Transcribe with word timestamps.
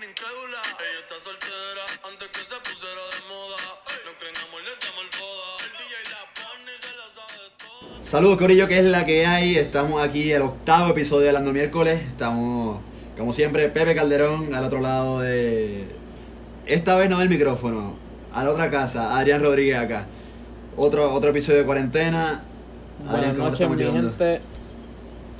una 0.00 0.08
incrédula. 0.08 0.60
Ella 0.80 1.00
está 1.04 1.16
soltera 1.20 1.84
antes 2.08 2.28
que 2.28 2.40
se 2.40 2.56
pusiera 2.64 3.02
de 3.12 3.20
moda. 3.28 3.60
No 4.06 4.12
creen 4.16 4.36
amor, 4.48 4.60
le 4.64 4.72
damos 4.80 5.02
el 5.04 5.10
foda. 5.12 5.48
El 5.60 5.72
DJ 5.76 5.92
la 6.08 6.22
pone 6.40 6.70
y 6.72 6.80
se 6.80 6.92
la 6.96 7.06
sabe 7.12 7.44
toda. 7.60 8.06
Saludos 8.06 8.38
Corillo, 8.38 8.66
que 8.66 8.78
es 8.78 8.86
la 8.86 9.04
que 9.04 9.26
hay. 9.26 9.56
Estamos 9.58 10.02
aquí, 10.02 10.32
el 10.32 10.42
octavo 10.42 10.90
episodio 10.92 11.22
de 11.22 11.28
Hablando 11.28 11.52
Miércoles. 11.52 12.00
Estamos, 12.00 12.80
como 13.18 13.34
siempre, 13.34 13.68
Pepe 13.68 13.94
Calderón 13.94 14.54
al 14.54 14.64
otro 14.64 14.80
lado 14.80 15.20
de... 15.20 15.84
Esta 16.64 16.96
vez 16.96 17.10
no 17.10 17.18
del 17.18 17.28
micrófono, 17.28 17.96
a 18.32 18.44
la 18.44 18.50
otra 18.50 18.70
casa, 18.70 19.18
Adrián 19.18 19.42
Rodríguez 19.42 19.76
acá. 19.76 20.06
Otro, 20.76 21.12
otro 21.12 21.28
episodio 21.30 21.58
de 21.58 21.66
cuarentena. 21.66 22.42
Buenas 23.00 23.36
¿cómo 23.36 23.52
te 23.52 23.66
noches, 23.66 23.70
mi 23.70 23.92
gente. 23.92 24.40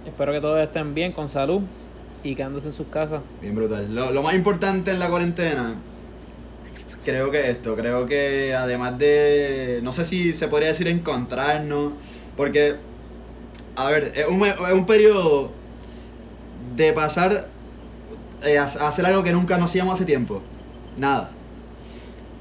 Espero 0.04 0.32
que 0.32 0.40
todos 0.40 0.60
estén 0.60 0.92
bien, 0.92 1.12
con 1.12 1.30
salud 1.30 1.62
y 2.22 2.34
quedándose 2.34 2.68
en 2.68 2.74
sus 2.74 2.86
casas. 2.88 3.22
Bien 3.40 3.54
brutal. 3.54 3.94
Lo, 3.94 4.10
lo 4.12 4.22
más 4.22 4.34
importante 4.34 4.90
en 4.90 4.98
la 4.98 5.08
cuarentena, 5.08 5.82
creo 7.04 7.30
que 7.30 7.50
esto, 7.50 7.76
creo 7.76 8.06
que 8.06 8.54
además 8.54 8.98
de, 8.98 9.80
no 9.82 9.92
sé 9.92 10.04
si 10.04 10.32
se 10.32 10.48
podría 10.48 10.68
decir 10.68 10.88
encontrarnos, 10.88 11.94
porque, 12.36 12.76
a 13.76 13.86
ver, 13.90 14.12
es 14.14 14.26
un, 14.28 14.44
es 14.46 14.72
un 14.72 14.86
periodo 14.86 15.50
de 16.76 16.92
pasar 16.92 17.48
eh, 18.42 18.58
a, 18.58 18.64
a 18.64 18.88
hacer 18.88 19.06
algo 19.06 19.22
que 19.22 19.32
nunca 19.32 19.58
nos 19.58 19.70
hacíamos 19.70 19.94
hace 19.94 20.04
tiempo. 20.04 20.42
Nada. 20.96 21.30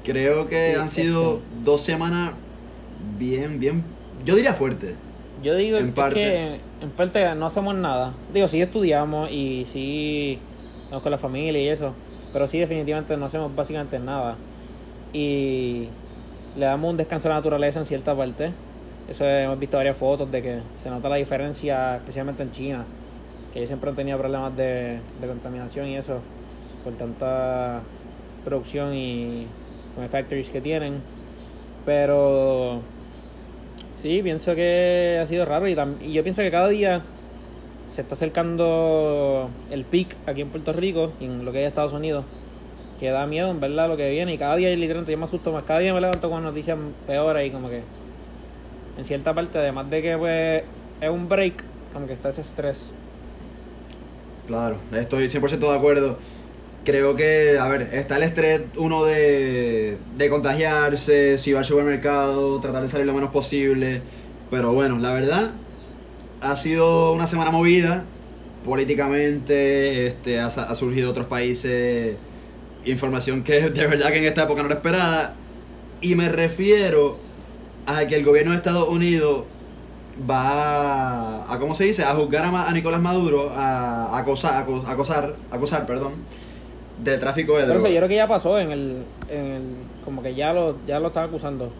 Creo 0.04 0.48
que 0.48 0.72
Sí, 0.72 0.76
han 0.76 0.88
sido 0.88 1.36
este. 1.36 1.44
dos 1.62 1.82
semanas 1.82 2.32
bien, 3.18 3.60
bien, 3.60 3.84
yo 4.24 4.34
diría 4.36 4.54
fuerte. 4.54 4.94
Yo 5.42 5.54
digo 5.54 5.78
En 5.78 5.88
es 5.88 5.94
parte. 5.94 6.14
que 6.14 6.60
en 6.84 6.90
parte 6.90 7.34
no 7.34 7.46
hacemos 7.46 7.74
nada. 7.74 8.12
Digo, 8.32 8.48
sí 8.48 8.60
estudiamos 8.60 9.30
y 9.30 9.66
sí 9.70 10.38
estamos 10.84 11.02
con 11.02 11.12
la 11.12 11.18
familia 11.18 11.60
y 11.62 11.68
eso, 11.68 11.94
pero 12.32 12.46
sí 12.46 12.58
definitivamente 12.58 13.16
no 13.16 13.26
hacemos 13.26 13.54
básicamente 13.54 13.98
nada. 13.98 14.36
Y 15.12 15.88
le 16.56 16.66
damos 16.66 16.90
un 16.90 16.96
descanso 16.96 17.28
a 17.28 17.30
la 17.30 17.34
naturaleza 17.36 17.78
en 17.78 17.86
cierta 17.86 18.14
parte. 18.14 18.52
Eso 19.08 19.24
hemos 19.24 19.58
visto 19.58 19.76
varias 19.76 19.96
fotos 19.96 20.30
de 20.30 20.42
que 20.42 20.58
se 20.76 20.90
nota 20.90 21.08
la 21.08 21.16
diferencia, 21.16 21.96
especialmente 21.96 22.42
en 22.42 22.52
China, 22.52 22.84
que 23.52 23.58
ellos 23.58 23.68
siempre 23.68 23.90
han 23.90 23.96
tenido 23.96 24.18
problemas 24.18 24.56
de, 24.56 25.00
de 25.20 25.26
contaminación 25.26 25.88
y 25.88 25.96
eso, 25.96 26.20
por 26.84 26.92
tanta 26.94 27.80
producción 28.44 28.94
y 28.94 29.46
con 29.96 30.08
factories 30.08 30.50
que 30.50 30.60
tienen. 30.60 31.00
Pero 31.84 32.82
Sí, 34.00 34.22
pienso 34.22 34.54
que 34.54 35.18
ha 35.22 35.26
sido 35.26 35.44
raro 35.44 35.68
y, 35.68 35.74
tam- 35.74 35.96
y 36.00 36.12
yo 36.12 36.22
pienso 36.22 36.42
que 36.42 36.50
cada 36.50 36.68
día 36.68 37.02
se 37.92 38.00
está 38.00 38.14
acercando 38.14 39.50
el 39.70 39.84
peak 39.84 40.16
aquí 40.26 40.40
en 40.40 40.48
Puerto 40.48 40.72
Rico 40.72 41.12
y 41.20 41.24
en 41.26 41.44
lo 41.44 41.52
que 41.52 41.62
es 41.62 41.68
Estados 41.68 41.92
Unidos, 41.92 42.24
que 42.98 43.10
da 43.10 43.26
miedo 43.26 43.50
en 43.50 43.60
verdad 43.60 43.88
lo 43.88 43.96
que 43.96 44.08
viene 44.10 44.32
y 44.34 44.38
cada 44.38 44.56
día 44.56 44.70
literalmente 44.70 45.12
yo 45.12 45.18
me 45.18 45.24
asusto 45.24 45.52
más, 45.52 45.64
cada 45.64 45.80
día 45.80 45.92
me 45.92 46.00
levanto 46.00 46.30
con 46.30 46.42
noticias 46.42 46.78
peores 47.06 47.46
y 47.46 47.50
como 47.50 47.68
que 47.68 47.82
en 48.96 49.04
cierta 49.04 49.34
parte, 49.34 49.58
además 49.58 49.90
de 49.90 50.02
que 50.02 50.16
pues 50.16 50.62
es 51.00 51.10
un 51.10 51.28
break, 51.28 51.62
como 51.92 52.06
que 52.06 52.12
está 52.14 52.30
ese 52.30 52.40
estrés. 52.40 52.92
Claro, 54.46 54.76
estoy 54.92 55.28
100% 55.28 55.70
de 55.70 55.76
acuerdo. 55.76 56.18
Creo 56.84 57.14
que, 57.14 57.58
a 57.58 57.68
ver, 57.68 57.90
está 57.92 58.16
el 58.16 58.22
estrés 58.22 58.62
uno 58.76 59.04
de, 59.04 59.98
de 60.16 60.28
contagiarse, 60.30 61.36
si 61.36 61.52
va 61.52 61.60
al 61.60 61.64
supermercado, 61.64 62.58
tratar 62.60 62.82
de 62.82 62.88
salir 62.88 63.06
lo 63.06 63.14
menos 63.14 63.30
posible. 63.30 64.02
Pero 64.50 64.72
bueno, 64.72 64.98
la 64.98 65.12
verdad, 65.12 65.50
ha 66.40 66.56
sido 66.56 67.12
una 67.12 67.26
semana 67.26 67.50
movida 67.50 68.04
políticamente, 68.64 70.06
este, 70.06 70.40
ha, 70.40 70.46
ha 70.46 70.74
surgido 70.74 71.10
otros 71.10 71.26
países, 71.26 72.16
información 72.84 73.42
que 73.42 73.60
de 73.70 73.86
verdad 73.86 74.10
que 74.10 74.18
en 74.18 74.24
esta 74.24 74.44
época 74.44 74.62
no 74.62 74.66
era 74.66 74.76
esperada. 74.76 75.34
Y 76.00 76.14
me 76.14 76.28
refiero 76.28 77.18
a 77.86 78.06
que 78.06 78.16
el 78.16 78.24
gobierno 78.24 78.52
de 78.52 78.58
Estados 78.58 78.88
Unidos 78.88 79.44
va 80.28 81.42
a, 81.44 81.54
a 81.54 81.58
¿cómo 81.58 81.74
se 81.74 81.84
dice? 81.84 82.04
A 82.04 82.14
juzgar 82.14 82.44
a, 82.44 82.68
a 82.68 82.72
Nicolás 82.72 83.00
Maduro, 83.00 83.52
a, 83.54 84.16
acosar, 84.18 84.66
acosar, 84.86 85.36
acosar, 85.50 85.86
perdón, 85.86 86.14
del 87.04 87.20
tráfico 87.20 87.52
de 87.56 87.62
Pero 87.64 87.74
eso 87.74 87.82
drogas. 87.82 87.92
yo 87.92 87.98
creo 87.98 88.08
que 88.08 88.16
ya 88.16 88.28
pasó 88.28 88.58
en 88.58 88.70
el, 88.72 89.02
en 89.28 89.44
el 89.46 89.62
como 90.04 90.22
que 90.22 90.34
ya 90.34 90.52
lo, 90.52 90.76
ya 90.86 90.98
lo 91.00 91.08
están 91.08 91.24
acusando. 91.24 91.72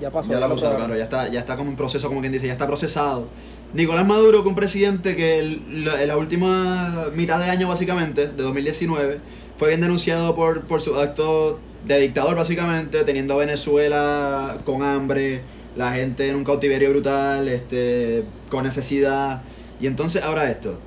Ya 0.00 0.10
pasó. 0.10 0.30
Ya 0.30 0.38
lo 0.38 0.46
acusaron, 0.46 0.76
claro, 0.76 0.96
ya 0.96 1.02
está, 1.02 1.28
ya 1.28 1.40
está 1.40 1.56
como 1.56 1.70
en 1.70 1.76
proceso, 1.76 2.06
como 2.08 2.20
quien 2.20 2.32
dice, 2.32 2.46
ya 2.46 2.52
está 2.52 2.66
procesado. 2.68 3.26
Nicolás 3.74 4.06
Maduro, 4.06 4.42
que 4.42 4.48
un 4.48 4.54
presidente 4.54 5.16
que 5.16 5.40
el- 5.40 5.84
la- 5.84 6.00
en 6.00 6.08
la 6.08 6.16
última 6.16 7.06
mitad 7.14 7.38
de 7.40 7.50
año, 7.50 7.66
básicamente, 7.68 8.28
de 8.28 8.42
2019, 8.42 9.18
fue 9.58 9.68
bien 9.68 9.80
denunciado 9.80 10.34
por, 10.36 10.62
por 10.62 10.80
su 10.80 10.94
acto 10.98 11.58
de 11.84 11.98
dictador, 12.00 12.36
básicamente, 12.36 13.02
teniendo 13.02 13.34
a 13.34 13.38
Venezuela 13.38 14.58
con 14.64 14.82
hambre, 14.82 15.42
la 15.76 15.92
gente 15.92 16.28
en 16.28 16.36
un 16.36 16.44
cautiverio 16.44 16.90
brutal, 16.90 17.48
este, 17.48 18.24
con 18.50 18.64
necesidad. 18.64 19.42
Y 19.80 19.86
entonces, 19.88 20.22
ahora 20.22 20.48
esto, 20.48 20.78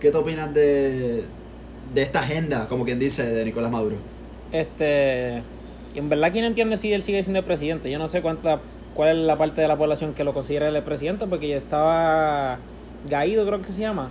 ¿qué 0.00 0.10
te 0.10 0.16
opinas 0.16 0.52
de, 0.54 1.24
de 1.94 2.02
esta 2.02 2.20
agenda, 2.20 2.68
como 2.68 2.84
quien 2.84 2.98
dice, 2.98 3.24
de 3.24 3.44
Nicolás 3.44 3.70
Maduro? 3.70 3.96
Este, 4.52 5.42
y 5.94 5.98
en 5.98 6.08
verdad, 6.08 6.32
¿quién 6.32 6.44
entiende 6.44 6.76
si 6.76 6.92
él 6.92 7.02
sigue 7.02 7.22
siendo 7.22 7.40
el 7.40 7.44
presidente? 7.44 7.90
Yo 7.90 7.98
no 7.98 8.08
sé 8.08 8.22
cuánta, 8.22 8.60
cuál 8.94 9.18
es 9.18 9.26
la 9.26 9.36
parte 9.36 9.60
de 9.60 9.68
la 9.68 9.76
población 9.76 10.14
que 10.14 10.24
lo 10.24 10.34
considera 10.34 10.68
el 10.68 10.82
presidente, 10.82 11.26
porque 11.26 11.48
ya 11.48 11.56
estaba 11.56 12.58
Gaído, 13.08 13.46
creo 13.46 13.62
que 13.62 13.72
se 13.72 13.80
llama. 13.80 14.10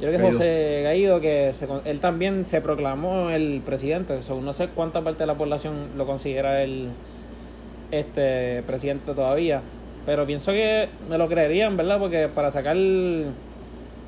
Yo 0.00 0.08
creo 0.08 0.12
que 0.12 0.18
Gaído. 0.18 0.32
José 0.38 0.80
Gaído, 0.84 1.20
que 1.20 1.52
se 1.54 1.66
él 1.84 2.00
también 2.00 2.44
se 2.46 2.60
proclamó 2.60 3.30
el 3.30 3.62
presidente. 3.64 4.20
So, 4.22 4.40
no 4.40 4.52
sé 4.52 4.68
cuánta 4.68 5.02
parte 5.02 5.22
de 5.22 5.26
la 5.26 5.36
población 5.36 5.90
lo 5.96 6.06
considera 6.06 6.62
el 6.62 6.90
este 7.90 8.62
presidente 8.62 9.14
todavía. 9.14 9.62
Pero 10.04 10.26
pienso 10.26 10.52
que 10.52 10.88
me 11.08 11.18
lo 11.18 11.28
creerían, 11.28 11.76
¿verdad? 11.76 11.98
Porque 11.98 12.28
para 12.28 12.50
sacar 12.50 12.76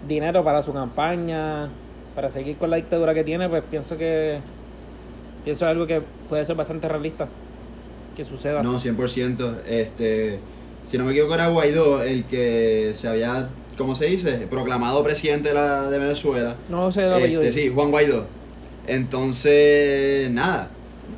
dinero 0.07 0.45
para 0.45 0.63
su 0.63 0.73
campaña, 0.73 1.71
para 2.19 2.33
seguir 2.33 2.57
con 2.57 2.69
la 2.69 2.75
dictadura 2.75 3.15
que 3.15 3.23
tiene, 3.23 3.49
pues 3.49 3.63
pienso 3.71 3.97
que 3.97 4.41
pienso 5.45 5.69
algo 5.69 5.87
que 5.87 6.03
puede 6.29 6.45
ser 6.45 6.57
bastante 6.57 6.89
realista 6.89 7.29
que 8.17 8.25
suceda. 8.25 8.61
No, 8.61 8.81
100%. 8.81 9.59
Este, 9.69 10.41
si 10.83 10.99
no 10.99 11.05
me 11.05 11.13
equivoco, 11.13 11.35
era 11.35 11.47
Guaidó 11.47 12.03
el 12.03 12.25
que 12.25 12.91
se 12.95 13.07
había, 13.07 13.51
¿cómo 13.77 13.95
se 13.95 14.07
dice? 14.07 14.49
Proclamado 14.51 15.01
presidente 15.05 15.51
de, 15.51 15.55
la, 15.55 15.89
de 15.89 15.97
Venezuela. 15.97 16.57
No 16.69 16.91
sé 16.91 17.05
el 17.07 17.13
apellido. 17.13 17.41
Este, 17.41 17.63
sí, 17.63 17.71
Juan 17.73 17.93
Guaidó. 17.93 18.27
Entonces, 18.89 20.29
nada. 20.33 20.71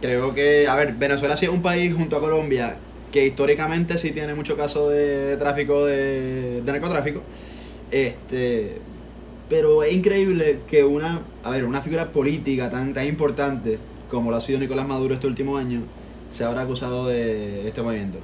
Creo 0.02 0.34
que, 0.34 0.68
a 0.68 0.74
ver, 0.74 0.92
Venezuela 0.96 1.34
sí 1.34 1.46
es 1.46 1.50
un 1.50 1.62
país 1.62 1.94
junto 1.94 2.16
a 2.16 2.20
Colombia 2.20 2.76
que 3.10 3.24
históricamente 3.24 3.96
sí 3.96 4.10
tiene 4.10 4.34
mucho 4.34 4.54
caso 4.54 4.90
de 4.90 5.38
tráfico 5.38 5.86
de, 5.86 6.60
de 6.60 6.72
narcotráfico. 6.72 7.22
Este, 7.90 8.82
pero 9.50 9.82
es 9.82 9.92
increíble 9.92 10.60
que 10.68 10.84
una, 10.84 11.22
a 11.42 11.50
ver, 11.50 11.64
una 11.64 11.82
figura 11.82 12.12
política 12.12 12.70
tan, 12.70 12.94
tan 12.94 13.06
importante 13.06 13.78
como 14.08 14.30
lo 14.30 14.36
ha 14.36 14.40
sido 14.40 14.60
Nicolás 14.60 14.86
Maduro 14.86 15.14
este 15.14 15.26
último 15.26 15.56
año, 15.56 15.82
se 16.30 16.44
habrá 16.44 16.62
acusado 16.62 17.08
de 17.08 17.66
este 17.66 17.82
movimiento. 17.82 18.18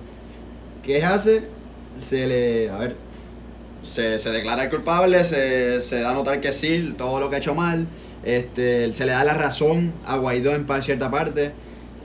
¿Qué 0.83 1.05
hace? 1.05 1.43
Se 1.97 2.27
le, 2.27 2.71
a 2.71 2.79
ver, 2.79 2.97
se, 3.83 4.19
se 4.19 4.31
declara 4.31 4.71
culpable, 4.71 5.25
se, 5.25 5.81
se 5.81 6.01
da 6.01 6.11
a 6.11 6.15
notar 6.15 6.41
que 6.41 6.53
sí, 6.53 6.95
todo 6.97 7.19
lo 7.21 7.29
que 7.29 7.37
ha 7.37 7.39
hecho 7.39 7.55
mal, 7.55 7.87
este, 8.25 8.93
se 8.93 9.05
le 9.05 9.13
da 9.13 9.25
la 9.25 9.35
razón 9.35 9.93
a 10.07 10.17
Guaidó 10.17 10.55
en 10.55 10.67
cierta 10.83 11.11
parte, 11.11 11.53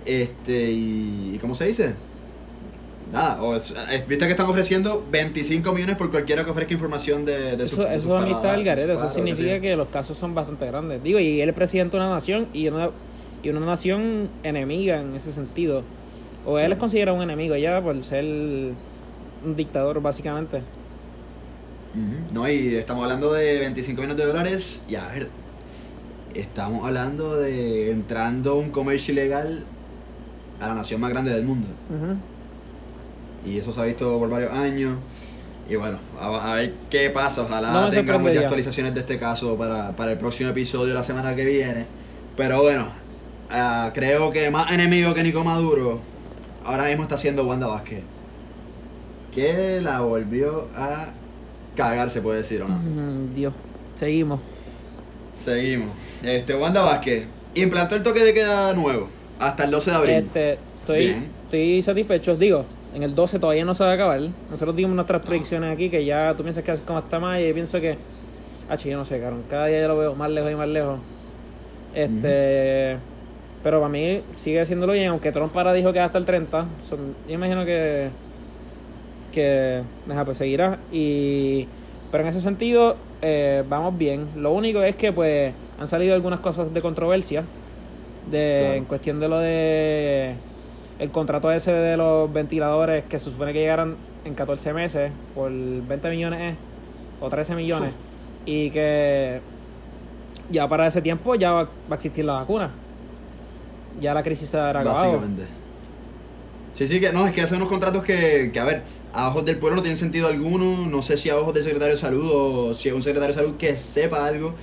este, 0.05 0.71
y 0.71 1.37
¿cómo 1.41 1.53
se 1.53 1.67
dice? 1.67 1.93
Nada, 3.11 3.41
o 3.41 3.55
es- 3.55 3.73
es- 3.91 4.07
viste 4.07 4.25
que 4.25 4.31
están 4.31 4.47
ofreciendo 4.47 5.05
25 5.11 5.73
millones 5.73 5.97
por 5.97 6.09
cualquiera 6.09 6.45
que 6.45 6.51
ofrezca 6.51 6.73
información 6.73 7.25
de, 7.25 7.53
Eso, 7.55 7.83
de 7.83 7.95
eso 7.95 8.07
sus 8.07 8.11
a 8.11 8.21
mí 8.21 8.31
está 8.31 8.41
paradas, 8.41 8.53
el 8.53 8.59
sus 8.59 8.65
garete, 8.67 8.93
eso 8.93 9.01
que 9.07 9.13
significa 9.13 9.59
que 9.59 9.75
los 9.75 9.87
casos 9.89 10.17
son 10.17 10.33
bastante 10.33 10.65
grandes. 10.67 11.03
Digo, 11.03 11.19
y 11.19 11.41
él 11.41 11.49
es 11.49 11.55
presidente 11.55 11.97
de 11.97 12.03
una 12.03 12.13
nación 12.13 12.47
y 12.53 12.67
una, 12.69 12.89
y 13.43 13.49
una 13.49 13.59
nación 13.59 14.29
enemiga 14.43 15.01
en 15.01 15.15
ese 15.15 15.33
sentido. 15.33 15.83
O 16.45 16.57
él 16.57 16.71
es 16.71 16.77
considerado 16.77 17.17
un 17.17 17.23
enemigo 17.23 17.55
ya 17.57 17.81
por 17.81 18.01
ser 18.03 18.23
un 18.23 19.55
dictador, 19.55 20.01
básicamente. 20.01 20.61
No, 22.33 22.49
y 22.49 22.75
estamos 22.75 23.03
hablando 23.03 23.33
de 23.33 23.59
25 23.59 24.01
millones 24.01 24.17
de 24.17 24.25
dólares. 24.25 24.81
Y 24.87 24.95
a 24.95 25.07
ver, 25.07 25.27
estamos 26.33 26.85
hablando 26.85 27.35
de 27.35 27.91
entrando 27.91 28.55
un 28.55 28.69
comercio 28.69 29.11
ilegal 29.11 29.65
a 30.61 30.69
la 30.69 30.75
nación 30.75 31.01
más 31.01 31.09
grande 31.09 31.33
del 31.33 31.43
mundo. 31.43 31.67
Y 33.45 33.57
eso 33.57 33.71
se 33.71 33.81
ha 33.81 33.83
visto 33.85 34.17
por 34.19 34.29
varios 34.29 34.51
años. 34.53 34.97
Y 35.69 35.75
bueno, 35.75 35.99
a, 36.19 36.51
a 36.51 36.55
ver 36.55 36.73
qué 36.89 37.09
pasa. 37.09 37.43
Ojalá 37.43 37.71
No 37.71 37.89
tengamos 37.89 38.33
ya 38.33 38.41
actualizaciones 38.41 38.93
de 38.93 39.01
este 39.01 39.17
caso 39.17 39.57
para, 39.57 39.95
para 39.95 40.11
el 40.11 40.17
próximo 40.17 40.49
episodio 40.49 40.93
la 40.93 41.03
semana 41.03 41.35
que 41.35 41.45
viene. 41.45 41.85
Pero 42.35 42.61
bueno, 42.61 42.89
ah, 43.49 43.91
creo 43.93 44.31
que 44.31 44.49
más 44.51 44.71
enemigo 44.71 45.13
que 45.13 45.23
Nico 45.23 45.43
Maduro 45.43 45.99
ahora 46.65 46.85
mismo 46.85 47.03
está 47.03 47.17
siendo 47.17 47.45
Wanda 47.45 47.67
Vázquez. 47.67 48.01
Que 49.33 49.79
la 49.81 50.01
volvió 50.01 50.67
a 50.75 51.07
cagar, 51.75 52.09
se 52.09 52.21
puede 52.21 52.39
decir 52.39 52.61
o 52.61 52.67
no. 52.67 52.75
Mm, 52.75 53.33
Dios, 53.33 53.53
seguimos. 53.95 54.39
Seguimos. 55.35 55.89
Este, 56.21 56.53
Wanda 56.55 56.81
Vázquez, 56.81 57.25
Implantó 57.53 57.95
el 57.95 58.03
toque 58.03 58.21
de 58.23 58.33
queda 58.33 58.73
nuevo 58.73 59.09
hasta 59.39 59.65
el 59.65 59.71
12 59.71 59.91
de 59.91 59.97
abril. 59.97 60.13
Este, 60.15 60.57
estoy, 60.81 60.99
Bien. 60.99 61.31
estoy 61.45 61.81
satisfecho. 61.81 62.37
Digo, 62.37 62.65
en 62.93 63.03
el 63.03 63.15
12 63.15 63.39
todavía 63.39 63.65
no 63.65 63.73
se 63.73 63.83
va 63.83 63.91
a 63.91 63.93
acabar. 63.93 64.19
Nosotros 64.49 64.75
dimos 64.75 64.95
nuestras 64.95 65.21
predicciones 65.21 65.73
aquí 65.73 65.89
que 65.89 66.03
ya 66.05 66.33
tú 66.35 66.43
piensas 66.43 66.63
que 66.63 66.71
es 66.71 66.79
como 66.81 66.99
hasta 66.99 67.19
mayo 67.19 67.47
y 67.47 67.53
pienso 67.53 67.79
que. 67.79 67.97
Ah, 68.69 68.75
yo 68.75 68.97
no 68.97 69.05
sé, 69.05 69.19
cabrón. 69.19 69.43
Cada 69.49 69.65
día 69.67 69.81
yo 69.81 69.87
lo 69.89 69.97
veo 69.97 70.15
más 70.15 70.29
lejos 70.29 70.51
y 70.51 70.55
más 70.55 70.67
lejos. 70.67 70.99
Este. 71.93 72.97
Pero 73.63 73.79
para 73.79 73.89
mí 73.91 74.21
sigue 74.37 74.59
haciéndolo 74.61 74.93
bien, 74.93 75.09
aunque 75.09 75.31
Trump 75.31 75.55
ahora 75.55 75.73
dijo 75.73 75.93
que 75.93 75.99
hasta 75.99 76.17
el 76.17 76.25
30. 76.25 76.65
Son- 76.87 77.15
yo 77.27 77.33
imagino 77.33 77.65
que. 77.65 78.09
Que. 79.31 79.81
Deja, 80.05 80.25
pues 80.25 80.37
seguirá. 80.37 80.79
Y. 80.91 81.67
Pero 82.11 82.23
en 82.23 82.29
ese 82.29 82.41
sentido, 82.41 82.97
eh, 83.21 83.63
vamos 83.69 83.97
bien. 83.97 84.27
Lo 84.35 84.51
único 84.51 84.81
es 84.83 84.95
que, 84.95 85.13
pues, 85.13 85.53
han 85.79 85.87
salido 85.87 86.13
algunas 86.13 86.39
cosas 86.41 86.73
de 86.73 86.81
controversia. 86.81 87.43
De, 88.29 88.59
Claro. 88.61 88.75
En 88.75 88.85
cuestión 88.85 89.19
de 89.19 89.27
lo 89.29 89.39
de. 89.39 90.33
El 91.01 91.09
contrato 91.09 91.51
ese 91.51 91.71
de 91.71 91.97
los 91.97 92.31
ventiladores 92.31 93.05
que 93.05 93.17
se 93.17 93.31
supone 93.31 93.53
que 93.53 93.59
llegaran 93.59 93.95
en 94.23 94.35
14 94.35 94.71
meses 94.71 95.11
por 95.33 95.51
20 95.51 96.09
millones 96.11 96.53
eh, 96.53 96.57
o 97.19 97.27
13 97.27 97.55
millones. 97.55 97.91
Y 98.45 98.69
que 98.69 99.41
ya 100.51 100.69
para 100.69 100.85
ese 100.85 101.01
tiempo 101.01 101.33
ya 101.33 101.53
va, 101.53 101.69
a 101.89 101.95
existir 101.95 102.23
la 102.23 102.33
vacuna. 102.33 102.69
Ya 103.99 104.13
la 104.13 104.21
crisis 104.21 104.49
se 104.49 104.59
habrá 104.59 104.81
acabado. 104.81 105.07
Básicamente. 105.07 105.43
Sí, 106.75 106.85
sí, 106.85 106.99
que 106.99 107.11
no, 107.11 107.25
es 107.25 107.33
que 107.33 107.41
hacen 107.41 107.57
unos 107.57 107.69
contratos 107.69 108.03
que, 108.03 108.51
que, 108.53 108.59
a 108.59 108.65
ver, 108.65 108.83
a 109.11 109.29
ojos 109.29 109.43
del 109.43 109.57
pueblo 109.57 109.77
no 109.77 109.81
tienen 109.81 109.97
sentido 109.97 110.27
alguno. 110.27 110.85
No 110.85 111.01
sé 111.01 111.17
si 111.17 111.31
a 111.31 111.37
ojos 111.37 111.55
del 111.55 111.63
secretario 111.63 111.95
de 111.95 111.99
salud 111.99 112.29
o 112.31 112.73
si 112.75 112.89
es 112.89 112.93
un 112.93 113.01
secretario 113.01 113.35
de 113.35 113.41
salud 113.41 113.57
que 113.57 113.75
sepa 113.75 114.23
algo. 114.23 114.53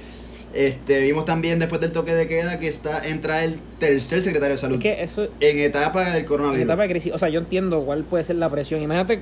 Este, 0.55 1.03
vimos 1.03 1.25
también 1.27 1.59
después 1.59 1.81
del 1.81 1.93
toque 1.93 2.15
de 2.15 2.27
queda 2.27 2.59
que 2.59 2.69
está 2.69 3.07
entra 3.07 3.45
el 3.45 3.59
tercer 3.79 4.23
secretario 4.23 4.53
de 4.55 4.59
salud 4.59 4.77
Es 4.77 4.83
que 4.83 5.03
eso 5.03 5.29
en 5.41 5.59
etapa 5.59 6.05
del 6.05 6.21
en 6.21 6.25
coronavirus. 6.25 6.65
etapa 6.65 6.83
de 6.83 6.89
crisis, 6.89 7.13
o 7.13 7.19
sea, 7.19 7.29
yo 7.29 7.41
entiendo 7.41 7.83
cuál 7.83 8.05
puede 8.05 8.25
ser 8.25 8.37
la 8.37 8.49
presión. 8.49 8.81
Imagínate 8.81 9.21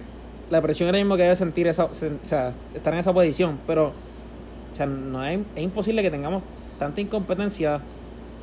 la 0.50 0.62
presión 0.62 0.88
ahora 0.88 0.99
mismo 0.99 1.17
que 1.17 1.25
debe 1.25 1.34
sentir 1.37 1.67
esa, 1.67 1.88
sen- 1.90 2.19
o 2.23 2.26
sea, 2.26 2.52
estar 2.75 2.93
en 2.93 3.00
esa 3.00 3.12
posición, 3.12 3.58
pero 3.67 3.87
o 4.73 4.76
sea, 4.76 4.87
no 4.87 5.25
es, 5.26 5.40
es 5.56 5.62
imposible 5.62 6.02
que 6.02 6.11
tengamos 6.11 6.44
tanta 6.78 7.00
incompetencia 7.00 7.81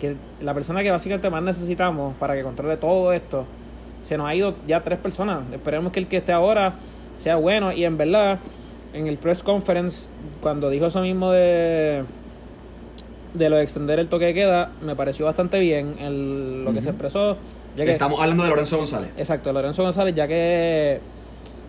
que 0.02 0.16
la 0.42 0.54
persona 0.54 0.84
que 0.84 0.92
básicamente 0.92 1.30
más 1.30 1.42
necesitamos 1.44 2.16
para 2.18 2.36
que 2.36 2.44
controle 2.44 2.76
todo 2.78 3.14
esto 3.14 3.46
se 4.02 4.18
nos 4.18 4.28
ha 4.28 4.36
ido 4.36 4.56
ya 4.68 4.84
tres 4.84 5.00
personas. 5.00 5.44
Esperemos 5.54 5.94
que 5.94 6.00
el 6.02 6.08
que 6.08 6.18
esté 6.18 6.34
ahora 6.34 6.74
sea 7.18 7.38
bueno 7.38 7.72
y 7.72 7.86
en 7.86 7.98
verdad 7.98 8.40
en 8.94 9.08
el 9.08 9.18
press 9.18 9.42
conference 9.42 10.08
cuando 10.42 10.70
dijo 10.70 10.88
eso 10.88 11.00
mismo 11.02 11.32
de 11.32 12.04
de 13.34 13.50
lo 13.50 13.56
de 13.58 13.64
extender 13.64 14.00
el 14.00 14.08
toque 14.10 14.26
de 14.26 14.34
queda 14.34 14.72
me 14.82 14.96
pareció 14.96 15.26
bastante 15.26 15.60
bien 15.60 15.96
el- 16.00 16.64
lo 16.64 16.74
que 16.74 16.82
se 16.82 16.90
expresó 16.90 17.38
ya 17.76 17.86
que 17.86 17.92
Estamos 17.92 18.22
hablando 18.22 18.44
de 18.44 18.50
Lorenzo 18.50 18.78
González. 18.78 19.10
Exacto, 19.18 19.52
Lorenzo 19.52 19.82
González, 19.82 20.14
ya 20.14 20.28
que, 20.28 21.00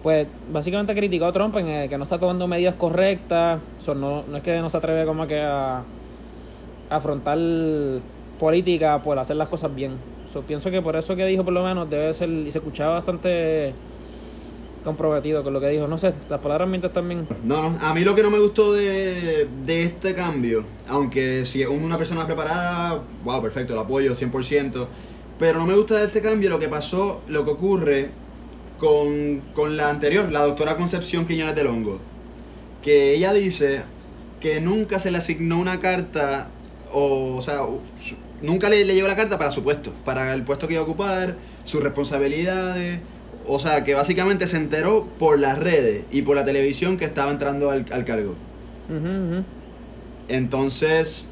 pues, 0.03 0.27
básicamente 0.53 0.95
criticó 0.95 1.25
a 1.25 1.33
Trump 1.33 1.57
en 1.57 1.89
que 1.89 1.97
no 1.97 2.05
está 2.05 2.19
tomando 2.19 2.47
medidas 2.47 2.75
correctas. 2.75 3.59
No, 3.87 4.23
no 4.29 4.37
es 4.37 4.43
que 4.43 4.59
no 4.61 4.69
se 4.69 4.77
atreve 4.77 5.07
como 5.07 5.27
que 5.27 5.41
a, 5.41 5.79
a 5.79 5.85
afrontar 6.91 7.39
política 8.39 9.01
por 9.03 9.19
hacer 9.19 9.37
las 9.37 9.49
cosas 9.49 9.75
bien. 9.75 9.93
So, 10.33 10.43
pienso 10.43 10.71
que 10.71 10.83
por 10.83 10.95
eso 10.97 11.17
que 11.17 11.25
dijo, 11.25 11.43
por 11.45 11.55
lo 11.55 11.63
menos, 11.65 11.89
debe 11.89 12.13
ser, 12.13 12.29
y 12.29 12.51
se 12.51 12.59
escuchaba 12.59 12.95
bastante 12.95 13.73
comprometido 14.85 15.43
con 15.43 15.53
lo 15.53 15.61
que 15.61 15.69
dijo. 15.69 15.89
No 15.89 15.99
sé, 15.99 16.15
las 16.29 16.41
palabras 16.41 16.69
mientras 16.69 16.93
también. 16.93 17.27
No, 17.43 17.71
no, 17.71 17.79
a 17.81 17.95
mí 17.95 18.05
lo 18.05 18.15
que 18.15 18.23
no 18.23 18.31
me 18.31 18.39
gustó 18.39 18.73
de, 18.73 19.49
de 19.67 19.83
este 19.83 20.15
cambio, 20.15 20.65
aunque 20.89 21.45
si 21.45 21.63
es 21.63 21.69
una 21.69 21.99
persona 21.99 22.27
preparada, 22.27 23.03
wow, 23.25 23.43
perfecto, 23.43 23.75
lo 23.75 23.81
apoyo 23.81 24.13
100%, 24.15 24.87
pero 25.39 25.59
no 25.59 25.67
me 25.67 25.75
gusta 25.75 25.97
de 25.97 26.05
este 26.05 26.21
cambio 26.21 26.51
lo 26.51 26.59
que 26.59 26.69
pasó, 26.69 27.23
lo 27.27 27.45
que 27.45 27.51
ocurre 27.51 28.11
con, 28.79 29.41
con 29.55 29.77
la 29.77 29.91
anterior, 29.91 30.31
la 30.31 30.43
doctora 30.43 30.77
Concepción 30.77 31.27
Quiñones 31.27 31.57
del 31.57 31.67
Hongo, 31.67 31.99
que 32.83 33.15
ella 33.15 33.33
dice 33.33 33.83
que 34.41 34.61
nunca 34.61 34.99
se 34.99 35.11
le 35.11 35.19
asignó 35.19 35.59
una 35.59 35.81
carta, 35.81 36.49
o, 36.93 37.37
o 37.37 37.43
sea, 37.43 37.63
nunca 38.43 38.69
le, 38.69 38.85
le 38.85 38.95
llegó 38.95 39.09
la 39.09 39.17
carta 39.17 39.39
para 39.39 39.51
su 39.51 39.63
puesto, 39.65 39.93
para 40.05 40.35
el 40.35 40.43
puesto 40.43 40.69
que 40.69 40.75
iba 40.75 40.83
a 40.83 40.85
ocupar, 40.85 41.37
sus 41.65 41.83
responsabilidades. 41.83 43.01
O 43.47 43.59
sea, 43.59 43.85
que 43.85 43.95
básicamente 43.95 44.47
se 44.47 44.57
enteró 44.57 45.07
por 45.19 45.39
las 45.39 45.59
redes 45.59 46.05
y 46.11 46.23
por 46.23 46.37
la 46.37 46.45
televisión 46.45 46.97
que 46.97 47.05
estaba 47.05 47.31
entrando 47.31 47.71
al, 47.71 47.85
al 47.91 48.05
cargo. 48.05 48.35
Entonces, 50.29 51.29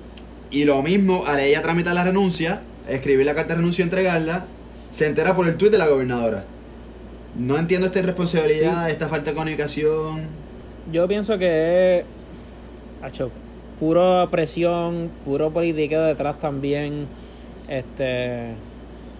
y 0.51 0.65
lo 0.65 0.83
mismo, 0.83 1.25
al 1.27 1.41
ella 1.41 1.63
tramitar 1.63 1.95
la 1.95 2.05
renuncia, 2.05 2.61
escribir 2.89 3.27
la 3.27 3.35
carta 3.35 3.55
de 3.55 3.61
renuncia 3.61 3.83
y 3.83 3.85
entregarla, 3.85 4.45
se 4.91 5.07
entera 5.07 5.35
por 5.35 5.49
el 5.49 5.57
tuit 5.57 5.73
de 5.73 5.79
la 5.79 5.89
gobernadora. 5.89 6.45
No 7.35 7.57
entiendo 7.57 7.87
esta 7.87 8.01
irresponsabilidad, 8.01 8.91
esta 8.91 9.09
falta 9.09 9.31
de 9.31 9.37
comunicación. 9.37 10.27
Yo 10.91 11.09
pienso 11.09 11.39
que 11.39 11.99
es. 12.01 12.05
Hacho, 13.03 13.31
pura 13.81 14.29
presión, 14.31 15.11
puro 15.25 15.51
politiqueo 15.51 16.03
detrás 16.03 16.39
también. 16.39 17.07
Este. 17.69 18.55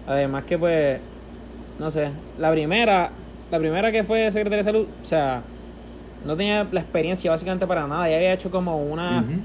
Además 0.05 0.43
que 0.45 0.57
pues. 0.59 0.99
No 1.79 1.89
sé. 1.91 2.09
La 2.37 2.51
primera. 2.51 3.11
La 3.51 3.59
primera 3.59 3.91
que 3.91 4.03
fue 4.03 4.31
secretaria 4.31 4.57
de 4.57 4.63
salud. 4.63 4.87
O 5.03 5.05
sea. 5.05 5.41
No 6.25 6.37
tenía 6.37 6.65
la 6.71 6.79
experiencia 6.79 7.29
básicamente 7.31 7.67
para 7.67 7.85
nada. 7.87 8.07
Ella 8.07 8.17
había 8.17 8.33
hecho 8.33 8.49
como 8.51 8.77
una. 8.77 9.19
Ujú. 9.21 9.39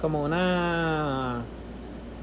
Como 0.00 0.22
una. 0.24 1.42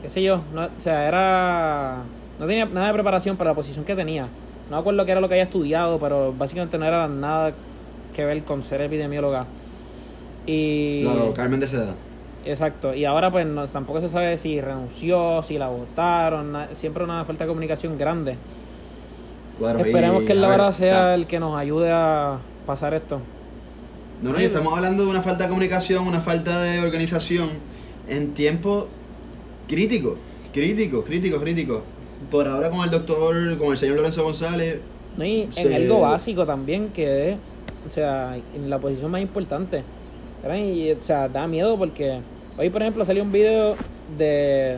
qué 0.01 0.09
sé 0.09 0.23
yo. 0.23 0.41
No, 0.53 0.63
o 0.65 0.69
sea, 0.79 1.07
era. 1.07 1.97
No 2.39 2.47
tenía 2.47 2.65
nada 2.65 2.87
de 2.87 2.93
preparación 2.93 3.37
para 3.37 3.51
la 3.51 3.55
posición 3.55 3.85
que 3.85 3.95
tenía. 3.95 4.23
No 4.69 4.77
me 4.77 4.77
acuerdo 4.77 5.05
qué 5.05 5.11
era 5.11 5.21
lo 5.21 5.27
que 5.27 5.35
había 5.35 5.43
estudiado, 5.43 5.99
pero 5.99 6.33
básicamente 6.33 6.77
no 6.77 6.85
era 6.85 7.07
nada 7.07 7.53
que 8.13 8.25
ver 8.25 8.43
con 8.43 8.63
ser 8.63 8.81
epidemióloga. 8.81 9.45
Y. 10.47 11.03
Claro, 11.03 11.33
Carmen 11.33 11.59
de 11.59 11.67
Seda. 11.67 11.93
Exacto. 12.45 12.93
Y 12.93 13.05
ahora 13.05 13.31
pues 13.31 13.45
no, 13.45 13.65
tampoco 13.67 14.01
se 14.01 14.09
sabe 14.09 14.37
si 14.37 14.59
renunció, 14.61 15.41
si 15.43 15.57
la 15.57 15.67
votaron. 15.67 16.51
na- 16.51 16.69
siempre 16.73 17.03
una 17.03 17.23
falta 17.25 17.43
de 17.43 17.47
comunicación 17.49 17.97
grande. 17.97 18.37
Claro, 19.57 19.79
Esperemos 19.79 20.23
y, 20.23 20.25
que 20.25 20.33
ver, 20.33 20.73
sea 20.73 21.15
el 21.15 21.27
que 21.27 21.39
nos 21.39 21.55
ayude 21.55 21.91
a 21.91 22.39
pasar 22.65 22.93
esto. 22.93 23.19
No, 24.21 24.31
no, 24.31 24.39
y 24.39 24.43
estamos 24.43 24.73
hablando 24.73 25.03
de 25.03 25.09
una 25.09 25.21
falta 25.21 25.43
de 25.43 25.49
comunicación, 25.49 26.07
una 26.07 26.21
falta 26.21 26.61
de 26.61 26.79
organización 26.79 27.49
en 28.07 28.33
tiempos 28.33 28.85
críticos, 29.67 30.17
críticos, 30.53 31.05
críticos, 31.05 31.41
críticos. 31.41 31.81
Por 32.31 32.47
ahora 32.47 32.69
con 32.69 32.83
el 32.83 32.89
doctor, 32.89 33.57
con 33.57 33.71
el 33.71 33.77
señor 33.77 33.97
Lorenzo 33.97 34.23
González, 34.23 34.79
¿no? 35.17 35.25
Y 35.25 35.49
en 35.55 35.73
algo 35.73 36.01
básico 36.01 36.45
también, 36.45 36.89
que 36.89 37.31
es, 37.31 37.37
o 37.87 37.91
sea, 37.91 38.37
en 38.55 38.69
la 38.69 38.79
posición 38.79 39.11
más 39.11 39.21
importante. 39.21 39.83
Y, 40.43 40.91
o 40.91 41.01
sea, 41.01 41.27
da 41.27 41.47
miedo 41.47 41.77
porque 41.77 42.19
hoy, 42.57 42.69
por 42.69 42.81
ejemplo, 42.81 43.03
salió 43.03 43.23
un 43.23 43.31
video 43.31 43.75
de 44.17 44.77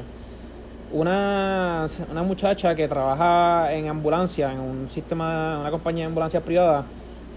una, 0.89 1.85
una 2.09 2.23
muchacha 2.23 2.75
que 2.75 2.87
trabaja 2.87 3.73
en 3.73 3.87
ambulancia, 3.87 4.51
en 4.53 4.59
un 4.59 4.89
sistema, 4.89 5.59
una 5.59 5.71
compañía 5.71 6.03
de 6.03 6.07
ambulancias 6.07 6.43
privada, 6.43 6.85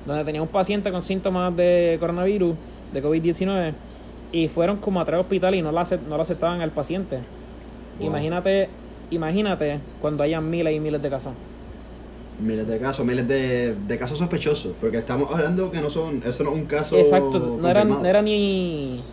donde 0.04 0.24
tenía 0.24 0.42
un 0.42 0.48
paciente 0.48 0.90
con 0.92 1.02
síntomas 1.02 1.54
de 1.56 1.96
coronavirus, 2.00 2.56
de 2.92 3.02
COVID-19, 3.02 3.74
y 4.32 4.48
fueron 4.48 4.78
como 4.78 5.00
a 5.00 5.04
tres 5.04 5.20
hospitales 5.20 5.58
y 5.60 5.62
no 5.62 5.72
lo, 5.72 5.78
acep- 5.80 6.02
no 6.02 6.16
lo 6.16 6.22
aceptaban 6.22 6.60
al 6.60 6.72
paciente. 6.72 7.28
Wow. 7.98 8.08
Imagínate, 8.08 8.68
imagínate 9.10 9.80
cuando 10.00 10.22
hayan 10.22 10.48
miles 10.48 10.74
y 10.74 10.80
miles 10.80 11.02
de 11.02 11.10
casos. 11.10 11.34
miles 12.38 12.66
de 12.66 12.78
casos, 12.78 13.04
miles 13.04 13.28
de, 13.28 13.74
de 13.74 13.98
casos 13.98 14.18
sospechosos, 14.18 14.74
porque 14.80 14.98
estamos 14.98 15.28
hablando 15.30 15.70
que 15.70 15.80
no 15.80 15.90
son, 15.90 16.22
eso 16.24 16.42
no 16.44 16.50
es 16.52 16.56
un 16.56 16.66
caso 16.66 16.96
Exacto, 16.96 17.58
no 17.60 17.68
era, 17.68 17.84
no 17.84 18.04
era 18.06 18.22
ni, 18.22 19.04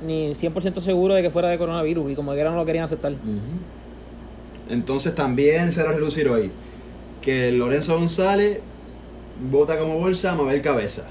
ni 0.00 0.34
100% 0.34 0.80
seguro 0.80 1.14
de 1.14 1.22
que 1.22 1.30
fuera 1.30 1.48
de 1.50 1.58
coronavirus 1.58 2.10
y 2.12 2.14
como 2.16 2.32
que 2.32 2.40
era 2.40 2.50
no 2.50 2.56
lo 2.56 2.64
querían 2.64 2.84
aceptar. 2.84 3.12
Entonces 4.70 5.14
también 5.14 5.72
se 5.72 5.82
va 5.82 5.90
a 5.90 5.92
relucir 5.92 6.28
hoy 6.28 6.50
que 7.20 7.52
Lorenzo 7.52 7.98
González 7.98 8.60
vota 9.50 9.78
como 9.78 9.98
bolsa 9.98 10.32
a 10.32 10.34
Mabel 10.34 10.62
Cabeza. 10.62 11.08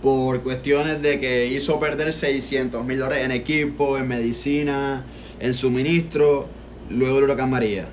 Por 0.00 0.42
cuestiones 0.42 1.02
de 1.02 1.20
que 1.20 1.46
hizo 1.48 1.78
perder 1.78 2.14
600 2.14 2.82
mil 2.82 2.98
dólares 2.98 3.26
en 3.26 3.30
equipo, 3.30 3.98
en 3.98 4.08
medicina, 4.08 5.04
en 5.38 5.52
suministro, 5.52 6.46
luego 6.88 7.16
del 7.16 7.24
huracán 7.24 7.50
María. 7.50 7.86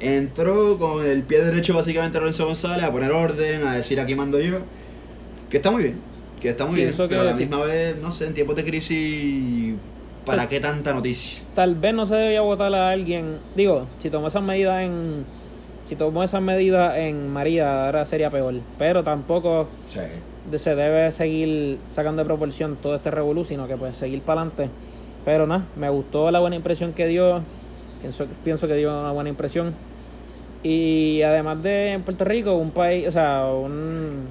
Entró 0.00 0.78
con 0.78 1.04
el 1.04 1.24
pie 1.24 1.42
derecho 1.42 1.74
básicamente 1.74 2.18
Lorenzo 2.18 2.46
González 2.46 2.84
a 2.84 2.90
poner 2.90 3.12
orden, 3.12 3.66
a 3.66 3.74
decir 3.74 4.00
aquí 4.00 4.14
mando 4.14 4.40
yo, 4.40 4.60
que 5.50 5.58
está 5.58 5.70
muy 5.70 5.82
bien, 5.82 5.96
que 6.40 6.48
está 6.48 6.64
muy 6.64 6.76
bien, 6.76 6.94
pero 6.96 7.20
a 7.20 7.24
la 7.24 7.34
misma 7.34 7.64
vez, 7.64 7.94
no 8.00 8.10
sé, 8.10 8.26
en 8.26 8.32
tiempos 8.32 8.56
de 8.56 8.64
crisis, 8.64 9.74
¿para 10.28 10.48
qué 10.48 10.60
tanta 10.60 10.92
noticia? 10.92 11.42
Tal 11.54 11.74
vez 11.74 11.94
no 11.94 12.06
se 12.06 12.14
debía 12.14 12.40
votar 12.40 12.72
a 12.74 12.90
alguien, 12.90 13.38
digo, 13.56 13.86
si 13.98 14.10
tomó 14.10 14.28
esas 14.28 14.42
medidas 14.42 14.82
en 14.82 15.24
si 15.84 15.96
tomó 15.96 16.22
esas 16.22 16.42
medidas 16.42 16.96
en 16.98 17.28
María 17.32 17.86
ahora 17.86 18.04
sería 18.04 18.30
peor, 18.30 18.54
pero 18.78 19.02
tampoco 19.02 19.68
Sí. 19.88 20.00
se 20.58 20.74
debe 20.74 21.10
seguir 21.12 21.78
sacando 21.88 22.22
de 22.22 22.26
proporción 22.26 22.76
todo 22.76 22.94
este 22.94 23.10
revolú, 23.10 23.44
sino 23.44 23.66
que 23.66 23.76
pues 23.76 23.96
seguir 23.96 24.20
para 24.20 24.42
adelante. 24.42 24.68
Pero 25.24 25.46
nada, 25.46 25.64
me 25.76 25.88
gustó 25.88 26.30
la 26.30 26.40
buena 26.40 26.56
impresión 26.56 26.92
que 26.92 27.06
dio 27.06 27.42
Pienso, 28.00 28.26
pienso 28.44 28.68
que 28.68 28.74
dio 28.74 28.90
una 29.00 29.10
buena 29.12 29.28
impresión. 29.30 29.74
Y 30.62 31.22
además 31.22 31.62
de 31.62 31.92
en 31.92 32.02
Puerto 32.02 32.24
Rico, 32.24 32.54
un 32.54 32.70
país, 32.70 33.08
o 33.08 33.12
sea, 33.12 33.46
un, 33.46 34.26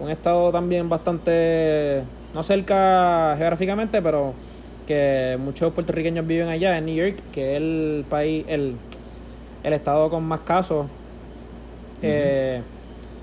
un 0.00 0.10
estado 0.10 0.50
también 0.52 0.88
bastante, 0.88 2.02
no 2.34 2.42
cerca 2.42 3.34
geográficamente, 3.38 4.02
pero 4.02 4.34
que 4.86 5.36
muchos 5.40 5.72
puertorriqueños 5.72 6.26
viven 6.26 6.48
allá, 6.48 6.78
en 6.78 6.86
New 6.86 6.94
York, 6.94 7.18
que 7.32 7.52
es 7.52 7.56
el 7.56 8.04
país, 8.08 8.44
el, 8.48 8.76
el 9.64 9.72
estado 9.72 10.08
con 10.10 10.24
más 10.24 10.40
casos. 10.40 10.86
eh, 12.02 12.62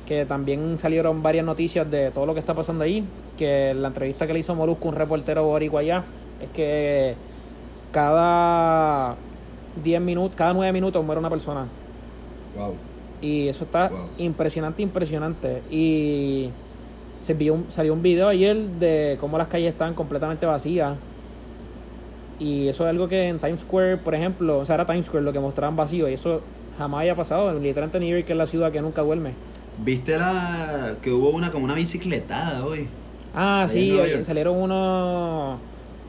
que 0.06 0.26
también 0.26 0.78
salieron 0.80 1.24
varias 1.24 1.46
noticias 1.46 1.90
de 1.90 2.12
todo 2.12 2.26
lo 2.26 2.34
que 2.34 2.42
está 2.42 2.54
pasando 2.54 2.84
ahí. 2.84 3.06
Que 3.38 3.74
la 3.74 3.88
entrevista 3.88 4.28
que 4.28 4.34
le 4.34 4.40
hizo 4.40 4.54
Molusco, 4.54 4.90
un 4.90 4.96
reportero 4.96 5.44
boricua 5.46 5.80
allá, 5.80 6.04
es 6.42 6.50
que 6.50 7.16
cada 7.94 9.16
10 9.82 10.02
minutos, 10.02 10.36
cada 10.36 10.54
9 10.54 10.74
minutos 10.74 11.04
muere 11.06 11.20
una 11.20 11.30
persona. 11.30 11.68
Wow. 12.58 12.74
Y 13.22 13.48
eso 13.48 13.64
está 13.64 13.88
Wow. 13.90 14.00
impresionante, 14.18 14.82
impresionante. 14.82 15.62
Y 15.72 16.50
se 17.22 17.34
vio 17.34 17.54
un- 17.54 17.66
salió 17.72 17.94
un 17.94 18.02
video 18.02 18.28
ayer 18.28 18.58
de 18.58 19.16
cómo 19.22 19.38
las 19.38 19.48
calles 19.48 19.72
están 19.72 19.94
completamente 19.94 20.46
vacías. 20.46 20.96
Y 22.40 22.68
eso 22.68 22.84
es 22.86 22.90
algo 22.90 23.08
que 23.08 23.28
en 23.30 23.40
Times 23.40 23.62
Square, 23.62 23.98
por 24.00 24.16
ejemplo, 24.16 24.60
o 24.60 24.66
sea, 24.66 24.76
era 24.76 24.86
Times 24.86 25.06
Square 25.06 25.24
lo 25.24 25.34
que 25.34 25.40
mostraban 25.40 25.76
vacío. 25.76 26.10
Y 26.10 26.14
eso 26.14 26.50
jamás 26.78 27.02
había 27.02 27.16
pasado. 27.16 27.58
Literalmente 27.60 28.00
New 28.00 28.10
York 28.18 28.30
es 28.30 28.38
la 28.38 28.48
ciudad 28.48 28.72
que 28.72 28.82
nunca 28.82 29.02
duerme. 29.02 29.40
¿Viste 29.76 30.18
la 30.18 31.00
que 31.02 31.12
hubo 31.12 31.30
una 31.32 31.52
como 31.52 31.66
una 31.66 31.74
bicicletada 31.76 32.66
hoy? 32.66 32.90
Ah, 33.32 33.66
sí, 33.68 33.88
York. 33.88 34.24
salieron 34.24 34.58
unos, 34.58 35.62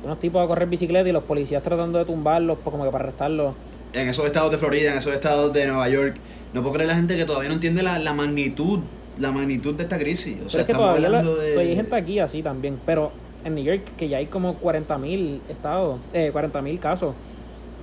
unos 0.02 0.18
tipos 0.18 0.42
a 0.44 0.46
correr 0.46 0.68
bicicleta 0.68 1.08
y 1.08 1.12
los 1.12 1.24
policías 1.24 1.62
tratando 1.62 1.98
de 1.98 2.04
tumbarlos, 2.04 2.58
pues, 2.62 2.72
como 2.72 2.84
que 2.84 2.90
para 2.90 3.04
arrestarlos. 3.04 3.56
En 3.92 4.08
esos 4.08 4.26
estados 4.26 4.50
de 4.50 4.58
Florida, 4.58 4.90
en 4.90 4.98
esos 4.98 5.12
estados 5.14 5.52
de 5.52 5.66
Nueva 5.66 5.88
York, 5.88 6.22
no 6.52 6.62
puedo 6.62 6.74
creer 6.74 6.88
la 6.88 6.96
gente 6.96 7.16
que 7.16 7.24
todavía 7.24 7.48
no 7.48 7.54
entiende 7.54 7.82
la, 7.82 7.98
la 7.98 8.12
magnitud, 8.12 8.90
la 9.14 9.30
magnitud 9.32 9.76
de 9.76 9.84
esta 9.84 9.98
crisis. 9.98 10.42
O 10.42 10.50
sea, 10.50 10.50
pero 10.50 10.62
es 10.62 10.66
que 10.66 10.72
estamos 10.72 10.74
todavía, 10.74 11.08
la- 11.08 11.18
hablando 11.20 11.36
de... 11.36 11.54
hay 11.56 11.74
gente 11.74 11.94
aquí 11.96 12.18
así 12.18 12.42
también, 12.42 12.82
pero 12.84 13.23
en 13.44 13.54
New 13.54 13.64
York 13.64 13.82
que 13.96 14.08
ya 14.08 14.18
hay 14.18 14.26
como 14.26 14.58
40.000 14.60 15.40
estados, 15.48 16.00
eh, 16.12 16.30
40.000 16.32 16.78
casos. 16.78 17.14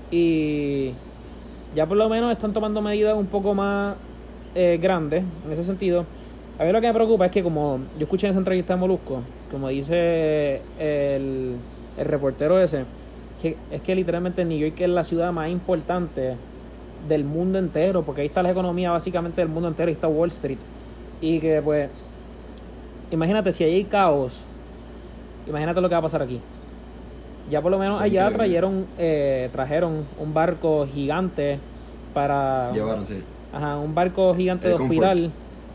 Y 0.09 0.93
ya 1.75 1.85
por 1.85 1.97
lo 1.97 2.09
menos 2.09 2.31
están 2.31 2.53
tomando 2.53 2.81
medidas 2.81 3.15
un 3.15 3.27
poco 3.27 3.53
más 3.53 3.95
eh, 4.55 4.77
grandes 4.81 5.23
en 5.45 5.51
ese 5.51 5.63
sentido. 5.63 6.05
A 6.59 6.65
mí 6.65 6.71
lo 6.71 6.81
que 6.81 6.87
me 6.87 6.93
preocupa 6.93 7.25
es 7.25 7.31
que 7.31 7.41
como 7.41 7.79
yo 7.97 8.03
escuché 8.03 8.27
en 8.27 8.31
esa 8.31 8.39
entrevista 8.39 8.73
de 8.73 8.79
Molusco, 8.79 9.21
como 9.49 9.69
dice 9.69 10.61
el, 10.77 11.55
el 11.97 12.05
reportero 12.05 12.59
ese, 12.59 12.85
que 13.41 13.57
es 13.71 13.81
que 13.81 13.95
literalmente 13.95 14.45
New 14.45 14.57
York 14.57 14.79
es 14.81 14.89
la 14.89 15.03
ciudad 15.03 15.31
más 15.31 15.49
importante 15.49 16.35
del 17.07 17.23
mundo 17.23 17.57
entero, 17.57 18.03
porque 18.03 18.21
ahí 18.21 18.27
está 18.27 18.43
la 18.43 18.51
economía 18.51 18.91
básicamente 18.91 19.41
del 19.41 19.49
mundo 19.49 19.69
entero, 19.69 19.87
ahí 19.87 19.93
está 19.93 20.07
Wall 20.07 20.29
Street. 20.29 20.59
Y 21.19 21.39
que 21.39 21.61
pues, 21.61 21.89
imagínate 23.11 23.51
si 23.51 23.63
ahí 23.63 23.75
hay 23.75 23.83
caos, 23.85 24.45
imagínate 25.47 25.81
lo 25.81 25.89
que 25.89 25.95
va 25.95 25.99
a 25.99 26.03
pasar 26.03 26.21
aquí. 26.21 26.39
Ya 27.49 27.61
por 27.61 27.71
lo 27.71 27.79
menos 27.79 27.97
es 27.97 28.03
allá 28.03 28.27
increíble. 28.29 28.37
trajeron, 28.37 28.85
eh, 28.97 29.49
trajeron 29.51 30.05
un 30.19 30.33
barco 30.33 30.87
gigante 30.93 31.59
para... 32.13 32.71
Llevaron, 32.71 33.05
sí. 33.05 33.21
Ajá, 33.53 33.77
un 33.77 33.93
barco 33.93 34.33
gigante 34.33 34.67
El 34.67 34.73
de 34.73 34.77
Comfort. 34.77 34.99
hospital 35.03 35.31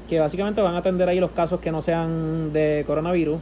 que 0.09 0.21
básicamente 0.21 0.63
van 0.63 0.75
a 0.75 0.79
atender 0.79 1.09
ahí 1.09 1.19
los 1.19 1.33
casos 1.33 1.61
que 1.61 1.73
no 1.73 1.83
sean 1.83 2.53
de 2.53 2.85
coronavirus. 2.87 3.39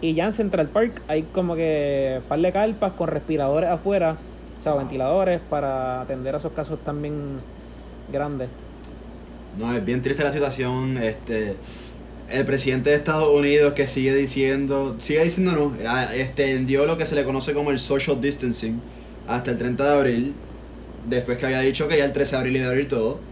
Y 0.00 0.14
ya 0.14 0.24
en 0.24 0.32
Central 0.32 0.68
Park 0.68 1.02
hay 1.08 1.24
como 1.24 1.56
que 1.56 2.20
par 2.28 2.40
de 2.40 2.52
carpas 2.52 2.92
con 2.92 3.08
respiradores 3.08 3.68
afuera, 3.68 4.16
o 4.60 4.62
sea, 4.62 4.72
Wow. 4.72 4.80
ventiladores 4.82 5.40
para 5.50 6.00
atender 6.02 6.34
a 6.34 6.38
esos 6.38 6.52
casos 6.52 6.78
también 6.84 7.40
grandes. 8.10 8.48
No, 9.58 9.74
es 9.74 9.84
bien 9.84 10.00
triste 10.00 10.22
la 10.22 10.32
situación. 10.32 10.96
Este, 10.98 11.56
el 12.30 12.44
presidente 12.46 12.90
de 12.90 12.96
Estados 12.96 13.28
Unidos 13.28 13.74
que 13.74 13.86
sigue 13.86 14.14
diciendo, 14.14 14.98
sigue 15.00 15.24
diciendo 15.24 15.52
no, 15.52 15.74
extendió 16.12 16.86
lo 16.86 16.96
que 16.98 17.06
se 17.06 17.14
le 17.14 17.24
conoce 17.24 17.54
como 17.54 17.70
el 17.70 17.78
social 17.78 18.20
distancing 18.20 18.90
hasta 19.24 19.50
el 19.52 19.58
30 19.58 19.84
de 19.84 19.90
abril, 19.98 20.46
después 21.02 21.38
que 21.38 21.46
había 21.46 21.60
dicho 21.60 21.88
que 21.88 21.98
ya 21.98 22.04
el 22.04 22.12
13 22.12 22.36
de 22.36 22.40
abril 22.40 22.56
iba 22.56 22.66
a 22.66 22.70
abrir 22.70 22.88
todo. 22.88 23.28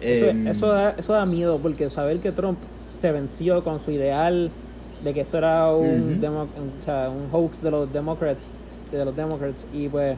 Eso, 0.00 0.26
Em, 0.26 0.46
eso, 0.46 0.68
da, 0.68 0.90
eso 0.90 1.12
da 1.12 1.26
miedo 1.26 1.60
porque 1.62 1.88
saber 1.90 2.20
que 2.20 2.32
Trump 2.32 2.58
se 2.88 3.12
venció 3.12 3.62
con 3.64 3.80
su 3.80 3.90
ideal 3.90 4.50
de 4.98 5.14
que 5.14 5.20
esto 5.22 5.38
era 5.38 5.74
un, 5.74 6.12
Ujú. 6.12 6.20
demo- 6.20 6.42
o 6.78 6.82
sea, 6.82 7.10
un 7.10 7.28
hoax 7.30 7.60
de 7.60 7.70
los 7.70 7.92
Democrats, 7.92 8.52
de 8.90 9.04
los 9.04 9.14
y 9.72 9.88
pues 9.88 10.16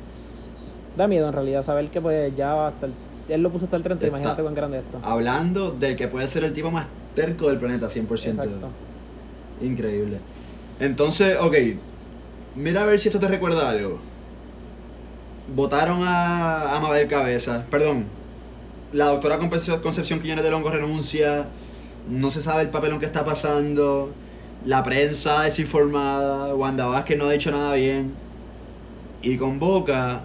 da 0.96 1.06
miedo 1.08 1.26
en 1.28 1.32
realidad 1.32 1.62
saber 1.62 1.90
que 1.90 2.00
pues 2.00 2.34
ya 2.36 2.68
hasta 2.68 2.86
el, 2.86 2.92
él 3.28 3.42
lo 3.42 3.50
puso 3.52 3.64
hasta 3.66 3.76
el 3.76 3.82
30, 3.82 4.04
Está- 4.06 4.08
imagínate 4.08 4.42
cuán 4.42 4.54
grande 4.54 4.78
es 4.78 4.84
esto. 4.84 4.98
Hablando 5.02 5.72
del 5.72 5.96
que 5.96 6.08
puede 6.08 6.28
ser 6.28 6.44
el 6.44 6.52
tipo 6.52 6.70
más 6.70 6.86
terco 7.18 7.48
del 7.48 7.58
planeta, 7.58 7.88
100%. 7.88 8.12
Exacto. 8.12 8.68
Increíble. 9.60 10.18
Entonces, 10.78 11.37
ok. 11.40 11.54
Mira 12.54 12.82
a 12.82 12.87
ver 12.87 13.00
si 13.00 13.08
esto 13.08 13.18
te 13.18 13.26
recuerda 13.28 13.68
algo. 13.68 13.98
Votaron 15.54 16.02
a, 16.04 16.76
a 16.76 16.80
Mabel 16.80 17.08
Cabeza. 17.08 17.64
Perdón. 17.70 18.04
La 18.92 19.06
doctora 19.06 19.38
Concepción 19.38 20.20
Quiñones 20.20 20.44
de 20.44 20.50
Longo 20.50 20.70
renuncia. 20.70 21.46
No 22.08 22.30
se 22.30 22.40
sabe 22.40 22.62
el 22.62 22.68
papelón 22.68 23.00
que 23.00 23.06
está 23.06 23.25
pasando. 23.25 24.12
La 24.64 24.82
prensa 24.84 25.42
desinformada. 25.42 26.54
Wanda 26.54 26.87
Vázquez 26.87 27.18
no 27.18 27.26
ha 27.26 27.32
dicho 27.32 27.50
nada 27.50 27.75
bien. 27.75 28.14
Y 29.22 29.37
convoca 29.37 30.22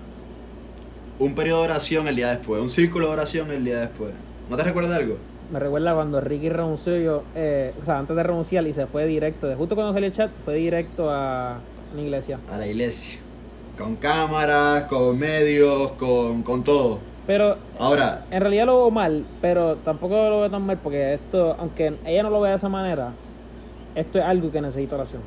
un 1.18 1.34
periodo 1.34 1.62
de 1.62 1.70
oración 1.70 2.08
el 2.08 2.16
día 2.16 2.30
después. 2.30 2.62
Un 2.62 2.70
círculo 2.70 3.08
de 3.08 3.14
oración 3.14 3.50
el 3.52 3.66
día 3.66 3.80
después. 3.80 4.12
¿No 4.50 4.56
te 4.58 4.64
recuerda 4.64 4.96
algo? 4.96 5.18
Me 5.52 5.60
recuerda 5.60 5.94
cuando 5.94 6.22
Ricky 6.22 6.50
renunció, 6.50 6.98
yo, 6.98 7.24
eh, 7.36 7.74
o 7.82 7.86
sea, 7.86 8.00
antes 8.00 8.16
de 8.16 8.24
renunciar 8.24 8.66
y 8.66 8.74
se 8.74 8.88
fue 8.88 9.06
directo, 9.06 9.48
de 9.48 9.56
justo 9.56 9.76
cuando 9.76 9.94
salió 9.94 10.08
el 10.08 10.14
chat, 10.14 10.32
fue 10.44 10.56
directo 10.56 11.10
a 11.10 11.62
una 11.94 12.02
iglesia. 12.02 12.40
a 12.50 12.58
la 12.58 12.68
iglesia. 12.68 13.20
Con 13.78 13.96
cámaras, 13.96 14.86
con 14.86 15.18
medios, 15.18 15.92
con, 15.94 16.44
con 16.44 16.64
todo. 16.64 17.00
Pero 17.26 17.58
Ahora, 17.80 18.26
En 18.32 18.42
realidad 18.42 18.66
lo 18.66 18.78
veo 18.78 18.92
mal, 18.92 19.26
pero 19.42 19.76
tampoco 19.78 20.16
lo 20.16 20.42
veo 20.42 20.50
tan 20.50 20.62
mal 20.62 20.78
porque 20.78 21.16
esto, 21.16 21.56
aunque 21.60 21.94
ella 22.06 22.24
no 22.24 22.30
lo 22.30 22.40
vea 22.42 22.52
de 22.52 22.58
esa 22.58 22.70
manera, 22.70 23.14
esto 23.96 24.20
es 24.20 24.26
algo 24.26 24.52
que 24.52 24.62
necesita 24.62 24.96
oración. 24.96 25.22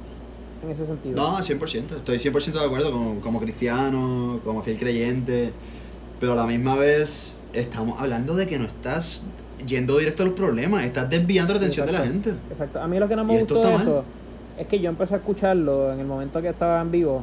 En 0.62 0.70
ese 0.70 0.86
sentido. 0.86 1.16
no, 1.16 1.38
100%, 1.38 1.96
estoy 1.96 2.18
100% 2.18 2.52
de 2.52 2.64
acuerdo 2.64 2.90
como, 2.90 3.20
como 3.20 3.40
cristiano, 3.40 4.40
como 4.44 4.62
fiel 4.62 4.78
creyente, 4.78 5.52
pero 6.20 6.32
a 6.32 6.36
la 6.36 6.46
misma 6.46 6.76
vez 6.76 7.36
estamos 7.52 8.00
hablando 8.00 8.34
de 8.34 8.46
que 8.46 8.58
no 8.58 8.64
estás 8.64 9.24
yendo 9.66 9.98
directo 9.98 10.22
a 10.22 10.26
los 10.26 10.34
problemas, 10.34 10.84
estás 10.84 11.08
desviando 11.08 11.52
la 11.54 11.58
atención 11.58 11.86
de 11.86 11.92
la 11.92 12.00
gente. 12.00 12.30
Exacto. 12.50 12.80
A 12.80 12.86
mí 12.88 12.98
lo 12.98 13.08
que 13.08 13.16
no 13.16 13.22
Y 13.22 13.26
me 13.26 13.36
esto 13.38 13.54
gustó 13.54 13.68
de 13.68 13.74
mal. 13.74 13.82
eso 13.82 14.04
es 14.58 14.66
que 14.66 14.80
yo 14.80 14.88
empecé 14.90 15.14
a 15.14 15.18
escucharlo 15.18 15.92
en 15.92 16.00
el 16.00 16.06
momento 16.06 16.40
que 16.42 16.48
estaba 16.48 16.80
en 16.80 16.90
vivo. 16.90 17.22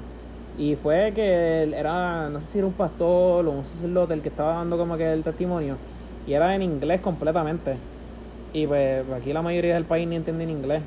Y 0.57 0.75
fue 0.75 1.11
que 1.15 1.63
era, 1.75 2.29
no 2.29 2.39
sé 2.39 2.45
si 2.47 2.57
era 2.59 2.67
un 2.67 2.73
pastor 2.73 3.45
o 3.47 3.51
un 3.51 3.65
sacerdote 3.65 4.13
el 4.13 4.21
que 4.21 4.29
estaba 4.29 4.53
dando 4.55 4.77
como 4.77 4.95
que 4.97 5.11
el 5.11 5.23
testimonio. 5.23 5.77
Y 6.27 6.33
era 6.33 6.55
en 6.55 6.61
inglés 6.61 7.01
completamente. 7.01 7.75
Y 8.53 8.67
pues 8.67 9.03
aquí 9.19 9.33
la 9.33 9.41
mayoría 9.41 9.73
del 9.73 9.85
país 9.85 10.07
ni 10.07 10.15
entiende 10.15 10.43
en 10.43 10.51
inglés. 10.51 10.81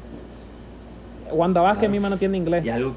Wanda 1.32 1.60
Vázquez 1.60 1.80
Claro. 1.80 1.92
misma 1.92 2.08
no 2.10 2.14
entiende 2.14 2.38
inglés. 2.38 2.64
Y 2.64 2.68
algo, 2.70 2.92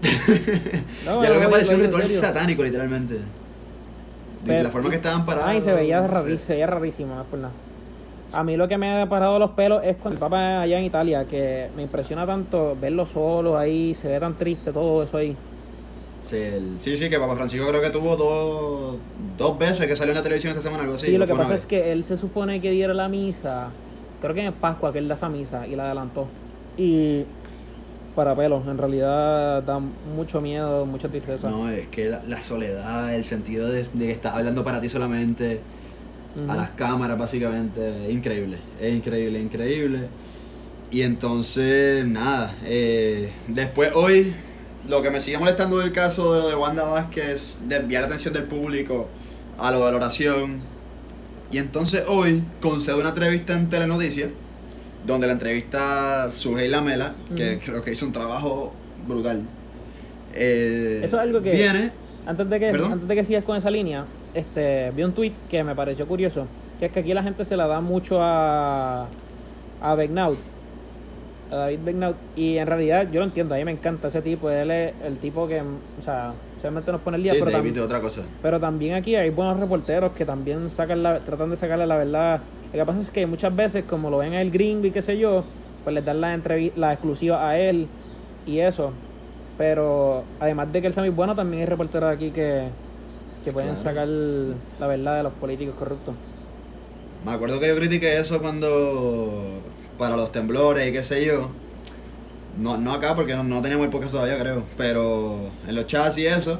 No, 1.04 1.22
y 1.22 1.26
algo 1.26 1.34
no, 1.34 1.40
que 1.40 1.44
lo 1.44 1.50
parecía 1.50 1.76
un 1.76 1.82
ritual 1.82 2.06
satánico, 2.06 2.62
literalmente. 2.62 3.16
De 4.44 4.52
Pero- 4.52 4.62
la 4.64 4.70
forma 4.70 4.90
que 4.90 4.96
estaban 4.96 5.26
parados. 5.26 5.48
Ay, 5.48 5.60
se 5.60 5.72
veía, 5.72 6.00
no 6.00 6.08
rari- 6.08 6.36
se 6.38 6.54
veía 6.54 6.66
rarísimo, 6.66 7.14
no 7.14 7.22
es 7.22 7.26
por 7.26 7.38
nada. 7.38 7.52
A 8.32 8.44
mí 8.44 8.56
lo 8.56 8.68
que 8.68 8.78
me 8.78 9.02
ha 9.02 9.08
parado 9.08 9.38
los 9.38 9.50
pelos 9.50 9.82
es 9.84 9.96
cuando 9.96 10.14
el 10.16 10.20
Papa 10.20 10.62
allá 10.62 10.78
en 10.78 10.84
Italia, 10.84 11.26
que 11.26 11.68
me 11.76 11.82
impresiona 11.82 12.24
tanto 12.26 12.76
verlo 12.80 13.04
solo 13.04 13.58
ahí, 13.58 13.92
se 13.92 14.08
ve 14.08 14.20
tan 14.20 14.34
triste 14.38 14.72
todo 14.72 15.02
eso 15.02 15.16
ahí. 15.16 15.36
Sí, 16.22 16.36
el- 16.36 16.78
sí, 16.78 16.96
sí, 16.96 17.10
que 17.10 17.18
Papa 17.18 17.34
Francisco 17.34 17.66
creo 17.66 17.82
que 17.82 17.90
tuvo 17.90 18.14
dos, 18.16 18.96
dos 19.36 19.58
veces 19.58 19.86
que 19.88 19.96
salió 19.96 20.12
en 20.12 20.18
la 20.18 20.22
televisión 20.22 20.52
esta 20.52 20.62
semana, 20.62 20.84
algo 20.84 20.94
así. 20.96 21.06
Sí, 21.06 21.18
lo 21.18 21.26
que 21.26 21.34
pasa 21.34 21.54
es 21.54 21.66
que 21.66 21.92
él 21.92 22.04
se 22.04 22.16
supone 22.16 22.60
que 22.60 22.70
diera 22.70 22.94
la 22.94 23.08
misa, 23.08 23.68
creo 24.20 24.34
que 24.34 24.44
en 24.44 24.52
Pascua 24.52 24.92
que 24.92 24.98
él 25.00 25.08
da 25.08 25.16
esa 25.16 25.28
misa 25.28 25.66
y 25.66 25.74
la 25.76 25.86
adelantó. 25.86 26.26
Y 26.78 27.24
para 28.14 28.36
pelos, 28.36 28.66
en 28.68 28.78
realidad 28.78 29.62
da 29.62 29.78
mucho 29.78 30.40
miedo, 30.40 30.86
mucha 30.86 31.08
tristeza. 31.10 31.56
No, 31.56 31.70
es 31.70 31.88
que 31.88 32.06
la, 32.10 32.22
la 32.24 32.42
soledad, 32.42 33.14
el 33.14 33.24
sentido 33.24 33.68
de, 33.68 33.84
de 33.84 34.06
que 34.06 34.12
estás 34.12 34.34
hablando 34.34 34.62
para 34.64 34.80
ti 34.80 34.88
solamente, 34.88 35.64
Ujú. 36.34 36.46
a 36.46 36.56
las 36.56 36.70
cámaras 36.72 37.18
básicamente, 37.18 38.06
es 38.06 38.12
increíble, 38.12 38.64
es 38.78 38.94
increíble, 38.94 39.40
increíble. 39.40 40.12
Y 40.90 41.02
entonces, 41.02 42.06
nada, 42.06 42.58
eh, 42.64 43.34
después 43.46 43.92
hoy, 43.94 44.44
lo 44.82 45.02
que 45.02 45.10
me 45.10 45.20
sigue 45.20 45.38
molestando 45.38 45.78
del 45.78 45.92
caso 45.92 46.34
de 46.34 46.40
lo 46.40 46.48
de 46.48 46.56
Wanda 46.56 46.84
Vázquez 46.84 47.24
es 47.30 47.56
desviar 47.60 48.02
la 48.02 48.08
atención 48.08 48.34
del 48.34 48.48
público 48.48 49.14
a 49.56 49.70
lo 49.72 49.84
de 49.86 49.92
la 49.92 49.98
oración. 49.98 50.68
Y 51.50 51.58
entonces 51.58 52.04
hoy 52.08 52.44
concede 52.60 52.96
una 52.96 53.10
entrevista 53.10 53.54
en 53.54 53.68
Telenoticias, 53.68 54.32
donde 55.06 55.26
la 55.26 55.32
entrevista 55.34 56.24
a 56.24 56.30
Sujei 56.30 56.68
Lamela, 56.68 57.14
que 57.36 57.58
creo 57.64 57.82
que 57.82 57.92
hizo 57.92 58.06
un 58.06 58.12
trabajo 58.12 58.72
brutal. 59.06 59.42
Eh, 60.34 61.00
Eso 61.02 61.16
es 61.16 61.22
algo 61.22 61.42
que- 61.42 61.50
Viene 61.52 61.90
Antes 62.26 62.48
de 62.50 62.60
que 62.60 62.70
¿Perdón? 62.70 62.92
antes 62.92 63.08
de 63.08 63.14
que 63.16 63.24
sigas 63.24 63.44
con 63.44 63.56
esa 63.56 63.70
línea, 63.70 64.04
este 64.34 64.92
vi 64.94 65.02
un 65.02 65.12
tweet 65.12 65.32
que 65.48 65.64
me 65.64 65.74
pareció 65.74 66.06
curioso, 66.06 66.46
que 66.78 66.86
es 66.86 66.92
que 66.92 67.00
aquí 67.00 67.14
la 67.14 67.22
gente 67.22 67.44
se 67.44 67.56
la 67.56 67.66
da 67.66 67.80
mucho 67.80 68.18
a 68.20 69.08
a 69.82 69.94
Begnaud, 69.94 70.36
a 71.50 71.56
David 71.56 71.78
Begnaud 71.82 72.14
y 72.36 72.58
en 72.58 72.66
realidad 72.66 73.08
yo 73.10 73.20
lo 73.20 73.26
entiendo, 73.26 73.54
a 73.54 73.58
mí 73.58 73.64
me 73.64 73.70
encanta 73.72 74.08
ese 74.08 74.20
tipo, 74.20 74.50
él 74.50 74.70
es 74.70 74.92
el 75.04 75.16
tipo 75.16 75.48
que, 75.48 75.60
o 75.62 76.02
sea, 76.02 76.34
solamente 76.60 76.92
nos 76.92 77.00
pone 77.00 77.16
el 77.16 77.22
día, 77.22 77.32
Sí, 77.32 77.38
pero, 77.40 77.50
David 77.50 77.72
tam- 77.72 77.76
es 77.76 77.82
otra 77.82 78.00
cosa. 78.00 78.22
pero 78.42 78.60
también 78.60 78.94
aquí 78.94 79.14
hay 79.16 79.30
buenos 79.30 79.58
reporteros 79.58 80.12
que 80.12 80.24
también 80.24 80.68
sacan 80.70 81.02
la, 81.02 81.20
tratan 81.20 81.50
de 81.50 81.56
sacarle 81.56 81.86
la 81.86 81.96
verdad. 81.96 82.42
Lo 82.72 82.78
que 82.78 82.86
pasa 82.86 83.00
es 83.00 83.10
que 83.10 83.26
muchas 83.26 83.54
veces, 83.54 83.84
como 83.84 84.10
lo 84.10 84.18
ven 84.18 84.34
a 84.34 84.40
el 84.42 84.50
gringo 84.50 84.86
y 84.86 84.90
qué 84.90 85.02
sé 85.02 85.18
yo, 85.18 85.44
pues 85.84 85.94
les 85.94 86.04
dan 86.04 86.20
la 86.20 86.36
la 86.76 86.92
exclusiva 86.92 87.48
a 87.48 87.58
él 87.58 87.88
y 88.46 88.58
eso. 88.60 88.92
Pero 89.58 90.24
además 90.38 90.72
de 90.72 90.80
que 90.80 90.86
él 90.86 90.92
sea 90.92 91.02
muy 91.02 91.10
bueno, 91.10 91.34
también 91.34 91.60
hay 91.62 91.66
reporteros 91.66 92.14
aquí 92.14 92.30
que, 92.30 92.68
que 93.44 93.52
pueden 93.52 93.70
Claro. 93.74 93.82
sacar 93.82 94.08
la 94.08 94.86
verdad 94.86 95.16
de 95.18 95.22
los 95.24 95.32
políticos 95.34 95.74
corruptos. 95.78 96.14
Me 97.24 97.32
acuerdo 97.32 97.60
que 97.60 97.68
yo 97.68 97.76
critiqué 97.76 98.18
eso 98.18 98.40
cuando. 98.40 99.60
para 99.98 100.16
los 100.16 100.32
temblores 100.32 100.88
y 100.88 100.92
qué 100.92 101.02
sé 101.02 101.24
yo. 101.26 101.48
No, 102.58 102.76
no 102.76 102.92
acá 102.92 103.14
porque 103.14 103.34
no, 103.34 103.44
no 103.44 103.62
teníamos 103.62 103.86
el 103.86 103.90
podcast 103.90 104.12
todavía, 104.12 104.38
creo. 104.38 104.64
Pero 104.76 105.50
en 105.66 105.74
los 105.74 105.86
chats 105.86 106.18
y 106.18 106.26
eso. 106.26 106.58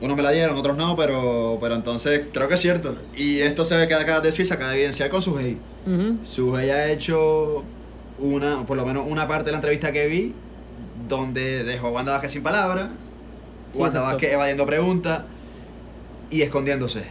Unos 0.00 0.16
me 0.16 0.22
la 0.22 0.30
dieron, 0.30 0.56
otros 0.58 0.76
no, 0.76 0.94
pero, 0.94 1.56
pero 1.60 1.74
entonces 1.74 2.26
creo 2.32 2.48
que 2.48 2.54
es 2.54 2.60
cierto. 2.60 2.96
Y 3.16 3.38
esto 3.38 3.64
se 3.64 3.76
ve 3.76 3.88
que 3.88 3.94
acá 3.94 4.20
de 4.20 4.30
Suiza, 4.30 4.54
acaba 4.54 4.70
de 4.72 4.76
evidenciar 4.76 5.08
con 5.08 5.22
Sujei. 5.22 5.56
Ujú. 5.86 6.18
Sujei 6.22 6.68
ha 6.68 6.90
hecho 6.90 7.64
una, 8.18 8.66
por 8.66 8.76
lo 8.76 8.84
menos 8.84 9.06
una 9.08 9.26
parte 9.26 9.46
de 9.46 9.52
la 9.52 9.58
entrevista 9.58 9.92
que 9.92 10.06
vi, 10.06 10.34
donde 11.08 11.64
dejó 11.64 11.86
a 11.86 11.90
Wanda 11.92 12.12
Vázquez 12.12 12.32
sin 12.32 12.42
palabras, 12.42 12.88
Sí, 13.72 13.78
Wanda. 13.78 14.00
Vázquez 14.02 14.32
evadiendo 14.32 14.66
preguntas 14.66 15.22
y 16.30 16.42
escondiéndose. 16.42 17.04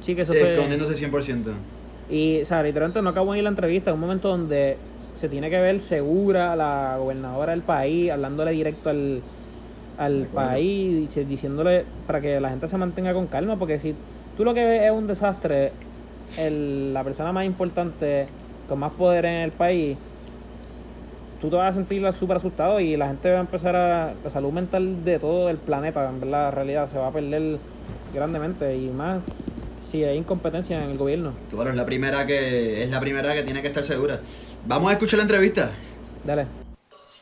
Sí, 0.00 0.14
que 0.14 0.22
eso 0.22 0.32
fue... 0.32 0.54
Escondiéndose 0.54 1.10
100%. 1.10 1.52
Y, 2.10 2.42
o 2.42 2.44
sea, 2.44 2.62
literalmente 2.62 3.00
no 3.02 3.10
acabó 3.10 3.32
ahí 3.32 3.42
la 3.42 3.48
entrevista, 3.48 3.90
en 3.90 3.94
un 3.94 4.00
momento 4.00 4.28
donde 4.28 4.76
se 5.14 5.28
tiene 5.28 5.50
que 5.50 5.60
ver 5.60 5.80
segura 5.80 6.56
la 6.56 6.96
gobernadora 6.98 7.52
del 7.52 7.62
país, 7.62 8.10
hablándole 8.10 8.52
directo 8.52 8.90
al, 8.90 9.22
al 9.98 10.26
país, 10.26 11.14
diciéndole 11.28 11.84
para 12.06 12.20
que 12.20 12.40
la 12.40 12.50
gente 12.50 12.68
se 12.68 12.76
mantenga 12.76 13.12
con 13.14 13.26
calma, 13.26 13.56
porque 13.58 13.78
si 13.78 13.94
tú 14.36 14.44
lo 14.44 14.54
que 14.54 14.64
ves 14.64 14.82
es 14.82 14.90
un 14.90 15.06
desastre, 15.06 15.72
el- 16.36 16.92
la 16.92 17.04
persona 17.04 17.32
más 17.32 17.46
importante, 17.46 18.26
con 18.68 18.78
más 18.78 18.92
poder 18.92 19.24
en 19.26 19.42
el 19.42 19.52
país, 19.52 19.96
tú 21.40 21.50
te 21.50 21.56
vas 21.56 21.72
a 21.72 21.74
sentir 21.74 22.10
súper 22.12 22.38
asustado 22.38 22.80
y 22.80 22.96
la 22.96 23.06
gente 23.06 23.30
va 23.30 23.38
a 23.38 23.40
empezar 23.40 23.76
a, 23.76 24.14
la 24.22 24.30
salud 24.30 24.52
mental 24.52 25.04
de 25.04 25.18
todo 25.18 25.48
el 25.50 25.58
planeta, 25.58 26.08
en 26.08 26.20
verdad, 26.20 26.46
la 26.46 26.50
realidad, 26.50 26.88
se 26.88 26.98
va 26.98 27.08
a 27.08 27.12
perder 27.12 27.58
grandemente 28.14 28.76
y 28.76 28.88
más 28.88 29.20
si 29.84 30.02
hay 30.02 30.16
incompetencia 30.16 30.82
en 30.82 30.90
el 30.90 30.98
gobierno. 30.98 31.32
Claro, 31.50 31.70
es 31.70 31.76
la 31.76 31.84
primera 31.84 32.26
que 32.26 32.82
es 32.82 32.90
la 32.90 33.00
primera 33.00 33.34
que 33.34 33.42
tiene 33.42 33.60
que 33.60 33.68
estar 33.68 33.84
segura. 33.84 34.20
Vamos 34.66 34.88
a 34.88 34.92
escuchar 34.94 35.18
la 35.18 35.24
entrevista. 35.28 35.76
Dale. 36.24 36.48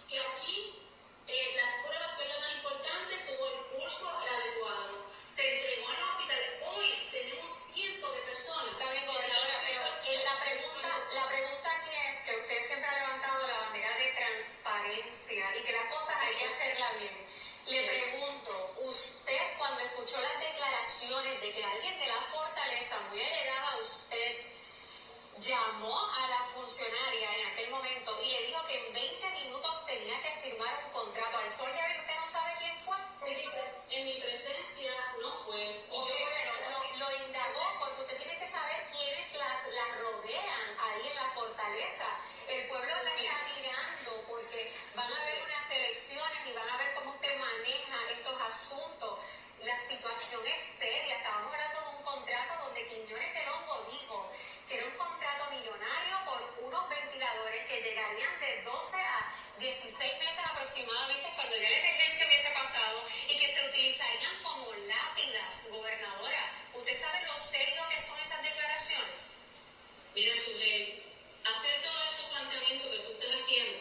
que 0.06 0.14
aquí 0.14 0.78
las 1.26 1.74
pruebas 1.82 2.14
que 2.14 2.22
es 2.22 2.30
lo 2.30 2.38
más 2.38 2.54
importante 2.54 3.12
tuvo 3.26 3.44
el 3.50 3.58
curso 3.66 4.06
adecuado. 4.14 4.94
Se 5.26 5.42
entregó 5.42 5.90
a 5.90 5.98
los 5.98 6.06
hospitales. 6.06 6.62
Hoy 6.70 6.86
tenemos 7.10 7.50
cientos 7.50 8.14
de 8.14 8.22
personas. 8.30 8.78
Está 8.78 8.86
bien, 8.94 9.06
gobernadora, 9.10 9.58
pero 9.58 9.82
la 10.22 10.36
pregunta, 10.38 10.90
la 11.18 11.24
pregunta 11.34 11.68
aquí 11.82 11.90
es 11.98 12.16
que 12.22 12.32
usted 12.46 12.58
siempre 12.62 12.86
ha 12.86 12.98
levantado 13.02 13.42
la 13.42 13.58
bandera 13.58 13.90
de 13.90 14.08
transparencia 14.22 15.42
y 15.42 15.60
que 15.66 15.72
las 15.74 15.86
cosas 15.90 16.16
hay 16.22 16.34
que 16.38 16.46
hacerlas 16.46 16.92
bien. 17.02 17.16
Le 17.74 17.80
pregunto, 17.90 18.52
usted 18.86 19.42
cuando 19.58 19.82
escuchó 19.82 20.14
las 20.22 20.38
declaraciones 20.38 21.42
de 21.42 21.48
que 21.50 21.64
alguien 21.64 21.98
de 21.98 22.06
la 22.06 22.22
fortaleza 22.22 23.02
muy 23.10 23.18
allegada 23.18 23.66
a 23.74 23.82
usted 23.82 24.61
llamó 25.42 25.98
a 25.98 26.28
la 26.28 26.38
funcionaria 26.38 27.34
en 27.36 27.46
aquel 27.48 27.70
momento 27.70 28.16
y 28.22 28.30
le 28.30 28.46
dijo 28.46 28.64
que 28.66 28.86
en 28.86 28.94
20 28.94 29.30
minutos 29.32 29.86
tenía 29.86 30.22
que 30.22 30.30
firmar 30.40 30.72
un 30.84 30.92
contrato 30.92 31.38
al 31.38 31.48
sol 31.48 31.68
ya 31.74 32.00
usted 32.00 32.14
no 32.14 32.26
sabe 32.26 32.52
quién 32.60 32.78
fue. 32.78 32.96
En 33.26 33.36
mi, 33.36 33.50
en 33.90 34.06
mi 34.06 34.20
presencia 34.20 34.92
no 35.20 35.32
fue. 35.32 35.84
Ok, 35.90 36.10
pero 36.36 36.52
lo, 36.70 36.96
lo 36.96 37.26
indagó 37.26 37.64
porque 37.80 38.02
usted 38.02 38.18
tiene 38.18 38.38
que 38.38 38.46
saber 38.46 38.86
quiénes 38.92 39.34
las, 39.34 39.66
las 39.66 40.00
rodean 40.00 40.78
ahí 40.78 41.08
en 41.10 41.16
la 41.16 41.26
fortaleza. 41.26 42.06
El 42.46 42.68
pueblo 42.68 42.94
la 43.02 43.10
está 43.10 43.38
mirando 43.42 44.24
porque 44.28 44.72
van 44.94 45.12
a 45.12 45.22
haber 45.22 45.42
unas 45.42 45.70
elecciones 45.72 46.46
y 46.46 46.52
van 46.52 46.70
a 46.70 46.76
ver 46.76 46.94
cómo 46.94 47.10
usted 47.10 47.40
maneja 47.40 48.10
estos 48.10 48.40
asuntos. 48.42 49.18
La 49.64 49.76
situación 49.76 50.46
es 50.46 50.60
seria. 50.60 51.16
Estábamos 51.16 51.52
hablando 51.52 51.80
de 51.80 51.96
un 51.96 52.02
contrato 52.02 52.64
donde 52.64 52.86
Quiñones 52.86 53.34
del 53.34 53.48
Hongo 53.48 53.86
dijo 53.90 54.30
era 54.76 54.86
un 54.86 54.96
contrato 54.96 55.50
millonario 55.50 56.16
por 56.24 56.64
unos 56.64 56.88
ventiladores 56.88 57.66
que 57.66 57.82
llegarían 57.82 58.40
de 58.40 58.62
12 58.62 58.96
a 58.98 59.34
16 59.58 60.18
meses 60.18 60.46
aproximadamente 60.46 61.32
cuando 61.36 61.56
ya 61.56 61.68
la 61.68 61.78
emergencia 61.78 62.26
hubiese 62.26 62.50
pasado 62.50 63.04
y 63.28 63.38
que 63.38 63.48
se 63.48 63.68
utilizarían 63.68 64.42
como 64.42 64.72
lápidas, 64.88 65.68
gobernadora. 65.70 66.52
¿Usted 66.72 66.94
sabe 66.94 67.26
lo 67.26 67.36
serio 67.36 67.82
que 67.90 67.98
son 67.98 68.18
esas 68.18 68.42
declaraciones? 68.42 69.50
Mira, 70.14 70.34
Sujel, 70.34 71.04
hacer 71.44 71.82
todos 71.82 72.06
esos 72.06 72.30
planteamientos 72.30 72.90
que 72.90 72.98
tú 72.98 73.12
estás 73.12 73.40
haciendo 73.40 73.78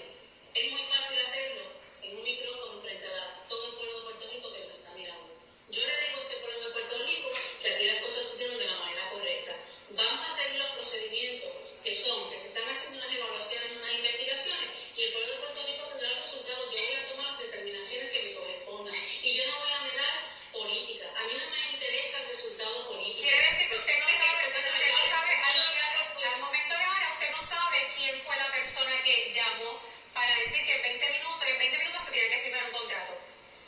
es 0.53 0.71
muy 0.71 0.83
fácil 0.83 1.19
hacerlo 1.19 1.63
en 2.03 2.17
un 2.17 2.23
micrófono 2.23 2.81
frente 2.81 3.07
a 3.07 3.47
todo 3.47 3.65
el 3.65 3.75
pueblo 3.75 3.97
de 3.97 4.03
Puerto 4.03 4.29
Rico 4.29 4.51
que 4.51 4.59
nos 4.59 4.75
está 4.75 4.91
mirando. 4.91 5.29
Yo 5.69 5.87
le 5.87 6.01
digo 6.05 6.17
a 6.17 6.19
ese 6.19 6.35
pueblo 6.37 6.67
de 6.67 6.73
Puerto 6.73 6.97
Rico 7.05 7.29
que 7.61 7.75
aquí 7.75 7.85
las 7.85 8.03
cosas 8.03 8.25
se 8.25 8.33
hicieron 8.35 8.57
de 8.59 8.65
la 8.65 8.75
manera 8.75 9.09
correcta. 9.11 9.55
Vamos 9.91 10.19
a 10.19 10.27
hacer 10.27 10.55
los 10.55 10.69
procedimientos 10.71 11.51
que 11.83 11.93
son, 11.95 12.29
que 12.29 12.37
se 12.37 12.47
están 12.49 12.67
haciendo 12.69 13.03
unas 13.03 13.15
evaluaciones, 13.15 13.71
unas 13.75 13.93
investigaciones, 13.93 14.69
y 14.95 15.03
el 15.03 15.11
pueblo 15.13 15.31
de 15.33 15.39
Puerto 15.39 15.67
Rico 15.67 15.85
tendrá 15.87 16.09
los 16.09 16.17
resultados. 16.19 16.65
Yo 16.71 16.77
voy 16.79 16.95
a 16.95 17.09
tomar 17.11 17.25
las 17.31 17.39
determinaciones 17.39 18.11
que 18.11 18.23
me 18.23 18.33
correspondan. 18.33 18.95
Y 19.23 19.33
yo 19.35 19.43
no 19.51 19.59
voy 19.59 19.71
a 19.71 19.81
mirar 19.81 20.13
política. 20.51 21.05
A 21.15 21.23
mí 21.23 21.33
no 21.35 21.45
me 21.51 21.71
interesa 21.73 22.21
el 22.21 22.27
resultado 22.29 22.87
político. 22.87 23.21
Quiere 23.21 23.43
decir 23.43 23.69
que 23.69 23.75
usted 23.75 23.99
no 23.99 24.09
sabe, 24.09 24.47
usted 24.47 24.91
no 24.91 25.03
sabe, 25.03 25.31
al, 25.35 26.33
al 26.33 26.39
momento 26.39 26.77
de 26.77 26.83
ahora, 26.83 27.07
usted 27.13 27.31
no 27.31 27.41
sabe 27.41 27.77
quién 27.97 28.15
fue 28.19 28.35
la 28.37 28.51
persona 28.51 29.03
que 29.03 29.31
llamó 29.31 29.81
para 30.13 30.35
decir 30.35 30.65
que 30.65 30.75
en 30.75 30.81
20 30.83 31.09
minutos, 31.11 31.47
en 31.47 31.59
20 31.59 31.77
minutos 31.79 32.01
se 32.03 32.11
tiene 32.11 32.29
que 32.29 32.37
firmar 32.37 32.63
un 32.65 32.71
contrato. 32.71 33.13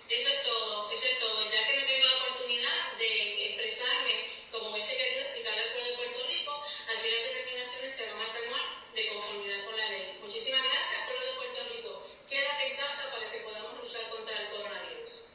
Eso 0.10 0.30
es 0.30 0.44
todo, 0.44 0.92
eso 0.92 1.06
es 1.06 1.20
todo. 1.20 1.52
Ya 1.52 1.68
que 1.68 1.78
me 1.78 1.84
tengo 1.84 2.08
la 2.08 2.18
oportunidad 2.18 2.94
de 2.98 3.46
expresarme 3.48 4.30
como 4.52 4.70
hubiese 4.70 4.98
querido 4.98 5.22
explicarle 5.22 5.62
al 5.62 5.72
pueblo 5.74 5.90
de 5.90 5.98
Puerto 5.98 6.28
Rico, 6.28 6.64
aquí 6.86 7.10
las 7.10 7.24
determinaciones 7.26 7.94
se 7.94 8.14
van 8.14 8.22
a 8.22 8.34
tomar 8.34 8.94
de 8.94 9.08
conformidad 9.10 9.66
con 9.66 9.78
la 9.78 9.90
ley. 9.90 10.18
Muchísimas 10.22 10.64
gracias, 10.64 11.06
pueblo 11.06 11.26
de 11.26 11.34
Puerto 11.34 11.64
Rico. 11.74 12.08
Quédate 12.30 12.68
en 12.68 12.78
casa 12.78 13.12
para 13.12 13.32
que 13.32 13.40
podamos 13.40 13.82
luchar 13.82 14.10
contra 14.10 14.38
el 14.38 14.50
coronavirus. 14.52 15.34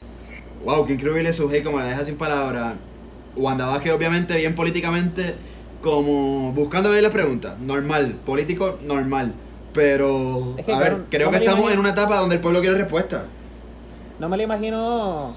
Wow, 0.69 0.85
qué 0.85 0.93
increíble 0.93 1.33
Sujei 1.33 1.63
como 1.63 1.79
la 1.79 1.87
deja 1.87 2.05
sin 2.05 2.19
palabras. 2.19 2.75
Wanda 3.37 3.65
Vázquez 3.65 3.91
obviamente 3.91 4.37
bien 4.37 4.55
políticamente 4.55 5.35
como 5.81 6.53
buscando 6.53 6.91
ver 6.91 7.03
las 7.03 7.11
preguntas. 7.11 7.59
Normal, 7.59 8.17
político 8.27 8.79
normal. 8.83 9.33
Pero, 9.73 10.53
Es 10.59 10.67
que, 10.67 10.75
a 10.75 10.79
ver, 10.79 11.05
creo 11.09 11.31
no 11.31 11.39
que 11.39 11.43
estamos 11.43 11.73
en 11.73 11.79
una 11.79 11.89
etapa 11.89 12.19
donde 12.19 12.35
el 12.35 12.43
pueblo 12.43 12.61
quiere 12.61 12.77
respuesta. 12.77 13.25
No 14.19 14.29
me 14.29 14.37
lo 14.37 14.43
imagino. 14.43 15.29
O 15.29 15.35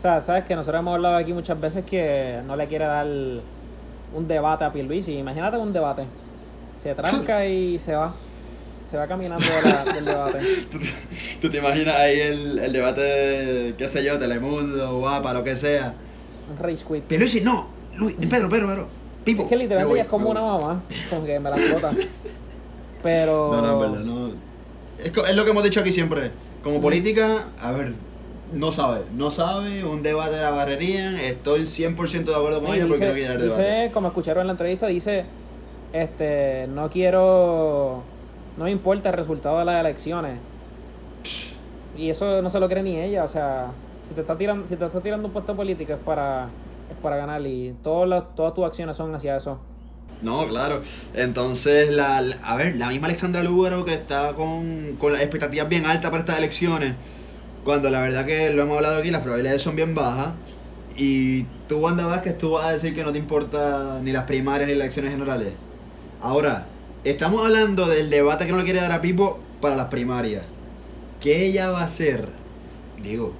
sea, 0.00 0.20
sabes 0.20 0.44
que 0.44 0.54
nosotros 0.54 0.78
hemos 0.78 0.94
hablado 0.94 1.16
aquí 1.16 1.32
muchas 1.32 1.60
veces 1.60 1.84
que 1.84 2.40
no 2.46 2.54
le 2.54 2.68
quiere 2.68 2.84
dar 2.84 3.06
un 4.14 4.28
debate 4.28 4.64
a 4.64 4.72
Pierluisi. 4.72 5.14
Imagínate 5.14 5.56
un 5.56 5.72
debate. 5.72 6.04
Se 6.78 6.94
tranca 6.94 7.44
y 7.46 7.80
se 7.80 7.96
va. 7.96 8.14
Se 8.92 8.96
va 8.98 9.06
caminando 9.08 9.42
de 9.44 9.62
la- 9.70 9.84
del 9.92 10.04
debate. 10.04 10.38
¿Tú, 10.70 10.78
te- 10.78 10.86
tú 11.40 11.50
te 11.50 11.56
imaginas 11.56 11.96
ahí 11.96 12.20
el, 12.20 12.58
el 12.58 12.72
debate 12.72 13.00
de, 13.00 13.74
qué 13.76 13.88
sé 13.88 14.04
yo, 14.04 14.18
Telemundo, 14.18 14.98
Guapa, 14.98 15.32
lo 15.32 15.42
que 15.42 15.56
sea. 15.56 15.94
Un 16.50 16.58
rage 16.62 16.84
quit. 16.86 17.04
Pero 17.08 17.20
Luis, 17.20 17.42
no, 17.42 17.68
Luis, 17.96 18.14
Pedro, 18.30 18.48
Pedro, 18.50 18.68
Pedro. 18.68 18.88
Pipo. 19.24 19.42
Es 19.44 19.48
que 19.48 19.56
literalmente 19.56 19.90
voy, 19.90 20.00
es 20.00 20.06
como 20.06 20.28
una 20.30 20.42
mamá. 20.42 20.82
Como 21.08 21.24
que 21.24 21.40
me 21.40 21.48
la 21.50 21.56
explota. 21.56 21.90
Pero. 23.02 23.48
No, 23.52 23.62
no, 23.62 23.72
es 23.84 23.90
verdad, 23.90 24.04
no. 24.04 24.28
Es, 24.98 25.34
lo 25.36 25.44
que 25.44 25.50
hemos 25.50 25.64
dicho 25.64 25.80
aquí 25.80 25.90
siempre. 25.90 26.30
Como 26.62 26.80
política, 26.82 27.46
a 27.60 27.72
ver, 27.72 27.92
no 28.52 28.72
sabe. 28.72 29.02
No 29.16 29.30
sabe, 29.30 29.84
un 29.84 30.02
debate 30.02 30.36
la 30.36 30.50
barrerían. 30.50 31.16
Estoy 31.16 31.62
100% 31.62 32.24
de 32.24 32.34
acuerdo 32.34 32.62
con 32.62 32.74
ella 32.74 32.86
porque 32.86 33.06
dice, 33.06 33.08
no 33.08 33.14
quiere 33.14 33.28
dar 33.30 33.40
debate. 33.40 33.62
dice, 33.62 33.90
como 33.94 34.08
escucharon 34.08 34.42
en 34.42 34.46
la 34.48 34.52
entrevista, 34.52 34.86
dice, 34.86 35.24
este, 35.92 36.66
no 36.68 36.88
quiero, 36.90 38.02
no 38.56 38.68
importa 38.68 39.10
el 39.10 39.16
resultado 39.16 39.58
de 39.58 39.64
las 39.64 39.80
elecciones. 39.80 40.40
Y 41.96 42.10
eso 42.10 42.40
no 42.42 42.50
se 42.50 42.58
lo 42.60 42.68
cree 42.68 42.82
ni 42.82 42.98
ella, 42.98 43.24
o 43.24 43.28
sea, 43.28 43.72
si 44.04 44.14
te 44.14 44.22
está 44.22 44.36
tirando, 44.38 44.66
si 44.66 44.76
te 44.76 44.84
está 44.86 45.00
tirando 45.00 45.28
un 45.28 45.32
puesto 45.32 45.54
político 45.56 45.92
es 45.92 45.98
para, 46.00 46.54
es 46.90 46.96
para 46.96 47.16
ganar 47.16 47.46
y 47.46 47.74
todas 47.82 48.08
las, 48.08 48.34
todas 48.34 48.54
tus 48.54 48.64
acciones 48.64 48.96
son 48.96 49.14
hacia 49.14 49.36
eso. 49.36 49.60
No, 50.20 50.46
claro. 50.48 50.82
Entonces, 51.14 51.90
la, 51.90 52.18
a 52.42 52.56
ver, 52.56 52.76
la 52.76 52.88
misma 52.88 53.08
Alexandra 53.08 53.42
Lúgaro 53.42 53.84
que 53.84 53.94
está 53.94 54.34
con, 54.34 54.96
con 54.96 55.12
las 55.12 55.22
expectativas 55.22 55.68
bien 55.68 55.84
altas 55.86 56.10
para 56.10 56.20
estas 56.20 56.38
elecciones, 56.38 56.96
Cuando 57.64 57.90
la 57.90 58.00
verdad 58.02 58.26
que 58.26 58.50
lo 58.50 58.62
hemos 58.62 58.76
hablado 58.76 58.98
aquí, 59.00 59.10
las 59.10 59.22
probabilidades 59.22 59.62
son 59.62 59.76
bien 59.76 59.94
bajas. 59.94 60.34
Y 60.96 61.44
tú, 61.68 61.78
Wanda 61.78 62.06
Vázquez, 62.06 62.38
tú 62.38 62.52
vas 62.52 62.66
a 62.66 62.72
decir 62.72 62.94
que 62.94 63.04
no 63.04 63.12
te 63.12 63.18
importa 63.18 64.00
ni 64.02 64.12
las 64.12 64.24
primarias 64.24 64.68
ni 64.68 64.74
las 64.74 64.84
elecciones 64.84 65.12
generales. 65.12 65.58
Ahora, 66.20 66.71
estamos 67.04 67.44
hablando 67.44 67.86
del 67.86 68.10
debate 68.10 68.46
que 68.46 68.52
no 68.52 68.58
le 68.58 68.64
quiere 68.64 68.80
dar 68.80 68.92
a 68.92 69.00
Pipo 69.00 69.38
para 69.60 69.76
las 69.76 69.86
primarias. 69.86 70.42
¿Qué 71.20 71.46
ella 71.46 71.70
va 71.70 71.80
a 71.80 71.84
hacer? 71.84 72.28
Digo, 73.02 73.32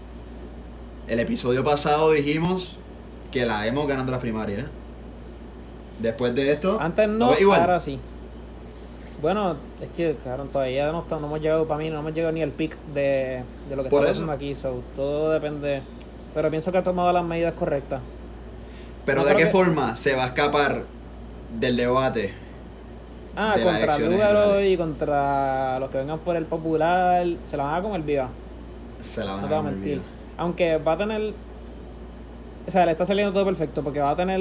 el 1.08 1.20
episodio 1.20 1.64
pasado 1.64 2.12
dijimos 2.12 2.76
que 3.30 3.44
la 3.46 3.66
hemos 3.66 3.86
ganando 3.88 4.12
las 4.12 4.20
primarias. 4.20 4.66
Después 6.00 6.34
de 6.34 6.52
esto, 6.52 6.78
Antes 6.80 7.06
¿lo 7.08 7.14
no, 7.14 7.38
igual? 7.38 7.60
ahora 7.60 7.80
sí. 7.80 7.98
Bueno, 9.20 9.56
es 9.80 9.88
que 9.96 10.16
claro, 10.22 10.44
todavía 10.44 10.90
no, 10.90 11.02
está- 11.02 11.18
no 11.20 11.26
hemos 11.26 11.40
llegado, 11.40 11.66
para 11.68 11.78
mí, 11.78 11.90
no 11.90 12.00
hemos 12.00 12.12
llegado 12.12 12.32
ni 12.32 12.42
al 12.42 12.50
pic 12.50 12.76
de, 12.92 13.42
de 13.68 13.76
lo 13.76 13.84
que 13.84 13.90
Por 13.90 14.00
está 14.02 14.12
pasando 14.14 14.32
aquí. 14.32 14.54
So, 14.56 14.82
todo 14.96 15.30
depende. 15.30 15.82
Pero 16.34 16.50
pienso 16.50 16.72
que 16.72 16.78
ha 16.78 16.82
tomado 16.82 17.12
las 17.12 17.24
medidas 17.24 17.52
correctas. 17.54 18.00
Pero 19.06 19.22
No 19.22 19.28
¿de 19.28 19.36
qué 19.36 19.44
que- 19.44 19.50
forma 19.50 19.94
se 19.96 20.14
va 20.16 20.24
a 20.24 20.26
escapar 20.28 20.84
del 21.60 21.76
debate? 21.76 22.34
Ah, 23.34 23.54
De 23.56 23.62
contra 23.64 23.98
Lugaro 23.98 24.62
y 24.62 24.76
contra 24.76 25.78
los 25.80 25.88
que 25.90 25.98
vengan 25.98 26.18
por 26.18 26.36
el 26.36 26.44
popular, 26.44 27.26
se 27.46 27.56
la 27.56 27.64
van 27.64 27.74
a 27.76 27.82
comer 27.82 28.02
viva. 28.02 28.28
Se 29.00 29.24
la 29.24 29.32
van 29.32 29.40
No 29.40 29.46
a 29.46 29.48
te 29.48 29.54
voy 29.54 29.54
a 29.54 29.62
comer 29.62 29.74
mentir. 29.74 29.92
viva. 29.94 30.04
Aunque 30.36 30.76
va 30.78 30.92
a 30.92 30.96
tener. 30.98 31.32
O 32.66 32.70
sea, 32.70 32.84
le 32.86 32.92
está 32.92 33.04
saliendo 33.06 33.32
todo 33.32 33.44
perfecto 33.44 33.82
porque 33.82 34.00
va 34.00 34.10
a 34.10 34.16
tener. 34.16 34.38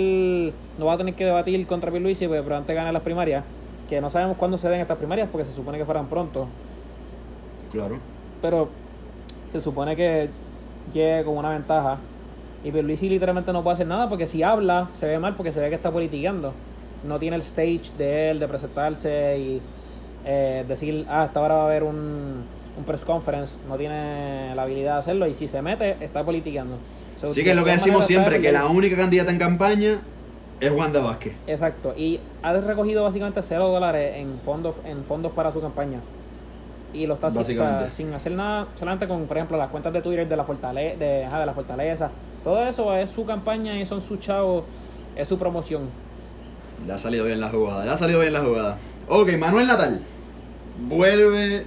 No 0.78 0.86
va 0.86 0.94
a 0.94 0.98
tener 0.98 1.14
que 1.16 1.26
debatir 1.26 1.66
contra 1.68 1.90
Pierluisi 1.92 2.28
porque 2.28 2.42
probablemente 2.42 2.74
gane 2.74 2.92
las 2.92 3.02
primarias. 3.02 3.44
Que 3.90 4.00
no 4.02 4.10
sabemos 4.10 4.38
cuándo 4.38 4.58
se 4.58 4.70
den 4.70 4.82
estas 4.82 4.98
primarias 4.98 5.28
porque 5.32 5.46
se 5.46 5.54
supone 5.54 5.78
que 5.78 5.86
fueran 5.86 6.08
pronto. 6.08 6.48
Claro. 7.72 7.98
Pero 8.42 8.70
se 9.52 9.62
supone 9.62 9.96
que 9.96 10.30
llegue 10.94 11.24
con 11.24 11.38
una 11.38 11.50
ventaja. 11.52 11.98
Y 12.64 12.72
Pierluisi 12.72 13.10
literalmente 13.10 13.52
no 13.54 13.64
puede 13.64 13.74
hacer 13.76 13.88
nada 13.88 14.08
porque 14.08 14.28
si 14.28 14.44
habla 14.44 14.90
se 14.94 15.08
ve 15.08 15.18
mal 15.18 15.36
porque 15.36 15.52
se 15.52 15.60
ve 15.60 15.70
que 15.70 15.76
está 15.76 15.92
politiqueando. 15.92 16.54
No 17.04 17.20
tiene 17.20 17.36
el 17.36 17.42
stage 17.42 17.92
de 17.98 18.32
él 18.32 18.40
de 18.40 18.48
presentarse 18.48 19.38
y 19.38 19.62
eh, 20.26 20.66
decir, 20.68 21.06
ah, 21.10 21.24
hasta 21.24 21.40
ahora 21.40 21.56
va 21.56 21.62
a 21.64 21.66
haber 21.66 21.84
un, 21.84 22.44
un 22.78 22.84
press 22.86 23.04
conference. 23.04 23.56
No 23.68 23.78
tiene 23.78 24.54
la 24.56 24.64
habilidad 24.64 24.94
de 24.94 25.00
hacerlo 25.00 25.28
y 25.28 25.34
si 25.34 25.48
se 25.48 25.62
mete 25.62 25.98
está 26.00 26.24
politiqueando. 26.24 26.78
So, 27.20 27.30
Sí 27.30 27.44
que 27.44 27.52
es 27.52 27.56
lo 27.56 27.64
que 27.64 27.72
decimos 27.72 28.06
siempre, 28.06 28.42
que 28.42 28.52
la 28.52 28.66
única 28.66 28.96
candidata 28.96 29.32
en 29.32 29.40
campaña 29.40 30.02
es 30.60 30.72
Wanda 30.72 31.02
Vázquez. 31.02 31.34
Exacto. 31.48 31.94
Y 31.98 32.20
ha 32.44 32.54
recogido 32.54 33.04
básicamente 33.04 33.42
cero 33.42 33.68
dólares 33.70 34.14
en 34.18 34.40
fondos, 34.40 34.76
en 34.86 35.04
fondos 35.04 35.32
para 35.32 35.52
su 35.52 35.60
campaña. 35.60 36.00
Y 36.94 37.08
lo 37.08 37.14
está 37.16 37.28
o 37.28 37.32
sea, 37.32 37.90
sin 37.90 38.14
hacer 38.14 38.34
nada, 38.34 38.68
solamente 38.76 39.08
con, 39.08 39.26
por 39.26 39.38
ejemplo, 39.38 39.58
las 39.58 39.70
cuentas 39.70 39.94
de 39.94 40.02
Twitter 40.02 40.28
de 40.28 40.36
la 40.36 40.44
fortaleza, 40.44 40.98
de, 40.98 41.06
de 41.26 41.46
la 41.46 41.54
fortaleza. 41.54 42.12
Todo 42.44 42.66
eso 42.68 42.96
es 42.96 43.10
su 43.10 43.26
campaña 43.26 43.80
y 43.80 43.86
son 43.86 44.02
sus 44.02 44.20
chavos, 44.20 44.66
es 45.16 45.28
su 45.28 45.38
promoción. 45.38 45.90
Le 46.86 46.94
ha 46.94 46.98
salido 46.98 47.26
bien 47.26 47.40
la 47.40 47.50
jugada, 47.50 47.86
le 47.86 47.92
ha 47.92 47.98
salido 47.98 48.20
bien 48.20 48.34
la 48.34 48.42
jugada. 48.42 48.78
Ok, 49.08 49.32
Manuel 49.38 49.68
Natal 49.68 50.02
vuelve 50.88 51.66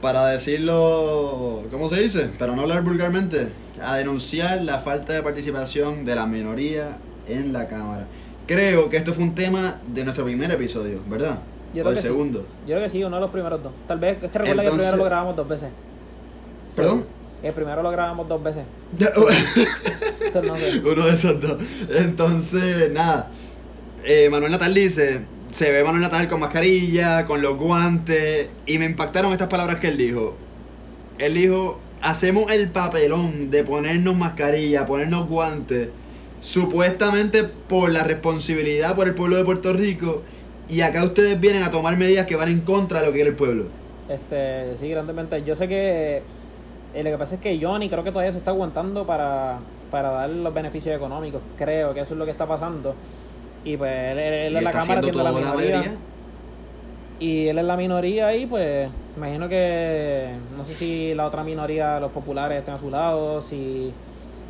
para 0.00 0.28
decirlo, 0.28 1.62
¿cómo 1.70 1.88
se 1.88 2.00
dice? 2.00 2.30
Para 2.38 2.54
no 2.56 2.62
hablar 2.62 2.82
vulgarmente, 2.82 3.48
a 3.82 3.96
denunciar 3.96 4.62
la 4.62 4.80
falta 4.80 5.12
de 5.12 5.22
participación 5.22 6.04
de 6.04 6.14
la 6.14 6.26
minoría 6.26 6.96
en 7.28 7.52
la 7.52 7.68
Cámara. 7.68 8.06
Creo 8.46 8.88
que 8.90 8.96
esto 8.96 9.12
fue 9.12 9.24
un 9.24 9.34
tema 9.34 9.76
de 9.86 10.02
nuestro 10.04 10.24
primer 10.24 10.50
episodio, 10.50 11.00
¿verdad? 11.08 11.38
Yo 11.74 11.84
o 11.84 11.88
el 11.90 11.94
que 11.94 12.00
sí. 12.00 12.06
segundo. 12.08 12.46
Yo 12.66 12.74
creo 12.74 12.82
que 12.82 12.88
sí, 12.88 13.04
uno 13.04 13.16
de 13.16 13.22
los 13.22 13.30
primeros 13.30 13.62
dos. 13.62 13.72
Tal 13.86 13.98
vez, 14.00 14.16
es 14.22 14.30
que 14.30 14.38
recuerda 14.38 14.62
que 14.62 14.68
el 14.68 14.74
Entonces- 14.74 14.88
primero 14.88 14.96
lo 14.96 15.04
grabamos 15.04 15.36
dos 15.36 15.48
veces. 15.48 15.68
¿Perdón? 16.74 17.04
El 17.42 17.52
primero 17.54 17.82
lo 17.82 17.90
grabamos 17.90 18.28
dos 18.28 18.42
veces. 18.42 18.64
Uno 20.84 21.04
de 21.06 21.14
esos 21.14 21.40
dos. 21.40 21.56
Entonces, 21.88 22.92
nada. 22.92 23.28
Eh, 24.04 24.28
Manuel 24.30 24.52
Natal 24.52 24.74
dice: 24.74 25.22
Se 25.52 25.70
ve 25.70 25.84
Manuel 25.84 26.02
Natal 26.02 26.28
con 26.28 26.40
mascarilla, 26.40 27.26
con 27.26 27.42
los 27.42 27.56
guantes. 27.56 28.48
Y 28.66 28.78
me 28.78 28.86
impactaron 28.86 29.32
estas 29.32 29.48
palabras 29.48 29.80
que 29.80 29.88
él 29.88 29.96
dijo. 29.96 30.36
Él 31.18 31.34
dijo: 31.34 31.78
Hacemos 32.00 32.50
el 32.50 32.70
papelón 32.70 33.50
de 33.50 33.64
ponernos 33.64 34.16
mascarilla, 34.16 34.86
ponernos 34.86 35.28
guantes. 35.28 35.88
Supuestamente 36.40 37.44
por 37.44 37.90
la 37.90 38.02
responsabilidad 38.02 38.96
por 38.96 39.06
el 39.06 39.14
pueblo 39.14 39.36
de 39.36 39.44
Puerto 39.44 39.72
Rico. 39.72 40.22
Y 40.68 40.82
acá 40.82 41.04
ustedes 41.04 41.38
vienen 41.40 41.64
a 41.64 41.70
tomar 41.70 41.96
medidas 41.96 42.26
que 42.26 42.36
van 42.36 42.48
en 42.48 42.60
contra 42.60 43.00
de 43.00 43.06
lo 43.06 43.12
que 43.12 43.18
quiere 43.18 43.30
el 43.30 43.36
pueblo. 43.36 43.66
Este, 44.08 44.76
sí, 44.78 44.88
grandemente. 44.88 45.42
Yo 45.44 45.54
sé 45.56 45.68
que 45.68 46.22
eh, 46.94 47.02
lo 47.02 47.10
que 47.10 47.18
pasa 47.18 47.36
es 47.36 47.40
que 47.40 47.58
Johnny 47.60 47.88
creo 47.88 48.02
que 48.02 48.10
todavía 48.10 48.32
se 48.32 48.38
está 48.38 48.50
aguantando 48.50 49.06
para, 49.06 49.58
para 49.90 50.10
dar 50.10 50.30
los 50.30 50.52
beneficios 50.54 50.96
económicos. 50.96 51.42
Creo 51.56 51.94
que 51.94 52.00
eso 52.00 52.14
es 52.14 52.18
lo 52.18 52.24
que 52.24 52.32
está 52.32 52.46
pasando. 52.46 52.94
Y 53.64 53.76
pues 53.76 53.92
él, 53.92 54.18
él- 54.18 54.52
Y 54.52 54.56
es 54.56 54.62
la 54.62 54.74
cámara 54.74 55.02
siendo 55.02 55.22
la 55.22 55.32
minoría. 55.32 56.00
Y 57.18 57.48
él 57.48 57.58
es 57.58 57.64
la 57.64 57.76
minoría 57.76 58.28
ahí, 58.28 58.46
pues 58.46 58.90
imagino 59.16 59.48
que 59.48 60.40
no 60.56 60.64
sé 60.64 60.74
si 60.74 61.14
la 61.14 61.26
otra 61.26 61.44
minoría, 61.44 62.00
los 62.00 62.12
populares, 62.12 62.58
están 62.58 62.76
a 62.76 62.78
su 62.78 62.90
lado, 62.90 63.42
si 63.42 63.94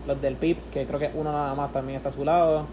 los 0.06 0.20
del 0.20 0.36
PIB, 0.38 0.70
que 0.70 0.86
creo 0.86 1.00
que 1.00 1.10
uno 1.14 1.32
nada 1.32 1.54
más 1.54 1.72
también 1.72 1.96
está 1.96 2.10
a 2.10 2.12
su 2.12 2.24
lado. 2.24 2.66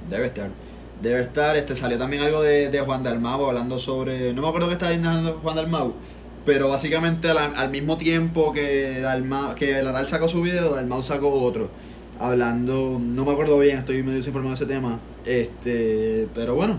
Debe 0.00 0.26
estar. 0.26 0.50
Debe 0.94 1.20
estar. 1.20 1.56
Este 1.56 1.76
salió 1.76 1.98
también 1.98 2.22
algo 2.22 2.42
de, 2.42 2.70
de 2.70 2.80
Juan 2.80 3.02
Dalmau 3.02 3.44
hablando 3.46 3.78
sobre. 3.78 4.32
No 4.32 4.42
me 4.42 4.48
acuerdo 4.48 4.68
qué 4.68 4.74
estaba 4.74 4.92
diciendo 4.92 5.40
Juan 5.42 5.56
Dalmau. 5.56 6.00
Pero 6.44 6.68
básicamente 6.68 7.28
al, 7.30 7.38
al 7.56 7.70
mismo 7.70 7.96
tiempo 7.96 8.52
que 8.52 9.00
Dalmau, 9.00 9.54
que 9.54 9.82
la 9.82 9.92
tal 9.92 10.06
sacó 10.08 10.28
su 10.28 10.42
video, 10.42 10.74
Dalmau 10.74 11.02
sacó 11.02 11.28
otro. 11.42 11.74
Hablando. 12.18 12.98
No 13.00 13.24
me 13.24 13.32
acuerdo 13.32 13.58
bien, 13.58 13.78
estoy 13.78 14.02
medio 14.02 14.18
desinformado 14.18 14.50
de 14.50 14.64
ese 14.64 14.66
tema. 14.66 15.00
Este. 15.24 16.28
Pero 16.34 16.54
bueno. 16.54 16.78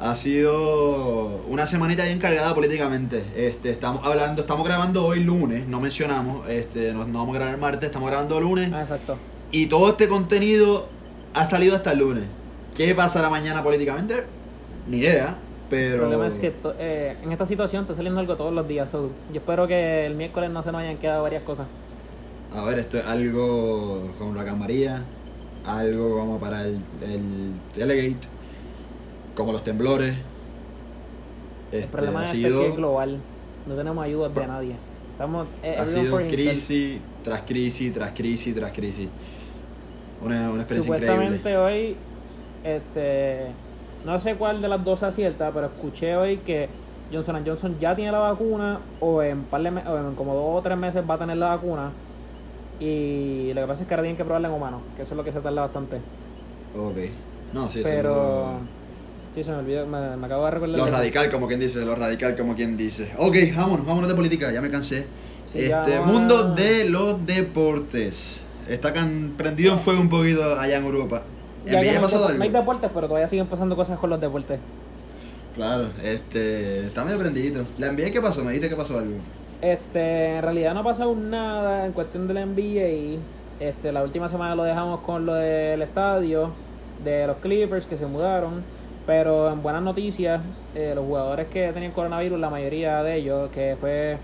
Ha 0.00 0.14
sido 0.14 1.42
una 1.48 1.66
semanita 1.66 2.04
bien 2.04 2.20
cargada 2.20 2.54
políticamente. 2.54 3.24
Este, 3.34 3.70
estamos 3.70 4.06
hablando, 4.06 4.42
estamos 4.42 4.64
grabando 4.64 5.04
hoy 5.04 5.24
lunes, 5.24 5.66
no 5.66 5.80
mencionamos, 5.80 6.48
este, 6.48 6.92
no, 6.92 7.04
no 7.04 7.18
vamos 7.18 7.34
a 7.34 7.38
grabar 7.38 7.54
el 7.56 7.60
martes, 7.60 7.86
estamos 7.88 8.08
grabando 8.08 8.40
lunes. 8.40 8.72
Ah, 8.72 8.82
exacto. 8.82 9.18
Y 9.50 9.66
todo 9.66 9.88
este 9.88 10.06
contenido 10.06 10.88
ha 11.34 11.46
salido 11.46 11.74
hasta 11.74 11.90
el 11.92 11.98
lunes. 11.98 12.24
¿Qué 12.76 12.94
pasará 12.94 13.28
mañana 13.28 13.64
políticamente? 13.64 14.22
Ni 14.86 14.98
idea, 14.98 15.36
pero... 15.68 15.94
El 15.94 16.00
problema 16.00 16.28
es 16.28 16.38
que 16.38 16.54
eh, 16.78 17.16
en 17.20 17.32
esta 17.32 17.44
situación 17.44 17.82
está 17.82 17.96
saliendo 17.96 18.20
algo 18.20 18.36
todos 18.36 18.52
los 18.52 18.68
días. 18.68 18.88
so, 18.88 19.10
yo 19.32 19.40
espero 19.40 19.66
que 19.66 20.06
el 20.06 20.14
miércoles 20.14 20.48
no 20.50 20.62
se 20.62 20.70
nos 20.70 20.80
hayan 20.80 20.98
quedado 20.98 21.24
varias 21.24 21.42
cosas. 21.42 21.66
A 22.50 22.64
ver, 22.64 22.78
esto 22.78 22.98
es 22.98 23.04
algo 23.04 24.14
como 24.16 24.34
la 24.34 24.44
camarilla, 24.44 25.14
algo 25.62 26.16
como 26.18 26.40
para 26.40 26.62
el, 26.66 26.88
el 27.00 27.62
Delegate, 27.72 28.28
como 29.34 29.52
los 29.52 29.62
temblores. 29.62 30.26
El 31.80 31.88
Este, 31.88 31.88
problema 31.88 32.20
ha 32.22 32.24
es 32.24 32.44
este 32.44 32.50
sido, 32.50 32.62
es 32.66 32.74
global. 32.76 33.28
No 33.64 33.76
tenemos 33.76 34.04
ayuda 34.04 34.28
de 34.30 34.46
nadie. 34.46 34.86
Estamos. 35.12 35.48
eh, 35.62 35.76
ha 35.76 35.86
sido 35.86 36.26
crisis 36.26 37.02
tras 37.22 37.42
crisis, 37.42 37.92
tras 37.92 38.12
crisis, 38.12 38.54
tras 38.54 38.72
crisis. 38.72 39.12
Una, 40.18 40.50
una 40.50 40.62
experiencia 40.62 40.90
Supuestamente 40.92 41.56
increíble. 41.56 41.56
hoy, 41.56 42.06
este, 42.62 43.60
no 44.02 44.18
sé 44.20 44.36
cuál 44.38 44.62
de 44.62 44.68
las 44.68 44.84
dos 44.84 45.02
acierta, 45.02 45.52
pero 45.52 45.66
escuché 45.68 46.16
hoy 46.16 46.44
que 46.44 46.78
Johnson 47.10 47.44
Johnson 47.46 47.78
ya 47.78 47.96
tiene 47.96 48.12
la 48.12 48.18
vacuna 48.20 48.94
o 48.98 49.22
en, 49.22 49.48
par 49.48 49.62
de 49.62 49.70
o 49.70 49.98
en 50.08 50.14
como 50.14 50.34
dos 50.34 50.58
o 50.60 50.62
tres 50.62 50.78
meses 50.78 51.04
va 51.08 51.14
a 51.14 51.18
tener 51.18 51.36
la 51.38 51.48
vacuna. 51.56 52.02
Y 52.80 53.52
lo 53.54 53.62
que 53.62 53.66
pasa 53.66 53.82
es 53.82 53.88
que 53.88 53.94
ahora 53.94 54.02
tienen 54.04 54.16
que 54.16 54.24
probarla 54.24 54.48
en 54.48 54.54
humanos, 54.54 54.80
que 54.96 55.02
eso 55.02 55.12
es 55.14 55.16
lo 55.16 55.24
que 55.24 55.32
se 55.32 55.40
tarda 55.40 55.62
bastante. 55.62 55.96
Ok. 56.76 56.96
No, 57.52 57.68
sí, 57.70 57.80
pero, 57.82 58.60
sí, 59.34 59.42
se 59.42 59.50
me 59.50 59.58
olvidó, 59.58 59.86
me, 59.86 60.16
me 60.16 60.26
acabo 60.26 60.44
de 60.44 60.50
recordar. 60.52 60.78
Lo 60.78 60.84
de- 60.84 60.90
radical, 60.90 61.30
como 61.30 61.48
quien 61.48 61.60
dice, 61.60 61.84
lo 61.84 61.94
radical, 61.94 62.36
como 62.36 62.54
quien 62.54 62.76
dice. 62.76 63.10
Ok, 63.16 63.36
vámonos, 63.56 63.86
vámonos 63.86 64.08
de 64.08 64.14
política, 64.14 64.52
ya 64.52 64.60
me 64.60 64.70
cansé. 64.70 65.06
Sí, 65.52 65.60
este 65.60 66.00
mundo 66.00 66.54
de 66.54 66.84
los 66.88 67.24
deportes. 67.26 68.42
Está 68.68 68.92
can- 68.92 69.32
prendido 69.38 69.72
en 69.72 69.78
fuego 69.78 70.00
un 70.00 70.10
poquito 70.10 70.58
allá 70.60 70.76
en 70.76 70.84
Europa. 70.84 71.22
¿En 71.66 71.72
Ya 71.72 71.80
NBA 71.80 71.84
no, 71.84 71.96
hay 71.96 72.02
pasado 72.02 72.28
depo- 72.28 72.36
no 72.36 72.42
hay 72.42 72.48
algo? 72.48 72.58
deportes, 72.60 72.90
pero 72.94 73.08
todavía 73.08 73.28
siguen 73.28 73.46
pasando 73.46 73.74
cosas 73.74 73.98
con 73.98 74.10
los 74.10 74.20
deportes. 74.20 74.60
Claro, 75.54 75.88
este. 76.04 76.86
Está 76.86 77.04
medio 77.04 77.18
prendidito. 77.18 77.64
¿La 77.78 77.88
NBA 77.88 78.10
qué 78.12 78.20
pasó? 78.20 78.44
Me 78.44 78.50
dijiste 78.52 78.68
que 78.68 78.76
pasó 78.76 78.98
algo. 78.98 79.16
Este, 79.60 80.36
en 80.36 80.42
realidad 80.42 80.72
no 80.72 80.80
ha 80.80 80.84
pasado 80.84 81.16
nada 81.16 81.84
en 81.84 81.92
cuestión 81.92 82.28
de 82.28 82.34
la 82.34 82.46
NBA. 82.46 83.20
Este, 83.58 83.90
la 83.90 84.04
última 84.04 84.28
semana 84.28 84.54
lo 84.54 84.62
dejamos 84.62 85.00
con 85.00 85.26
lo 85.26 85.34
del 85.34 85.82
estadio 85.82 86.52
de 87.02 87.26
los 87.26 87.38
Clippers 87.38 87.86
que 87.86 87.96
se 87.96 88.06
mudaron. 88.06 88.62
Pero 89.06 89.50
en 89.50 89.62
buenas 89.62 89.82
noticias, 89.82 90.40
eh, 90.74 90.92
los 90.94 91.04
jugadores 91.04 91.48
que 91.48 91.72
tenían 91.72 91.92
coronavirus, 91.92 92.38
la 92.38 92.50
mayoría 92.50 93.02
de 93.02 93.16
ellos, 93.16 93.50
que 93.50 93.76
fue 93.80 94.18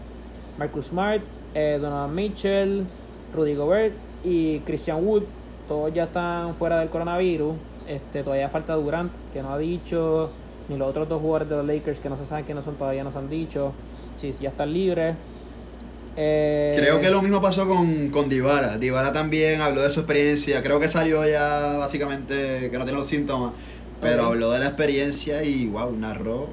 Marcus 0.58 0.86
Smart, 0.86 1.22
eh, 1.54 1.78
Donovan 1.80 2.14
Mitchell, 2.14 2.86
Rudy 3.34 3.54
Gobert 3.54 3.94
y 4.22 4.60
Christian 4.60 5.04
Wood, 5.04 5.22
todos 5.66 5.92
ya 5.92 6.04
están 6.04 6.54
fuera 6.54 6.78
del 6.78 6.90
coronavirus. 6.90 7.54
Este, 7.88 8.22
todavía 8.22 8.48
falta 8.50 8.74
Durant, 8.74 9.10
que 9.32 9.42
no 9.42 9.52
ha 9.52 9.58
dicho, 9.58 10.30
ni 10.68 10.76
los 10.76 10.88
otros 10.88 11.08
dos 11.08 11.20
jugadores 11.20 11.48
de 11.48 11.56
los 11.56 11.66
Lakers 11.66 12.00
que 12.00 12.08
no 12.08 12.16
se 12.16 12.24
saben 12.24 12.44
quiénes 12.44 12.64
son, 12.64 12.76
todavía 12.76 13.02
no 13.02 13.10
se 13.10 13.18
han 13.18 13.28
dicho. 13.28 13.72
Sí, 14.16 14.32
ya 14.40 14.50
están 14.50 14.72
libres. 14.72 15.16
Eh, 16.16 16.74
Creo 16.76 17.00
que 17.00 17.10
lo 17.10 17.22
mismo 17.22 17.40
pasó 17.40 17.68
con, 17.68 18.10
con 18.10 18.28
Dybala. 18.28 18.78
Dybala 18.78 19.12
también 19.12 19.60
habló 19.60 19.82
de 19.82 19.90
su 19.90 20.00
experiencia. 20.00 20.62
Creo 20.62 20.78
que 20.78 20.88
salió 20.88 21.26
ya 21.28 21.76
básicamente 21.78 22.70
que 22.70 22.78
no 22.78 22.84
tiene 22.84 22.98
los 22.98 23.06
síntomas. 23.08 23.52
Pero 24.00 24.26
habló 24.26 24.50
de 24.50 24.58
la 24.58 24.66
experiencia 24.66 25.42
y 25.44 25.66
wow, 25.66 25.92
narró 25.96 26.48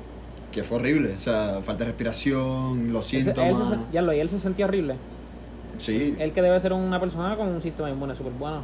que 0.51 0.63
fue 0.63 0.77
horrible. 0.77 1.13
O 1.17 1.19
sea, 1.19 1.59
falta 1.63 1.83
de 1.83 1.91
respiración, 1.91 2.91
los 2.93 3.05
síntomas. 3.07 3.77
ya 3.91 4.01
lo, 4.01 4.13
y 4.13 4.19
él 4.19 4.29
se 4.29 4.39
sentía 4.39 4.65
horrible. 4.65 4.95
Sí, 5.77 6.15
Él 6.19 6.31
que 6.31 6.41
debe 6.43 6.59
ser 6.59 6.73
una 6.73 6.99
persona 6.99 7.35
con 7.35 7.47
un 7.47 7.59
sistema 7.61 7.89
inmune 7.89 8.15
súper 8.15 8.33
bueno. 8.33 8.61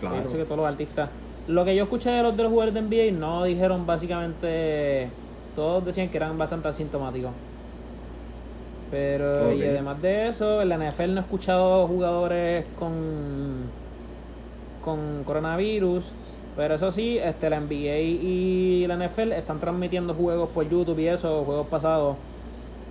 claro. 0.00 0.24
Yo 0.24 0.30
sé 0.30 0.38
que 0.38 0.44
todos 0.44 0.56
los 0.58 0.66
artistas. 0.66 1.10
Lo 1.46 1.64
que 1.64 1.74
yo 1.76 1.82
escuché 1.84 2.10
de 2.10 2.22
los 2.22 2.36
de 2.36 2.42
los 2.42 2.50
jugadores 2.50 2.74
de 2.74 2.80
NBA 2.82 3.18
no 3.18 3.44
dijeron 3.44 3.84
básicamente. 3.86 5.08
Todos 5.54 5.84
decían 5.84 6.08
que 6.08 6.16
eran 6.16 6.38
bastante 6.38 6.68
asintomáticos. 6.68 7.32
Pero, 8.92 9.54
y 9.54 9.62
además 9.62 10.02
de 10.02 10.28
eso, 10.28 10.60
en 10.60 10.68
la 10.68 10.76
NFL 10.76 11.14
no 11.14 11.20
he 11.20 11.22
escuchado 11.22 11.88
jugadores 11.88 12.66
con. 12.78 13.70
con 14.84 15.24
coronavirus. 15.24 16.12
Pero 16.54 16.74
eso 16.74 16.92
sí, 16.92 17.16
este, 17.16 17.48
la 17.48 17.58
NBA 17.58 17.98
y 17.98 18.86
la 18.86 18.96
NFL 18.96 19.32
están 19.32 19.58
transmitiendo 19.60 20.12
juegos 20.12 20.50
por 20.50 20.68
YouTube 20.68 20.98
y 20.98 21.08
eso, 21.08 21.42
juegos 21.44 21.68
pasados, 21.68 22.18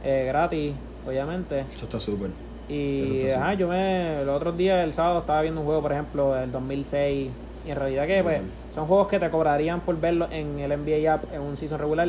eh, 0.04 0.26
gratis, 0.26 0.74
obviamente. 1.08 1.66
Eso 1.72 1.86
está 1.86 2.00
súper. 2.00 2.32
Y 2.68 3.20
está 3.20 3.38
ajá, 3.38 3.54
yo 3.54 3.68
me. 3.68 4.26
Los 4.26 4.38
otros 4.38 4.58
días, 4.58 4.84
el 4.84 4.94
sábado, 4.94 5.20
estaba 5.20 5.44
viendo 5.44 5.62
un 5.62 5.68
juego, 5.68 5.84
por 5.84 5.92
ejemplo, 5.92 6.34
del 6.34 6.52
2006. 6.52 7.30
Y 7.68 7.70
en 7.70 7.76
realidad, 7.76 8.08
que 8.08 8.24
pues, 8.24 8.42
son 8.74 8.88
juegos 8.88 9.08
que 9.08 9.20
te 9.20 9.30
cobrarían 9.30 9.82
por 9.82 10.00
verlo 10.00 10.28
en 10.32 10.58
el 10.58 10.72
NBA 10.72 11.14
App 11.14 11.32
en 11.32 11.42
un 11.42 11.58
season 11.58 11.78
regular. 11.78 12.08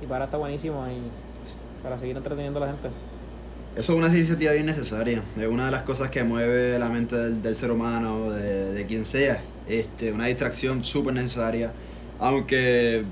Y 0.00 0.06
para 0.06 0.24
está 0.24 0.38
buenísimo. 0.38 0.86
Y 0.88 1.82
para 1.82 1.98
seguir 1.98 2.16
entreteniendo 2.16 2.62
a 2.62 2.66
la 2.66 2.72
gente. 2.72 2.88
Eso 3.76 3.92
es 3.92 3.98
una 3.98 4.08
iniciativa 4.08 4.52
bien 4.52 4.66
necesaria. 4.66 5.22
Es 5.38 5.46
una 5.46 5.66
de 5.66 5.70
las 5.70 5.82
cosas 5.82 6.10
que 6.10 6.24
mueve 6.24 6.78
la 6.78 6.88
mente 6.88 7.16
del, 7.16 7.40
del 7.42 7.56
ser 7.56 7.70
humano, 7.70 8.30
de, 8.30 8.72
de 8.72 8.86
quien 8.86 9.04
sea. 9.04 9.42
Este, 9.68 10.12
una 10.12 10.26
distracción 10.26 10.82
súper 10.82 11.14
necesaria. 11.14 11.72
Aunque 12.18 13.04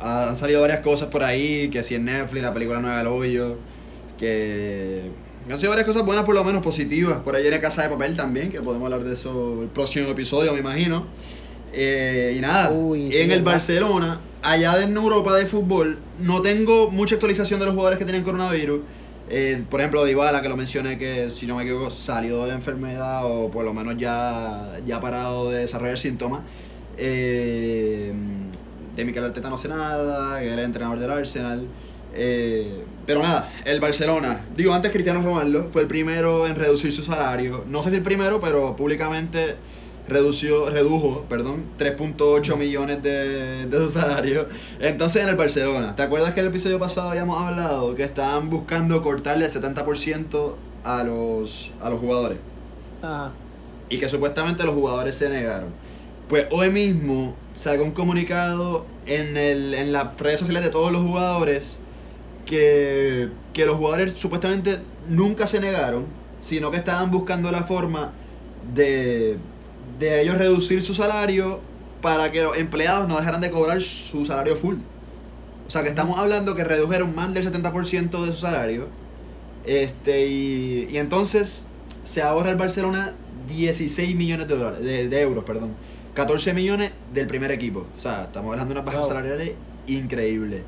han 0.00 0.34
salido 0.36 0.60
varias 0.62 0.80
cosas 0.80 1.08
por 1.08 1.22
ahí, 1.22 1.68
que 1.70 1.82
si 1.82 1.94
en 1.94 2.06
Netflix, 2.06 2.42
la 2.42 2.52
película 2.52 2.80
Nueva 2.80 2.98
del 2.98 3.06
Hoyo, 3.06 3.56
que 4.18 5.02
han 5.48 5.58
sido 5.58 5.70
varias 5.70 5.86
cosas 5.86 6.04
buenas, 6.04 6.24
por 6.24 6.34
lo 6.34 6.42
menos 6.44 6.62
positivas. 6.62 7.20
Por 7.20 7.36
ahí 7.36 7.42
viene 7.42 7.60
Casa 7.60 7.82
de 7.82 7.88
Papel 7.88 8.16
también, 8.16 8.50
que 8.50 8.60
podemos 8.60 8.86
hablar 8.86 9.04
de 9.04 9.14
eso 9.14 9.62
el 9.62 9.68
próximo 9.68 10.08
episodio, 10.08 10.52
me 10.52 10.60
imagino. 10.60 11.06
Eh, 11.72 12.34
y 12.36 12.40
nada, 12.40 12.72
Uy, 12.72 13.10
sí, 13.12 13.18
en 13.18 13.30
el 13.30 13.38
¿verdad? 13.38 13.52
Barcelona, 13.52 14.20
allá 14.42 14.82
en 14.82 14.96
Europa 14.96 15.36
de 15.36 15.46
fútbol, 15.46 15.98
no 16.18 16.42
tengo 16.42 16.90
mucha 16.90 17.14
actualización 17.14 17.60
de 17.60 17.66
los 17.66 17.74
jugadores 17.74 17.98
que 17.98 18.04
tienen 18.04 18.24
coronavirus. 18.24 18.80
Eh, 19.32 19.62
por 19.70 19.80
ejemplo, 19.80 20.04
Dybala, 20.04 20.42
que 20.42 20.48
lo 20.48 20.56
mencioné, 20.56 20.98
que 20.98 21.30
si 21.30 21.46
no 21.46 21.54
me 21.54 21.62
equivoco 21.62 21.88
salió 21.92 22.42
de 22.42 22.48
la 22.48 22.54
enfermedad 22.54 23.24
o 23.24 23.48
por 23.48 23.64
lo 23.64 23.72
menos 23.72 23.96
ya, 23.96 24.80
ya 24.84 24.96
ha 24.96 25.00
parado 25.00 25.50
de 25.50 25.58
desarrollar 25.60 25.96
síntomas. 25.98 26.40
Eh, 26.96 28.12
de 28.96 29.04
Mikel 29.04 29.24
Arteta 29.24 29.48
no 29.48 29.56
sé 29.56 29.68
nada, 29.68 30.40
que 30.40 30.46
era 30.46 30.54
el 30.54 30.60
entrenador 30.64 30.98
del 30.98 31.12
Arsenal. 31.12 31.64
Eh, 32.12 32.82
pero 33.06 33.22
nada, 33.22 33.52
el 33.64 33.78
Barcelona, 33.78 34.46
digo 34.56 34.74
antes 34.74 34.90
Cristiano 34.90 35.22
Ronaldo 35.22 35.68
fue 35.72 35.82
el 35.82 35.86
primero 35.86 36.48
en 36.48 36.56
reducir 36.56 36.92
su 36.92 37.04
salario. 37.04 37.64
No 37.68 37.84
sé 37.84 37.90
si 37.90 37.96
el 37.96 38.02
primero, 38.02 38.40
pero 38.40 38.74
públicamente 38.74 39.54
redució, 40.10 40.68
redujo, 40.70 41.24
perdón, 41.28 41.72
3.8 41.78 42.56
millones 42.56 43.02
de, 43.02 43.66
de 43.66 43.78
su 43.78 43.90
salario. 43.90 44.48
Entonces 44.78 45.22
en 45.22 45.28
el 45.30 45.36
Barcelona, 45.36 45.96
¿te 45.96 46.02
acuerdas 46.02 46.34
que 46.34 46.40
el 46.40 46.48
episodio 46.48 46.78
pasado 46.78 47.10
habíamos 47.10 47.40
hablado 47.40 47.94
que 47.94 48.04
estaban 48.04 48.50
buscando 48.50 49.02
cortarle 49.02 49.46
el 49.46 49.52
70% 49.52 50.58
a 50.84 51.04
los, 51.04 51.74
a 51.80 51.90
los 51.90 52.00
jugadores? 52.00 52.38
Ajá. 53.02 53.38
y 53.88 53.98
que 53.98 54.08
supuestamente 54.08 54.64
los 54.64 54.74
jugadores 54.74 55.16
se 55.16 55.28
negaron. 55.28 55.74
Pues 56.28 56.46
hoy 56.50 56.70
mismo 56.70 57.40
sacó 57.52 57.82
un 57.84 57.92
comunicado 57.92 58.86
en, 59.06 59.36
el, 59.36 59.74
en 59.74 59.92
las 59.92 60.16
redes 60.18 60.40
sociales 60.40 60.62
de 60.64 60.70
todos 60.70 60.92
los 60.92 61.02
jugadores 61.02 61.82
que, 62.44 63.30
que 63.52 63.66
los 63.66 63.76
jugadores 63.78 64.18
supuestamente 64.18 64.80
nunca 65.08 65.46
se 65.46 65.60
negaron, 65.60 66.06
sino 66.40 66.70
que 66.70 66.78
estaban 66.78 67.10
buscando 67.10 67.50
la 67.50 67.64
forma 67.64 68.12
de, 68.62 69.42
de 70.00 70.22
ellos 70.22 70.38
reducir 70.38 70.82
su 70.82 70.94
salario 70.94 71.60
para 72.02 72.32
que 72.32 72.42
los 72.42 72.56
empleados 72.56 73.06
no 73.08 73.16
dejaran 73.18 73.40
de 73.40 73.50
cobrar 73.50 73.80
su 73.82 74.24
salario 74.24 74.56
full. 74.56 74.76
O 75.66 75.70
sea 75.70 75.82
que 75.82 75.90
estamos 75.90 76.18
hablando 76.18 76.54
que 76.54 76.64
redujeron 76.64 77.14
más 77.14 77.32
del 77.34 77.44
70% 77.50 78.24
de 78.24 78.32
su 78.32 78.38
salario. 78.38 78.88
Este, 79.64 80.26
y, 80.26 80.88
y 80.90 80.96
entonces 80.96 81.66
se 82.02 82.22
ahorra 82.22 82.50
el 82.50 82.56
Barcelona 82.56 83.12
16 83.48 84.16
millones 84.16 84.48
de, 84.48 84.56
dólares, 84.56 84.80
de, 84.84 85.08
de 85.08 85.20
euros, 85.20 85.44
perdón. 85.44 85.76
14 86.14 86.54
millones 86.54 86.92
del 87.12 87.26
primer 87.26 87.50
equipo. 87.52 87.86
O 87.96 88.00
sea, 88.00 88.22
estamos 88.24 88.52
hablando 88.52 88.74
de 88.74 88.80
unas 88.80 88.84
bajas 88.86 89.02
Wow. 89.02 89.08
salariales 89.10 89.52
increíbles. 89.86 90.62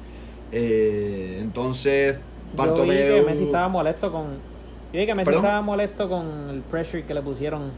Eh, 0.53 1.39
entonces, 1.41 2.15
Yo 2.15 2.21
vi 2.53 2.57
Bartomeu... 2.59 3.15
que 3.25 3.31
Messi 3.31 3.45
estaba 3.45 3.69
molesto 3.69 4.13
con. 4.13 4.25
Yo 4.93 5.01
vi 5.01 5.07
que 5.07 5.15
Messi 5.15 5.27
¿Perdón? 5.27 5.45
estaba 5.45 5.63
molesto 5.63 6.09
con 6.09 6.51
el 6.51 6.61
pressure 6.63 7.05
que 7.05 7.15
le 7.15 7.23
pusieron. 7.23 7.73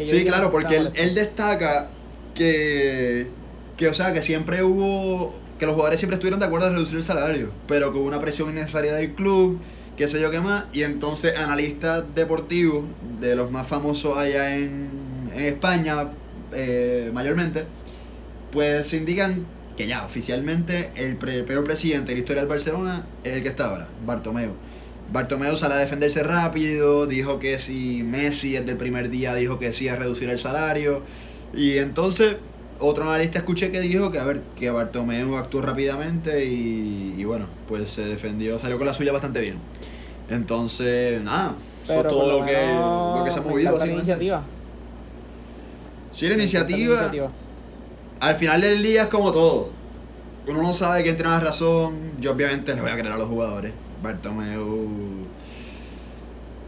Que 0.00 0.06
yo 0.06 0.14
vi 0.14 0.20
Sí, 0.20 0.26
claro, 0.26 0.50
porque 0.50 0.76
él, 0.76 0.92
él 0.94 1.14
destaca 1.14 2.00
que, 2.32 3.36
que, 3.76 3.88
o 3.88 3.94
sea, 3.94 4.12
que 4.12 4.22
siempre 4.22 4.62
hubo, 4.64 5.44
que 5.58 5.66
los 5.66 5.74
jugadores 5.74 6.00
siempre 6.00 6.14
estuvieron 6.14 6.40
de 6.40 6.46
acuerdo 6.46 6.68
en 6.68 6.74
reducir 6.74 6.96
el 6.96 7.04
salario, 7.04 7.60
pero 7.66 7.90
hubo 7.90 8.02
una 8.04 8.20
presión 8.20 8.50
innecesaria 8.50 8.94
del 8.94 9.14
club, 9.14 9.62
qué 9.96 10.08
sé 10.08 10.20
yo 10.20 10.30
qué 10.30 10.40
más, 10.40 10.66
y 10.72 10.82
entonces 10.84 11.36
analistas 11.36 12.14
deportivos, 12.14 12.94
de 13.00 13.36
los 13.36 13.50
más 13.50 13.66
famosos 13.68 14.16
allá 14.16 14.56
en, 14.56 15.30
en 15.32 15.44
España, 15.44 16.18
eh, 16.52 17.10
mayormente, 17.12 17.72
pues 18.50 18.92
indican 18.92 19.54
que 19.76 19.86
ya 19.86 20.04
oficialmente 20.04 20.92
el 20.96 21.18
pre- 21.18 21.44
peor 21.44 21.64
presidente 21.64 22.12
de 22.12 22.16
la 22.16 22.20
historia 22.20 22.42
del 22.42 22.48
Barcelona 22.48 23.14
es 23.22 23.36
el 23.36 23.42
que 23.42 23.48
está 23.50 23.66
ahora, 23.70 23.94
Bartomeu. 23.98 24.60
Bartomeu 25.12 25.56
sale 25.56 25.74
a 25.74 25.78
defenderse 25.78 26.22
rápido, 26.22 27.06
dijo 27.06 27.38
que 27.40 27.58
si 27.58 28.02
Messi 28.02 28.52
desde 28.52 28.70
el 28.70 28.76
primer 28.76 29.10
día 29.10 29.34
dijo 29.34 29.58
que 29.58 29.72
sí 29.72 29.88
a 29.88 29.96
reducir 29.96 30.28
el 30.28 30.38
salario. 30.38 31.02
Y 31.52 31.78
entonces 31.78 32.36
otro 32.78 33.04
analista 33.04 33.38
escuché 33.38 33.70
que 33.70 33.80
dijo 33.80 34.10
que 34.10 34.18
a 34.18 34.24
ver, 34.24 34.42
que 34.56 34.70
Bartomeu 34.70 35.36
actuó 35.36 35.62
rápidamente 35.62 36.44
y, 36.44 37.14
y 37.18 37.24
bueno, 37.24 37.46
pues 37.68 37.90
se 37.90 38.04
defendió, 38.04 38.58
salió 38.58 38.78
con 38.78 38.86
la 38.86 38.94
suya 38.94 39.12
bastante 39.12 39.40
bien. 39.40 39.56
Entonces, 40.30 41.20
nada, 41.22 41.54
eso 41.84 42.00
es 42.00 42.08
todo 42.08 42.40
lo 42.40 42.46
que, 42.46 42.52
lo 42.52 43.22
que 43.24 43.30
se 43.32 43.38
ha 43.40 43.42
movido. 43.42 43.76
la 43.76 43.86
iniciativa. 43.86 44.42
Sí, 46.12 46.28
la 46.28 46.34
iniciativa. 46.34 47.10
al 48.20 48.34
final 48.36 48.60
del 48.60 48.82
día 48.82 49.02
es 49.02 49.08
como 49.08 49.32
todo. 49.32 49.70
Uno 50.46 50.62
no 50.62 50.72
sabe 50.72 51.02
quién 51.02 51.16
tiene 51.16 51.30
la 51.30 51.40
razón. 51.40 52.12
Yo 52.20 52.32
obviamente 52.32 52.74
le 52.74 52.80
voy 52.80 52.90
a 52.90 52.94
creer 52.94 53.12
a 53.12 53.18
los 53.18 53.28
jugadores. 53.28 53.72
Bartomeu... 54.02 54.88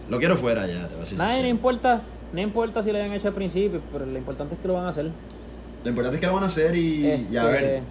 Lo 0.09 0.19
quiero 0.19 0.37
fuera 0.37 0.67
ya, 0.67 0.89
te 0.89 0.95
voy 0.95 1.05
a 1.05 1.07
ser 1.07 1.19
Nadie 1.19 1.43
no 1.43 1.49
importa, 1.49 2.03
no 2.33 2.41
importa 2.41 2.83
si 2.83 2.93
le 2.93 3.01
habían 3.01 3.15
hecho 3.15 3.29
al 3.29 3.35
principio, 3.35 3.81
pero 3.93 4.05
lo 4.05 4.19
importante 4.19 4.55
es 4.55 4.61
que 4.61 4.69
lo 4.69 4.75
van 4.75 4.87
a 4.87 4.89
hacer. 4.89 5.11
Lo 5.85 5.89
importante 5.89 6.17
es 6.17 6.21
que 6.21 6.27
lo 6.27 6.35
van 6.35 6.43
a 6.43 6.47
hacer 6.47 6.75
y, 6.75 7.27
y 7.31 7.37
a 7.37 7.45
Este, 7.45 7.63
ver, 7.63 7.83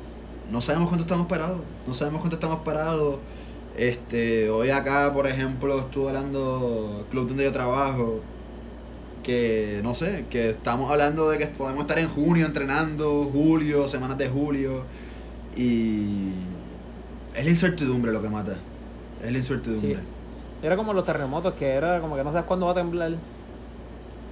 no 0.52 0.62
sabemos 0.62 0.90
cuánto 0.90 1.04
estamos 1.04 1.28
parados. 1.28 1.62
No 1.88 1.94
sabemos 1.94 2.22
cuánto 2.22 2.36
estamos 2.36 2.60
parados. 2.60 3.18
Este, 3.78 4.50
hoy 4.50 4.70
acá, 4.70 5.12
por 5.14 5.26
ejemplo, 5.28 5.80
estuve 5.80 6.10
hablando 6.10 7.06
club 7.10 7.28
donde 7.28 7.46
yo 7.46 7.52
trabajo. 7.52 8.20
Que 9.24 9.80
no 9.84 9.94
sé, 9.94 10.26
que 10.30 10.50
estamos 10.50 10.90
hablando 10.92 11.30
de 11.30 11.38
que 11.38 11.48
podemos 11.48 11.82
estar 11.82 12.00
en 12.00 12.10
junio 12.10 12.46
entrenando, 12.46 13.30
julio, 13.32 13.88
semanas 13.88 14.18
de 14.18 14.28
julio. 14.28 14.84
Y 15.56 16.32
es 17.36 17.44
la 17.44 17.50
incertidumbre 17.50 18.12
lo 18.12 18.22
que 18.22 18.30
mata. 18.30 18.58
Es 19.24 19.32
la 19.32 19.38
incertidumbre. 19.38 19.96
Sí. 19.96 20.00
Era 20.64 20.76
como 20.76 20.94
los 20.94 21.04
terremotos, 21.06 21.54
que 21.54 21.68
era 21.70 22.00
como 22.02 22.16
que 22.16 22.24
no 22.24 22.32
sabes 22.32 22.46
cuándo 22.46 22.66
va 22.68 22.72
a 22.74 22.76
temblar, 22.76 23.12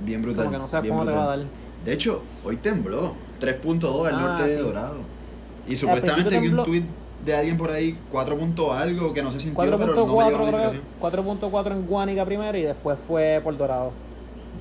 Bien 0.05 0.21
brutal. 0.21 0.45
como 0.45 0.51
que 0.57 0.61
no 0.61 0.67
sabes 0.67 0.89
cómo 0.89 1.05
te 1.05 1.11
va 1.11 1.23
a 1.23 1.37
dar. 1.37 1.39
De 1.85 1.93
hecho, 1.93 2.23
hoy 2.43 2.57
tembló 2.57 3.13
3.2 3.41 4.07
al 4.07 4.15
Ah, 4.15 4.19
norte 4.19 4.47
de. 4.47 4.57
Dorado. 4.57 4.97
Y 5.67 5.75
supuestamente 5.75 6.39
vi 6.39 6.47
un 6.49 6.63
tweet 6.65 6.83
de 7.25 7.35
alguien 7.35 7.57
por 7.57 7.69
ahí, 7.71 7.97
4 8.11 8.37
punto 8.37 8.73
algo, 8.73 9.13
que 9.13 9.21
no 9.21 9.31
se 9.31 9.39
sintió, 9.39 9.61
pero 9.63 9.77
no 9.77 9.85
me 9.85 9.93
llegó 9.93 10.05
4.4 10.15 10.21
la 10.21 10.27
creo 10.37 10.39
notificación. 10.51 10.81
que- 10.81 10.99
4.4 10.99 11.71
en 11.75 11.85
Guánica 11.87 12.25
primero 12.25 12.57
y 12.57 12.61
después 12.63 12.97
fue 13.07 13.41
por 13.43 13.57
Dorado. 13.57 13.91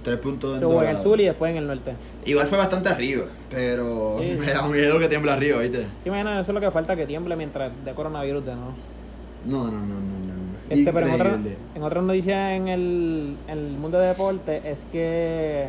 3 0.05 0.19
puntos 0.19 0.55
en 0.55 0.61
Luego 0.61 0.75
en 0.83 0.89
el 0.89 0.95
Dorado. 0.97 1.03
sur 1.11 1.21
y 1.21 1.25
después 1.25 1.51
en 1.51 1.57
el 1.59 1.67
norte. 1.67 1.93
Igual 2.25 2.47
fue 2.47 2.59
bastante 2.59 2.89
arriba, 2.89 3.25
pero 3.51 4.17
Sí, 4.21 4.37
me 4.39 4.47
da 4.47 4.67
miedo 4.67 4.99
que 4.99 5.09
tiemble 5.09 5.33
arriba, 5.33 5.59
¿viste? 5.61 5.87
¿Te 6.03 6.09
imaginas? 6.09 6.43
Eso 6.43 6.53
es 6.53 6.55
lo 6.55 6.61
que 6.61 6.71
falta 6.71 6.95
que 6.97 7.07
tiemble 7.07 7.37
mientras 7.37 7.73
de 7.85 7.93
coronavirus 7.95 8.45
de 8.47 8.55
nuevo. 8.55 8.71
No, 8.71 8.98
no, 9.45 9.65
no, 9.65 9.71
no, 9.71 9.79
no. 9.81 9.85
no. 9.85 10.29
Este, 10.69 10.93
pero 10.93 11.07
en 11.07 11.15
otra, 11.15 11.39
en 11.75 11.83
otra 11.83 12.03
noticia 12.03 12.55
en 12.55 12.69
el, 12.69 13.37
en 13.49 13.59
el 13.59 13.71
mundo 13.79 13.99
de 13.99 14.09
deporte 14.09 14.61
es 14.65 14.85
que 14.85 15.69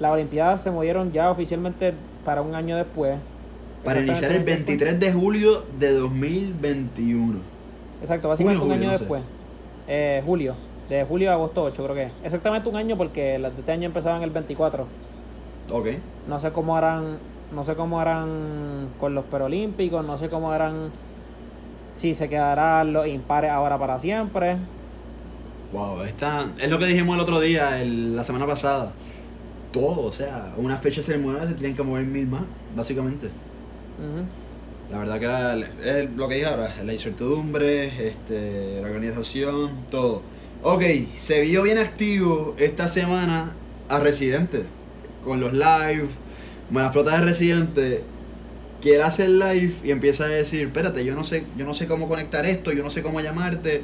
las 0.00 0.12
Olimpiadas 0.12 0.62
se 0.62 0.70
movieron 0.70 1.12
ya 1.12 1.30
oficialmente 1.30 1.94
para 2.24 2.42
un 2.42 2.54
año 2.54 2.76
después. 2.76 3.18
Para 3.84 4.00
iniciar 4.00 4.32
el 4.32 4.38
Exactamente, 4.38 4.72
23 4.72 5.00
de 5.00 5.12
julio 5.12 5.64
de 5.78 5.92
2021. 5.92 7.38
Exacto, 8.00 8.28
básicamente 8.28 8.64
un 8.64 8.72
año 8.72 8.86
no 8.86 8.98
después. 8.98 9.22
Eh, 9.86 10.22
julio. 10.26 10.54
De 10.88 11.04
julio 11.04 11.30
a 11.30 11.34
agosto 11.34 11.62
8, 11.64 11.84
creo 11.84 11.94
que. 11.94 12.02
es. 12.04 12.12
Exactamente 12.24 12.68
un 12.68 12.76
año 12.76 12.96
porque 12.96 13.38
las 13.38 13.52
de 13.54 13.60
este 13.60 13.72
año 13.72 13.86
empezaban 13.86 14.22
el 14.22 14.30
24. 14.30 14.86
Ok. 15.70 15.86
No 16.26 16.38
sé 16.38 16.50
cómo 16.50 16.76
harán, 16.76 17.18
no 17.54 17.62
sé 17.62 17.74
cómo 17.76 18.00
harán 18.00 18.88
con 18.98 19.14
los 19.14 19.24
perolímpicos, 19.26 20.04
no 20.04 20.18
sé 20.18 20.28
cómo 20.28 20.50
harán 20.50 20.90
si 21.98 22.14
se 22.14 22.28
quedarán 22.28 22.92
los 22.92 23.06
impares 23.08 23.50
ahora 23.50 23.78
para 23.78 23.98
siempre. 23.98 24.56
Wow, 25.72 26.02
esta, 26.04 26.54
es 26.58 26.70
lo 26.70 26.78
que 26.78 26.86
dijimos 26.86 27.14
el 27.16 27.20
otro 27.20 27.40
día, 27.40 27.80
el- 27.82 28.16
la 28.16 28.24
semana 28.24 28.46
pasada. 28.46 28.92
Todo, 29.72 30.02
o 30.06 30.12
sea, 30.12 30.54
una 30.56 30.78
fecha 30.78 31.02
se 31.02 31.18
mueve, 31.18 31.46
se 31.48 31.54
tienen 31.54 31.76
que 31.76 31.82
mover 31.82 32.04
mil 32.06 32.26
más, 32.26 32.44
básicamente. 32.74 33.30
La 34.90 34.98
verdad 34.98 35.18
que 35.18 35.24
era, 35.26 35.54
es 36.02 36.10
lo 36.16 36.28
que 36.28 36.36
dije 36.36 36.46
ahora, 36.46 36.74
la 36.82 36.92
incertidumbre, 36.94 38.08
este, 38.08 38.80
la 38.80 38.88
organización, 38.88 39.70
todo. 39.90 40.22
Ok, 40.62 40.82
se 41.18 41.42
vio 41.42 41.62
bien 41.62 41.78
activo 41.78 42.54
esta 42.58 42.88
semana 42.88 43.52
a 43.88 44.00
Residente, 44.00 44.64
con 45.24 45.40
los 45.40 45.52
live, 45.52 46.08
me 46.70 46.80
la 46.80 46.86
explota 46.86 47.18
de 47.18 47.24
Residente, 47.26 48.02
que 48.82 48.94
él 48.94 49.02
hace 49.02 49.24
el 49.24 49.38
live 49.38 49.74
y 49.82 49.90
empieza 49.90 50.24
a 50.24 50.28
decir, 50.28 50.62
espérate, 50.66 51.04
yo 51.04 51.14
no 51.14 51.24
sé, 51.24 51.44
yo 51.56 51.64
no 51.64 51.74
sé 51.74 51.86
cómo 51.86 52.06
conectar 52.08 52.46
esto, 52.46 52.72
yo 52.72 52.82
no 52.82 52.90
sé 52.90 53.02
cómo 53.02 53.20
llamarte, 53.20 53.82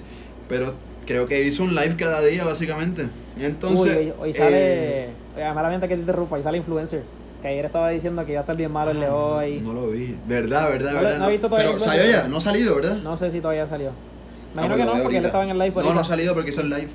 pero 0.48 0.74
creo 1.06 1.26
que 1.26 1.42
hizo 1.44 1.62
un 1.64 1.74
live 1.74 1.96
cada 1.98 2.20
día, 2.22 2.44
básicamente. 2.44 3.06
Entonces, 3.40 3.96
Uy, 3.96 4.02
hoy, 4.06 4.12
hoy 4.20 4.32
sale. 4.32 4.56
eh, 4.56 5.08
Oiga, 5.36 5.52
malamente 5.52 5.88
que 5.88 5.94
te 5.94 6.00
interrumpa, 6.00 6.36
hoy 6.36 6.42
sale 6.42 6.58
influencer. 6.58 7.02
Que 7.42 7.48
ayer 7.48 7.64
estaba 7.66 7.90
diciendo 7.90 8.24
que 8.24 8.32
iba 8.32 8.40
a 8.40 8.44
estar 8.44 8.56
bien 8.56 8.72
malo 8.72 8.92
el 8.92 9.00
de 9.00 9.08
hoy. 9.08 9.58
Ah, 9.58 9.62
No 9.66 9.74
lo 9.74 9.88
vi. 9.90 10.16
Verdad, 10.26 10.70
verdad, 10.70 10.92
No 10.92 11.00
verdad. 11.00 11.18
no 11.18 11.28
he 11.28 11.32
visto 11.32 11.48
todavía 11.48 11.72
Pero 11.72 11.84
el 11.84 11.90
salió 11.90 12.10
ya, 12.10 12.28
no 12.28 12.36
ha 12.38 12.40
salido, 12.40 12.76
¿verdad? 12.76 12.96
No 13.02 13.16
sé 13.16 13.30
si 13.30 13.40
todavía 13.40 13.66
salió. 13.66 13.90
Ah, 13.90 14.64
Imagino 14.64 14.76
que 14.76 14.84
no, 14.84 15.02
porque 15.02 15.18
él 15.18 15.24
estaba 15.26 15.44
en 15.44 15.50
el 15.50 15.58
live 15.58 15.70
No, 15.70 15.76
ahorita. 15.76 15.94
no 15.94 16.00
ha 16.00 16.04
salido 16.04 16.32
porque 16.34 16.50
hizo 16.50 16.60
el 16.62 16.70
live. 16.70 16.88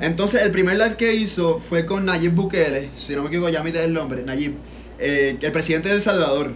Entonces, 0.00 0.42
el 0.42 0.50
primer 0.50 0.76
live 0.78 0.96
que 0.96 1.14
hizo 1.14 1.58
fue 1.58 1.84
con 1.86 2.04
Nayib 2.06 2.32
Bukele, 2.34 2.90
si 2.94 3.14
no 3.14 3.22
me 3.22 3.28
equivoco, 3.28 3.48
ya 3.50 3.62
me 3.62 3.70
el 3.70 3.92
nombre, 3.92 4.22
Nayib, 4.22 4.54
eh, 4.98 5.38
el 5.40 5.52
presidente 5.52 5.88
de 5.88 5.96
El 5.96 6.00
Salvador. 6.00 6.52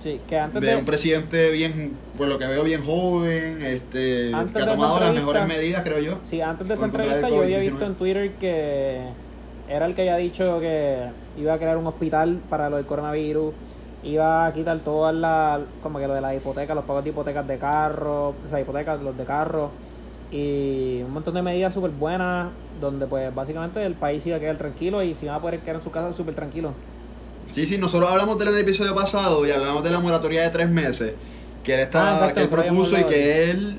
Sí, 0.00 0.20
que 0.26 0.38
antes 0.38 0.60
De 0.60 0.68
de. 0.68 0.76
un 0.76 0.84
presidente 0.84 1.50
bien, 1.50 1.92
por 2.18 2.28
lo 2.28 2.38
que 2.38 2.46
veo, 2.46 2.62
bien 2.64 2.84
joven, 2.84 3.62
este, 3.62 4.32
Antes 4.34 4.56
que 4.64 4.70
ha 4.70 4.74
tomado 4.74 5.00
las 5.00 5.14
mejores 5.14 5.46
medidas, 5.46 5.82
creo 5.84 5.98
yo. 6.00 6.18
Sí, 6.24 6.40
antes 6.40 6.66
de 6.68 6.74
esa 6.74 6.84
entrevista 6.86 7.28
yo 7.28 7.42
había 7.42 7.58
COVID-19. 7.58 7.70
visto 7.70 7.86
en 7.86 7.94
Twitter 7.94 8.32
que 8.32 9.00
era 9.68 9.86
el 9.86 9.94
que 9.94 10.02
había 10.02 10.16
dicho 10.16 10.58
que 10.60 11.04
iba 11.38 11.54
a 11.54 11.58
crear 11.58 11.76
un 11.76 11.86
hospital 11.86 12.40
para 12.50 12.68
lo 12.68 12.76
del 12.76 12.86
coronavirus, 12.86 13.54
iba 14.02 14.46
a 14.46 14.52
quitar 14.52 14.80
todas 14.80 15.14
las, 15.14 15.60
como 15.82 15.98
que 15.98 16.08
lo 16.08 16.14
de 16.14 16.20
las 16.20 16.34
hipotecas, 16.36 16.74
los 16.74 16.84
pagos 16.84 17.04
de 17.04 17.10
hipotecas 17.10 17.46
de 17.46 17.58
carro, 17.58 18.30
o 18.30 18.48
sea, 18.48 18.60
hipotecas, 18.60 19.00
los 19.00 19.16
de 19.16 19.24
carro, 19.24 19.70
y 20.30 21.02
un 21.04 21.12
montón 21.12 21.34
de 21.34 21.42
medidas 21.42 21.74
súper 21.74 21.90
buenas, 21.92 22.48
donde 22.80 23.06
pues 23.06 23.32
básicamente 23.34 23.84
el 23.84 23.94
país 23.94 24.26
iba 24.26 24.36
a 24.36 24.40
quedar 24.40 24.56
tranquilo 24.58 25.02
y 25.02 25.14
se 25.14 25.26
iban 25.26 25.36
a 25.36 25.40
poder 25.40 25.60
quedar 25.60 25.76
en 25.76 25.82
su 25.82 25.90
casa 25.90 26.12
súper 26.12 26.34
tranquilos. 26.34 26.72
Sí, 27.50 27.66
sí, 27.66 27.78
nosotros 27.78 28.10
hablamos 28.10 28.38
de 28.38 28.44
él 28.44 28.50
en 28.50 28.54
el 28.56 28.60
episodio 28.62 28.94
pasado 28.94 29.46
y 29.46 29.50
hablamos 29.50 29.82
de 29.84 29.90
la 29.90 30.00
moratoria 30.00 30.42
de 30.42 30.50
tres 30.50 30.70
meses 30.70 31.12
que 31.64 31.74
él, 31.74 31.80
Ah, 31.80 31.82
está, 31.82 32.12
exacto, 32.14 32.34
que 32.34 32.40
él 32.42 32.48
propuso 32.48 32.98
y 32.98 33.04
que 33.04 33.50
él 33.50 33.78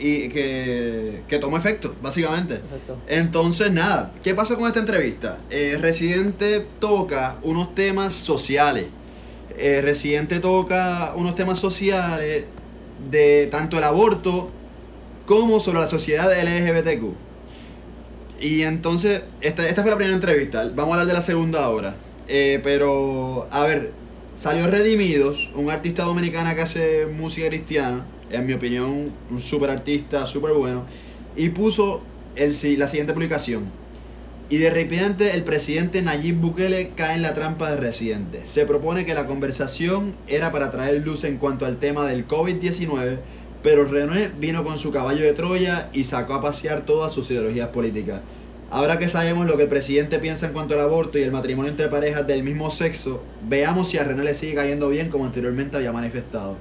y 0.00 0.28
que, 0.28 1.22
que 1.28 1.38
tomó 1.38 1.56
efecto, 1.56 1.94
básicamente. 2.00 2.54
Exacto. 2.54 2.98
Entonces, 3.08 3.72
nada, 3.72 4.12
¿qué 4.22 4.34
pasa 4.34 4.54
con 4.54 4.66
esta 4.68 4.78
entrevista? 4.78 5.38
Eh, 5.50 5.76
Residente 5.80 6.64
toca 6.78 7.38
unos 7.42 7.74
temas 7.74 8.12
sociales. 8.12 8.86
Eh, 9.58 9.80
Residente 9.82 10.38
toca 10.38 11.12
unos 11.16 11.34
temas 11.34 11.58
sociales 11.58 12.44
de 13.10 13.48
tanto 13.50 13.78
el 13.78 13.84
aborto 13.84 14.48
como 15.26 15.58
sobre 15.58 15.80
la 15.80 15.88
sociedad 15.88 16.30
LGBTQ. 16.30 17.14
Y 18.40 18.62
entonces, 18.62 19.22
esta, 19.40 19.68
esta 19.68 19.82
fue 19.82 19.90
la 19.90 19.96
primera 19.96 20.14
entrevista. 20.14 20.62
Vamos 20.74 20.90
a 20.90 20.94
hablar 20.94 21.06
de 21.06 21.12
la 21.14 21.22
segunda 21.22 21.64
ahora. 21.64 21.96
Eh, 22.28 22.60
pero, 22.62 23.48
a 23.50 23.64
ver, 23.64 23.92
salió 24.36 24.66
Redimidos, 24.66 25.50
un 25.54 25.70
artista 25.70 26.04
dominicana 26.04 26.54
que 26.54 26.60
hace 26.60 27.06
música 27.06 27.48
cristiana. 27.48 28.06
En 28.30 28.46
mi 28.46 28.52
opinión, 28.52 29.10
un 29.30 29.40
super 29.40 29.70
artista, 29.70 30.26
súper 30.26 30.52
bueno. 30.52 30.84
Y 31.36 31.48
puso 31.48 32.02
el, 32.36 32.54
la 32.78 32.86
siguiente 32.86 33.14
publicación. 33.14 33.64
Y 34.50 34.58
de 34.58 34.70
repente 34.70 35.34
el 35.34 35.44
presidente 35.44 36.00
Nayib 36.00 36.36
Bukele 36.36 36.92
cae 36.96 37.16
en 37.16 37.22
la 37.22 37.34
trampa 37.34 37.70
de 37.70 37.76
Residente. 37.76 38.40
Se 38.44 38.64
propone 38.64 39.04
que 39.04 39.12
la 39.12 39.26
conversación 39.26 40.14
era 40.26 40.52
para 40.52 40.70
traer 40.70 41.02
luz 41.04 41.24
en 41.24 41.36
cuanto 41.36 41.66
al 41.66 41.76
tema 41.76 42.06
del 42.06 42.26
COVID-19, 42.26 43.18
pero 43.62 43.84
René 43.84 44.30
vino 44.38 44.64
con 44.64 44.78
su 44.78 44.90
caballo 44.90 45.22
de 45.22 45.34
Troya 45.34 45.90
y 45.92 46.04
sacó 46.04 46.34
a 46.34 46.42
pasear 46.42 46.86
todas 46.86 47.12
sus 47.12 47.30
ideologías 47.30 47.68
políticas. 47.68 48.22
Ahora 48.70 48.98
que 48.98 49.08
sabemos 49.08 49.46
lo 49.46 49.56
que 49.56 49.62
el 49.62 49.68
presidente 49.70 50.18
piensa 50.18 50.46
en 50.46 50.52
cuanto 50.52 50.74
al 50.74 50.80
aborto 50.80 51.18
y 51.18 51.22
el 51.22 51.32
matrimonio 51.32 51.70
entre 51.70 51.88
parejas 51.88 52.26
del 52.26 52.42
mismo 52.42 52.70
sexo, 52.70 53.22
veamos 53.48 53.88
si 53.88 53.96
a 53.96 54.04
René 54.04 54.22
le 54.24 54.34
sigue 54.34 54.56
cayendo 54.56 54.90
bien 54.90 55.08
como 55.08 55.24
anteriormente 55.24 55.78
había 55.78 55.90
manifestado. 55.90 56.56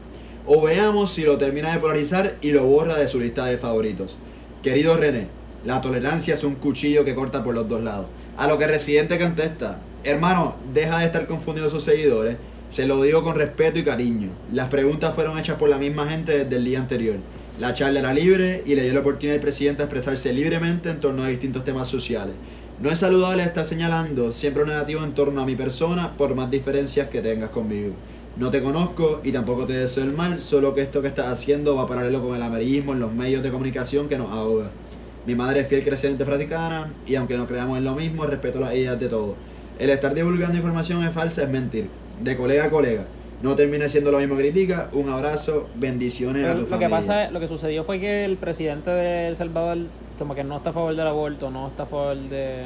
O 0.46 0.62
veamos 0.62 1.12
si 1.12 1.24
lo 1.24 1.38
termina 1.38 1.74
de 1.74 1.80
polarizar 1.80 2.38
y 2.40 2.54
lo 2.54 2.66
borra 2.66 2.96
de 2.96 3.10
su 3.10 3.20
lista 3.20 3.46
de 3.46 3.58
favoritos. 3.58 4.20
Querido 4.64 4.96
René, 4.96 5.28
la 5.66 5.82
tolerancia 5.82 6.34
es 6.34 6.46
un 6.46 6.56
cuchillo 6.56 7.04
que 7.04 7.14
corta 7.14 7.44
por 7.44 7.54
los 7.54 7.68
dos 7.68 7.84
lados. 7.84 8.06
A 8.38 8.48
lo 8.48 8.58
que 8.58 8.68
Residente 8.68 9.20
contesta, 9.20 9.80
hermano, 10.06 10.56
deja 10.74 11.00
de 11.00 11.08
estar 11.08 11.28
confundiendo 11.28 11.68
a 11.68 11.72
sus 11.72 11.84
seguidores. 11.84 12.38
Se 12.70 12.88
lo 12.88 13.02
digo 13.02 13.22
con 13.22 13.36
respeto 13.36 13.80
y 13.80 13.84
cariño. 13.84 14.30
Las 14.54 14.70
preguntas 14.70 15.14
fueron 15.14 15.38
hechas 15.38 15.58
por 15.58 15.68
la 15.68 15.78
misma 15.78 16.08
gente 16.08 16.46
desde 16.46 16.56
el 16.56 16.64
día 16.64 16.80
anterior. 16.80 17.18
La 17.58 17.74
charla 17.74 18.00
era 18.02 18.14
libre 18.14 18.62
y 18.68 18.76
le 18.76 18.84
dio 18.84 18.94
la 18.94 19.00
oportunidad 19.00 19.36
al 19.36 19.42
presidente 19.42 19.82
a 19.82 19.86
expresarse 19.86 20.32
libremente 20.32 20.92
en 20.92 21.00
torno 21.00 21.24
a 21.24 21.28
distintos 21.28 21.64
temas 21.64 21.88
sociales. 21.88 22.36
No 22.78 22.92
es 22.92 23.00
saludable 23.00 23.42
estar 23.42 23.66
señalando 23.66 24.32
siempre 24.32 24.64
lo 24.64 24.72
negativo 24.72 25.04
en 25.04 25.16
torno 25.16 25.42
a 25.42 25.46
mi 25.48 25.56
persona 25.56 26.18
por 26.18 26.36
más 26.36 26.52
diferencias 26.52 27.10
que 27.10 27.20
tengas 27.24 27.50
conmigo. 27.50 27.96
No 28.36 28.52
te 28.52 28.62
conozco 28.62 29.22
y 29.24 29.32
tampoco 29.32 29.66
te 29.66 29.74
deseo 29.74 30.04
el 30.04 30.14
mal, 30.14 30.40
solo 30.40 30.76
que 30.76 30.82
esto 30.82 31.02
que 31.02 31.08
estás 31.08 31.28
haciendo 31.28 31.76
va 31.76 31.88
paralelo 31.88 32.22
con 32.22 32.36
el 32.36 32.44
amarillismo 32.44 32.94
en 32.94 33.00
los 33.00 33.12
medios 33.12 33.42
de 33.42 33.50
comunicación 33.50 34.08
que 34.08 34.20
nos 34.20 34.30
ahoga. 34.32 34.78
Mi 35.24 35.34
madre 35.34 35.62
es 35.62 35.68
fiel 35.68 35.84
creciente 35.84 36.26
fraticana 36.26 37.00
y 37.06 37.16
aunque 37.16 37.38
no 37.38 37.48
creamos 37.48 37.80
en 37.80 37.86
lo 37.86 37.96
mismo, 37.96 38.28
respeto 38.28 38.60
las 38.60 38.76
ideas 38.76 39.00
de 39.00 39.10
todos. 39.10 39.40
El 39.76 39.90
estar 39.90 40.14
divulgando 40.14 40.58
información 40.58 41.04
es 41.04 41.14
falsa 41.14 41.42
es 41.42 41.50
mentir, 41.50 41.98
de 42.16 42.38
colega 42.38 42.66
a 42.66 42.70
colega. 42.70 43.17
No 43.42 43.56
termine 43.56 43.88
siendo 43.88 44.12
lo 44.12 44.20
mismo 44.20 44.36
que 44.36 44.44
critica. 44.44 44.90
Un 44.94 45.10
abrazo, 45.10 45.68
bendiciones 45.76 46.46
a 46.48 46.54
tu 46.54 46.62
lo 46.62 46.68
familia. 46.68 46.88
que 46.88 46.92
pasa, 46.92 47.32
lo 47.32 47.40
que 47.40 47.48
sucedió 47.48 47.84
fue 47.84 48.00
que 48.00 48.26
el 48.26 48.38
presidente 48.38 48.90
de 48.90 49.28
El 49.28 49.36
Salvador 49.36 49.78
como 50.18 50.36
que 50.36 50.44
no 50.44 50.58
está 50.58 50.72
a 50.72 50.74
favor 50.74 50.96
del 50.96 51.08
aborto, 51.08 51.52
no 51.52 51.68
está 51.68 51.84
a 51.84 51.86
favor 51.86 52.18
de... 52.18 52.66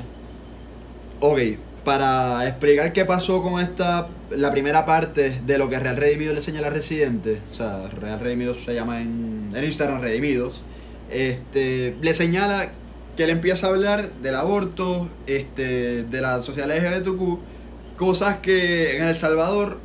Ok, 1.19 1.39
para 1.83 2.47
explicar 2.47 2.93
qué 2.93 3.05
pasó 3.05 3.41
con 3.41 3.61
esta, 3.61 4.07
la 4.29 4.51
primera 4.51 4.85
parte 4.85 5.41
de 5.45 5.57
lo 5.57 5.69
que 5.69 5.79
Real 5.79 5.97
Redimidos 5.97 6.35
le 6.35 6.41
señala 6.41 6.67
a 6.67 6.69
Residente, 6.69 7.41
o 7.51 7.53
sea, 7.53 7.87
Real 7.87 8.19
Redimidos 8.19 8.63
se 8.63 8.73
llama 8.73 9.01
en, 9.01 9.51
en 9.53 9.63
Instagram 9.63 10.01
Redimidos, 10.01 10.63
este, 11.09 11.95
le 12.01 12.13
señala 12.13 12.71
que 13.15 13.25
él 13.25 13.29
empieza 13.29 13.67
a 13.67 13.69
hablar 13.71 14.13
del 14.21 14.35
aborto, 14.35 15.09
este, 15.27 16.03
de 16.03 16.21
la 16.21 16.41
sociedad 16.41 16.69
LGBTQ, 16.69 17.39
cosas 17.97 18.37
que 18.37 18.97
en 18.97 19.03
El 19.03 19.15
Salvador 19.15 19.79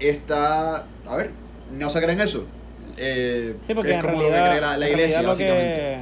está, 0.00 0.84
a 1.06 1.16
ver, 1.16 1.30
no 1.78 1.90
se 1.90 2.00
creen 2.00 2.20
eso. 2.20 2.46
Eh, 2.96 3.56
Sí, 3.62 3.74
porque 3.74 3.90
es 3.90 3.96
en 3.96 4.00
como 4.02 4.20
realidad, 4.20 4.38
lo 4.38 4.44
que 4.44 4.58
cree 4.58 4.78
la, 4.78 4.88
iglesia, 4.88 5.22
básicamente. 5.22 5.74
que, 5.74 5.98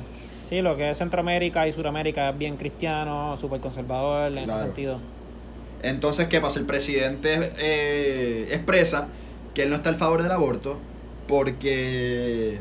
sí, 0.49 0.63
lo 0.63 0.77
que 0.77 0.91
es 0.91 0.99
Centroamérica 0.99 1.67
y 1.67 1.73
Suramérica 1.73 2.31
es 2.31 2.39
bien 2.39 2.57
cristiano, 2.57 3.37
súper 3.37 3.61
conservador 3.61 4.33
en 4.33 4.39
ese 4.39 4.59
sentido. 4.61 5.01
Entonces, 5.83 6.27
¿qué 6.29 6.41
pasa? 6.41 6.59
El 6.59 6.67
presidente 6.67 7.53
eh, 7.59 8.49
expresa 8.51 9.09
que 9.55 9.63
él 9.63 9.71
no 9.71 9.77
está 9.77 9.91
a 9.91 9.95
favor 9.95 10.23
del 10.23 10.33
aborto 10.33 10.79
porque 11.29 12.59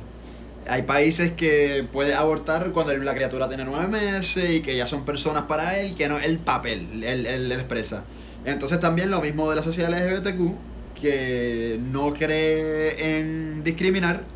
hay 0.68 0.82
países 0.84 1.32
que 1.32 1.86
puede 1.92 2.14
abortar 2.14 2.72
cuando 2.72 2.96
la 2.98 3.14
criatura 3.14 3.48
tiene 3.48 3.64
nueve 3.66 3.88
meses 3.88 4.50
y 4.50 4.62
que 4.62 4.76
ya 4.76 4.88
son 4.88 5.06
personas 5.06 5.44
para 5.44 5.78
él, 5.80 5.96
que 5.96 6.08
no 6.10 6.18
es 6.20 6.26
el 6.26 6.40
papel, 6.40 7.04
él, 7.04 7.26
él- 7.26 7.26
él 7.28 7.52
expresa. 7.52 8.04
Entonces 8.46 8.80
también 8.80 9.12
lo 9.12 9.22
mismo 9.22 9.50
de 9.50 9.56
la 9.58 9.64
sociedad 9.64 9.92
LGBTQ, 9.94 10.54
que 10.96 11.78
no 11.82 12.14
cree 12.14 13.18
en 13.20 13.64
discriminar, 13.64 14.28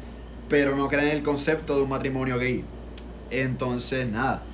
pero 0.47 0.75
no 0.75 0.87
cree 0.89 1.11
en 1.11 1.17
el 1.17 1.23
concepto 1.23 1.75
de 1.77 1.83
un 1.83 1.89
matrimonio 1.89 2.37
gay. 2.39 2.65
Entonces, 3.29 4.07
nada, 4.09 4.47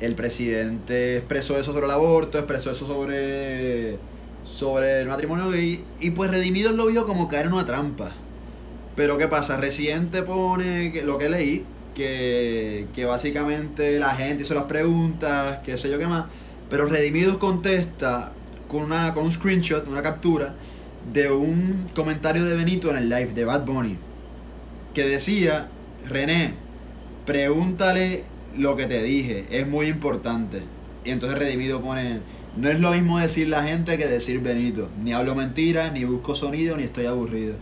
el 0.00 0.14
presidente 0.16 1.18
expresó 1.18 1.58
eso 1.58 1.72
sobre 1.72 1.86
el 1.86 1.92
aborto, 1.92 2.38
expresó 2.38 2.70
eso 2.72 2.86
sobre, 2.86 4.00
sobre 4.42 5.00
el 5.02 5.08
matrimonio 5.08 5.50
gay, 5.50 5.88
y 6.00 6.10
pues 6.12 6.30
Redimidos 6.30 6.74
lo 6.74 6.86
vio 6.86 7.06
como 7.06 7.28
caer 7.28 7.46
en 7.46 7.54
una 7.54 7.66
trampa. 7.66 8.16
Pero 8.94 9.18
¿qué 9.18 9.28
pasa? 9.28 9.56
Residente 9.56 10.22
pone 10.22 10.92
que- 10.92 11.02
lo 11.02 11.18
que 11.18 11.28
leí, 11.28 11.72
que, 11.94 12.90
que 12.92 13.04
básicamente 13.04 13.98
la 13.98 14.14
gente 14.14 14.42
hizo 14.42 14.54
las 14.54 14.64
preguntas, 14.64 15.60
qué 15.64 15.76
sé 15.76 15.90
yo 15.90 15.98
qué 15.98 16.06
más, 16.06 16.26
pero 16.68 16.86
Redimidos 16.86 17.38
contesta 17.38 18.36
con, 18.66 18.82
una, 18.84 19.14
con 19.14 19.24
un 19.24 19.32
screenshot, 19.32 19.86
una 19.88 20.02
captura, 20.02 20.58
de 21.12 21.30
un 21.30 21.86
comentario 21.94 22.44
de 22.44 22.56
Benito 22.56 22.90
en 22.90 22.96
el 22.96 23.08
live 23.08 23.32
de 23.34 23.44
Bad 23.44 23.64
Bunny, 23.64 23.96
que 24.94 25.06
decía, 25.06 25.68
René, 26.06 26.54
pregúntale 27.26 28.24
lo 28.56 28.76
que 28.76 28.86
te 28.86 29.02
dije 29.02 29.46
es 29.50 29.66
muy 29.66 29.86
importante. 29.86 30.62
Y 31.04 31.10
entonces 31.10 31.38
Redimido 31.38 31.82
pone, 31.82 32.20
no 32.56 32.68
es 32.68 32.80
lo 32.80 32.92
mismo 32.92 33.18
decir 33.18 33.48
la 33.48 33.64
gente 33.64 33.98
que 33.98 34.06
decir 34.06 34.40
Benito. 34.40 34.88
Ni 35.02 35.12
hablo 35.12 35.34
mentiras, 35.34 35.92
ni 35.92 36.04
busco 36.04 36.34
sonido, 36.34 36.76
ni 36.76 36.84
estoy 36.84 37.06
aburrido. 37.06 37.54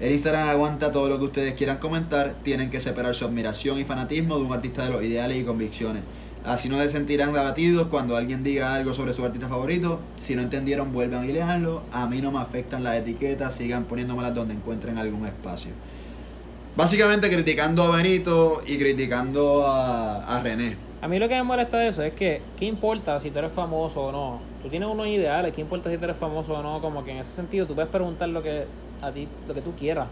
El 0.00 0.12
Instagram 0.12 0.48
aguanta 0.48 0.92
todo 0.92 1.08
lo 1.08 1.18
que 1.18 1.24
ustedes 1.24 1.54
quieran 1.54 1.78
comentar, 1.78 2.36
tienen 2.44 2.70
que 2.70 2.80
separar 2.80 3.14
su 3.14 3.24
admiración 3.24 3.78
y 3.80 3.84
fanatismo 3.84 4.38
de 4.38 4.44
un 4.44 4.52
artista 4.52 4.84
de 4.84 4.90
los 4.90 5.02
ideales 5.02 5.38
y 5.38 5.44
convicciones. 5.44 6.02
Así 6.44 6.68
no 6.68 6.78
se 6.78 6.88
sentirán 6.88 7.36
abatidos 7.36 7.88
cuando 7.88 8.16
alguien 8.16 8.42
diga 8.42 8.74
algo 8.74 8.94
sobre 8.94 9.12
su 9.12 9.24
artista 9.24 9.48
favorito. 9.48 10.00
Si 10.18 10.34
no 10.34 10.42
entendieron, 10.42 10.92
vuelvan 10.92 11.28
y 11.28 11.32
leanlo. 11.32 11.82
A 11.92 12.06
mí 12.06 12.20
no 12.20 12.30
me 12.30 12.38
afectan 12.38 12.84
las 12.84 12.96
etiquetas, 12.96 13.54
sigan 13.54 13.84
poniéndomelas 13.84 14.34
donde 14.34 14.54
encuentren 14.54 14.98
algún 14.98 15.26
espacio. 15.26 15.72
Básicamente 16.76 17.28
criticando 17.28 17.82
a 17.82 17.96
Benito 17.96 18.62
y 18.66 18.78
criticando 18.78 19.66
a, 19.66 20.36
a 20.36 20.40
René. 20.40 20.76
A 21.00 21.06
mí 21.06 21.18
lo 21.18 21.28
que 21.28 21.34
me 21.34 21.42
molesta 21.42 21.78
de 21.78 21.88
eso 21.88 22.02
es 22.02 22.12
que, 22.12 22.42
¿qué 22.56 22.64
importa 22.64 23.20
si 23.20 23.30
tú 23.30 23.38
eres 23.38 23.52
famoso 23.52 24.06
o 24.06 24.12
no? 24.12 24.40
Tú 24.62 24.68
tienes 24.68 24.88
unos 24.88 25.06
ideales, 25.06 25.52
¿qué 25.52 25.60
importa 25.60 25.90
si 25.90 25.98
tú 25.98 26.04
eres 26.04 26.16
famoso 26.16 26.54
o 26.54 26.62
no? 26.62 26.80
Como 26.80 27.04
que 27.04 27.12
en 27.12 27.18
ese 27.18 27.32
sentido 27.32 27.66
tú 27.66 27.74
puedes 27.74 27.90
preguntar 27.90 28.28
lo 28.28 28.42
que 28.42 28.64
a 29.00 29.12
ti, 29.12 29.28
lo 29.46 29.54
que 29.54 29.60
tú 29.60 29.74
quieras. 29.76 30.08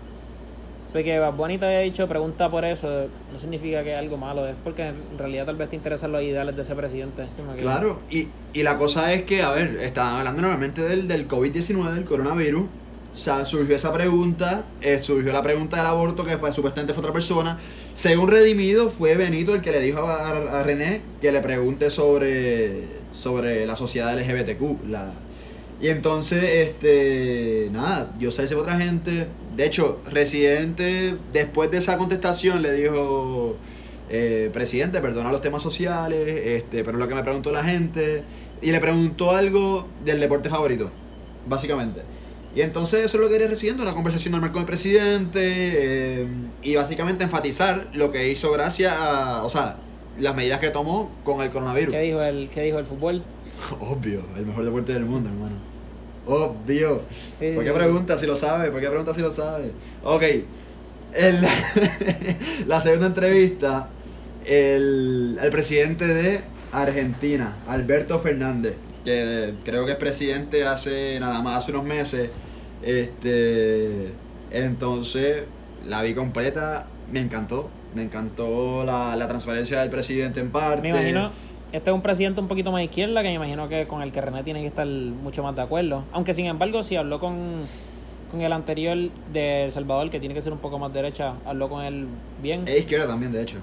Porque 0.96 1.18
Bad 1.18 1.34
Bunny 1.34 1.56
haya 1.56 1.80
dicho 1.80 2.08
pregunta 2.08 2.50
por 2.50 2.64
eso, 2.64 3.08
no 3.30 3.38
significa 3.38 3.84
que 3.84 3.92
es 3.92 3.98
algo 3.98 4.16
malo, 4.16 4.46
es 4.46 4.54
porque 4.64 4.86
en 4.86 5.18
realidad 5.18 5.44
tal 5.44 5.56
vez 5.56 5.68
te 5.68 5.76
interesan 5.76 6.10
los 6.10 6.22
ideales 6.22 6.56
de 6.56 6.62
ese 6.62 6.74
presidente. 6.74 7.26
Claro, 7.60 8.00
y, 8.10 8.28
y 8.54 8.62
la 8.62 8.78
cosa 8.78 9.12
es 9.12 9.24
que, 9.24 9.42
a 9.42 9.50
ver, 9.50 9.78
estaban 9.82 10.14
hablando 10.14 10.40
normalmente 10.40 10.80
del, 10.80 11.06
del 11.06 11.28
COVID-19, 11.28 11.92
del 11.92 12.04
coronavirus. 12.06 12.64
O 13.12 13.44
surgió 13.44 13.76
esa 13.76 13.92
pregunta, 13.92 14.64
eh, 14.80 14.98
surgió 14.98 15.34
la 15.34 15.42
pregunta 15.42 15.76
del 15.76 15.84
aborto, 15.84 16.24
que 16.24 16.38
fue 16.38 16.50
supuestamente 16.50 16.94
fue 16.94 17.02
otra 17.02 17.12
persona. 17.12 17.58
Según 17.92 18.30
Redimido, 18.30 18.88
fue 18.88 19.16
Benito 19.16 19.54
el 19.54 19.60
que 19.60 19.72
le 19.72 19.80
dijo 19.80 19.98
a, 19.98 20.30
a 20.30 20.62
René 20.62 21.02
que 21.20 21.30
le 21.30 21.42
pregunte 21.42 21.90
sobre, 21.90 22.84
sobre 23.12 23.66
la 23.66 23.76
sociedad 23.76 24.18
LGBTQ. 24.18 24.88
La, 24.88 25.12
y 25.80 25.88
entonces, 25.88 26.42
este, 26.42 27.68
nada, 27.70 28.14
yo 28.18 28.30
sé 28.30 28.48
si 28.48 28.54
otra 28.54 28.78
gente. 28.78 29.28
De 29.56 29.64
hecho, 29.64 30.00
Residente, 30.10 31.16
después 31.32 31.70
de 31.70 31.78
esa 31.78 31.96
contestación, 31.96 32.60
le 32.60 32.72
dijo, 32.72 33.56
eh, 34.10 34.50
presidente, 34.52 35.00
perdona 35.00 35.32
los 35.32 35.40
temas 35.40 35.62
sociales, 35.62 36.28
este, 36.28 36.84
pero 36.84 36.98
lo 36.98 37.08
que 37.08 37.14
me 37.14 37.22
preguntó 37.22 37.50
la 37.50 37.64
gente. 37.64 38.22
Y 38.60 38.70
le 38.70 38.80
preguntó 38.80 39.30
algo 39.30 39.86
del 40.04 40.20
deporte 40.20 40.50
favorito, 40.50 40.90
básicamente. 41.46 42.02
Y 42.54 42.62
entonces 42.62 43.04
eso 43.04 43.16
es 43.16 43.22
lo 43.22 43.28
que 43.28 43.36
era 43.36 43.46
Residente, 43.46 43.82
una 43.82 43.94
conversación 43.94 44.32
normal 44.32 44.52
con 44.52 44.60
el 44.60 44.66
presidente. 44.66 45.40
eh, 45.42 46.26
y 46.62 46.74
básicamente 46.76 47.24
enfatizar 47.24 47.88
lo 47.94 48.12
que 48.12 48.28
hizo 48.30 48.50
gracias 48.52 48.92
a, 48.98 49.42
o 49.44 49.48
sea, 49.48 49.76
las 50.18 50.34
medidas 50.34 50.60
que 50.60 50.70
tomó 50.70 51.10
con 51.24 51.42
el 51.42 51.50
coronavirus. 51.50 51.94
¿Qué 51.94 52.00
dijo 52.00 52.22
el, 52.22 52.48
qué 52.48 52.62
dijo 52.62 52.78
el 52.78 52.86
fútbol? 52.86 53.22
Obvio, 53.80 54.22
el 54.36 54.46
mejor 54.46 54.64
deporte 54.64 54.92
del 54.92 55.04
mundo, 55.04 55.30
hermano. 55.30 55.75
Obvio. 56.26 57.02
¿Por 57.38 57.64
qué 57.64 57.72
pregunta 57.72 58.18
si 58.18 58.26
lo 58.26 58.36
sabe? 58.36 58.70
¿Por 58.70 58.80
qué 58.80 58.88
pregunta 58.88 59.14
si 59.14 59.20
lo 59.20 59.30
sabe? 59.30 59.70
Ok. 60.02 60.22
En 61.14 61.40
la, 61.40 61.50
la 62.66 62.80
segunda 62.80 63.06
entrevista, 63.06 63.88
el, 64.44 65.38
el 65.40 65.50
presidente 65.50 66.06
de 66.06 66.40
Argentina, 66.72 67.54
Alberto 67.68 68.18
Fernández, 68.18 68.74
que 69.04 69.54
creo 69.64 69.86
que 69.86 69.92
es 69.92 69.98
presidente 69.98 70.66
hace 70.66 71.18
nada 71.20 71.40
más, 71.40 71.62
hace 71.62 71.72
unos 71.72 71.84
meses. 71.84 72.30
Este. 72.82 74.12
Entonces, 74.50 75.44
la 75.86 76.02
vi 76.02 76.14
completa, 76.14 76.86
me 77.10 77.20
encantó. 77.20 77.70
Me 77.94 78.02
encantó 78.02 78.84
la, 78.84 79.16
la 79.16 79.26
transparencia 79.26 79.80
del 79.80 79.88
presidente 79.88 80.40
en 80.40 80.50
parte. 80.50 80.82
Me 80.82 80.88
imagino, 80.90 81.30
este 81.76 81.90
es 81.90 81.94
un 81.94 82.02
presidente 82.02 82.40
un 82.40 82.48
poquito 82.48 82.72
más 82.72 82.82
izquierda 82.82 83.22
que 83.22 83.28
me 83.28 83.34
imagino 83.34 83.68
que 83.68 83.86
con 83.86 84.02
el 84.02 84.12
que 84.12 84.20
René 84.20 84.42
tiene 84.42 84.60
que 84.60 84.66
estar 84.68 84.86
mucho 84.86 85.42
más 85.42 85.54
de 85.56 85.62
acuerdo. 85.62 86.04
Aunque 86.12 86.34
sin 86.34 86.46
embargo, 86.46 86.82
si 86.82 86.96
habló 86.96 87.20
con, 87.20 87.66
con 88.30 88.40
el 88.40 88.52
anterior 88.52 88.96
de 89.32 89.64
El 89.64 89.72
Salvador, 89.72 90.10
que 90.10 90.18
tiene 90.20 90.34
que 90.34 90.42
ser 90.42 90.52
un 90.52 90.58
poco 90.58 90.78
más 90.78 90.92
derecha, 90.92 91.34
habló 91.44 91.68
con 91.68 91.84
él 91.84 92.06
bien. 92.42 92.66
Es 92.66 92.80
izquierda 92.80 93.06
también, 93.06 93.32
de 93.32 93.42
hecho. 93.42 93.58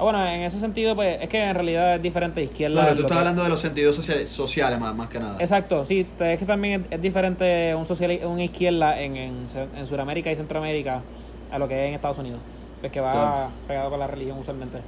Ah, 0.00 0.04
bueno, 0.04 0.24
en 0.26 0.42
ese 0.42 0.60
sentido, 0.60 0.94
pues 0.94 1.20
es 1.20 1.28
que 1.28 1.38
en 1.42 1.54
realidad 1.54 1.96
es 1.96 2.02
diferente 2.02 2.40
izquierda. 2.40 2.82
Claro, 2.82 2.94
tú 2.94 3.00
estás 3.00 3.16
que- 3.16 3.18
hablando 3.18 3.42
de 3.42 3.48
los 3.48 3.58
sentidos 3.58 3.96
sociales, 3.96 4.28
sociales 4.28 4.78
más, 4.78 4.94
más 4.94 5.08
que 5.08 5.18
nada. 5.18 5.36
Exacto, 5.40 5.84
sí, 5.84 6.06
es 6.20 6.38
que 6.38 6.44
también 6.46 6.82
es, 6.82 6.92
es 6.96 7.02
diferente 7.02 7.74
un 7.74 7.84
social, 7.84 8.16
una 8.24 8.44
izquierda 8.44 9.00
en, 9.00 9.16
en, 9.16 9.46
en 9.76 9.86
Sudamérica 9.88 10.30
y 10.30 10.36
Centroamérica 10.36 11.02
a 11.50 11.58
lo 11.58 11.66
que 11.66 11.82
es 11.82 11.88
en 11.88 11.94
Estados 11.94 12.18
Unidos. 12.18 12.38
Es 12.80 12.92
que 12.92 13.00
va 13.00 13.12
Claro. 13.12 13.50
pegado 13.66 13.90
con 13.90 13.98
la 13.98 14.06
religión 14.06 14.38
usualmente. 14.38 14.78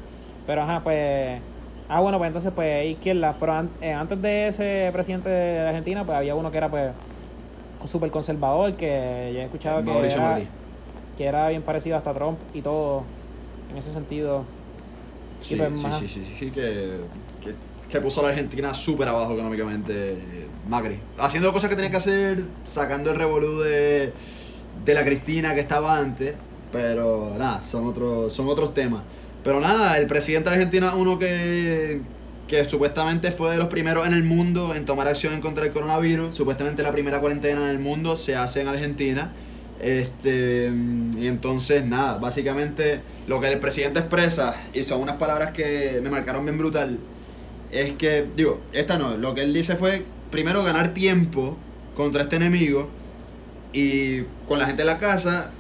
Pero 0.46 0.62
ajá, 0.62 0.80
pues. 0.84 1.40
Ah, 1.92 2.00
bueno, 2.00 2.18
pues 2.18 2.28
entonces, 2.28 2.52
pues 2.54 2.86
izquierda. 2.86 3.38
Pero 3.38 3.52
an- 3.52 3.76
eh, 3.80 3.92
antes 3.92 4.20
de 4.22 4.46
ese 4.48 4.90
presidente 4.92 5.28
de 5.28 5.60
Argentina, 5.68 6.06
pues 6.06 6.16
había 6.18 6.34
uno 6.36 6.50
que 6.50 6.58
era, 6.58 6.70
pues, 6.70 6.94
súper 7.86 8.10
conservador, 8.10 8.76
que 8.76 9.32
yo 9.34 9.40
he 9.40 9.44
escuchado 9.44 9.84
que 9.84 10.12
era, 10.12 10.48
que 11.16 11.26
era 11.26 11.48
bien 11.50 11.64
parecido 11.64 11.96
hasta 11.96 12.14
Trump 12.14 12.42
y 12.52 12.62
todo. 12.62 13.06
En 13.68 13.78
ese 13.78 13.92
sentido. 13.92 14.46
Sí, 15.40 15.56
pues, 15.56 15.78
sí, 15.78 15.90
sí, 15.92 16.06
sí, 16.08 16.24
sí, 16.36 16.52
que, 16.52 17.08
que, 17.40 17.56
que 17.88 18.00
puso 18.00 18.20
a 18.20 18.24
la 18.24 18.28
Argentina 18.30 18.74
súper 18.74 19.08
abajo 19.08 19.32
económicamente, 19.34 19.92
eh, 20.46 20.50
Macri. 20.62 21.02
Haciendo 21.16 21.52
cosas 21.52 21.70
que 21.70 21.76
tenía 21.76 21.90
que 21.90 21.96
hacer, 21.96 22.44
sacando 22.64 23.10
el 23.10 23.16
revolú 23.16 23.60
de, 23.60 24.14
de 24.72 24.94
la 24.94 25.04
Cristina 25.04 25.54
que 25.54 25.60
estaba 25.60 25.96
antes, 25.98 26.38
pero 26.70 27.36
nada, 27.38 27.62
son 27.62 27.86
otros, 27.86 28.34
son 28.34 28.48
otros 28.48 28.74
temas. 28.74 29.06
Pero 29.42 29.60
nada, 29.60 29.98
el 29.98 30.06
presidente 30.06 30.50
de 30.50 30.56
Argentina, 30.56 30.94
uno 30.94 31.18
que, 31.18 32.00
que 32.46 32.64
supuestamente 32.64 33.30
fue 33.30 33.52
de 33.52 33.56
los 33.58 33.68
primeros 33.68 34.06
en 34.06 34.12
el 34.12 34.24
mundo 34.24 34.74
en 34.74 34.84
tomar 34.84 35.08
acción 35.08 35.32
en 35.32 35.40
contra 35.40 35.64
del 35.64 35.72
coronavirus, 35.72 36.34
supuestamente 36.34 36.82
la 36.82 36.92
primera 36.92 37.20
cuarentena 37.20 37.62
en 37.64 37.70
el 37.70 37.78
mundo 37.78 38.16
se 38.16 38.36
hace 38.36 38.60
en 38.60 38.68
Argentina. 38.68 39.32
Este, 39.80 40.70
y 41.18 41.26
entonces, 41.26 41.86
nada, 41.86 42.18
básicamente 42.18 43.00
lo 43.26 43.40
que 43.40 43.50
el 43.50 43.58
presidente 43.58 44.00
expresa, 44.00 44.56
y 44.74 44.82
son 44.82 45.00
unas 45.00 45.16
palabras 45.16 45.52
que 45.52 46.00
me 46.02 46.10
marcaron 46.10 46.44
bien 46.44 46.58
brutal, 46.58 46.98
es 47.70 47.92
que, 47.92 48.26
digo, 48.36 48.60
esta 48.72 48.98
no, 48.98 49.16
lo 49.16 49.34
que 49.34 49.42
él 49.42 49.54
dice 49.54 49.76
fue, 49.76 50.04
primero, 50.30 50.62
ganar 50.64 50.92
tiempo 50.92 51.56
contra 51.96 52.22
este 52.22 52.36
enemigo 52.36 52.90
y 53.72 54.22
con 54.46 54.58
la 54.58 54.66
gente 54.66 54.82
en 54.82 54.88
la 54.88 54.98
casa, 54.98 55.52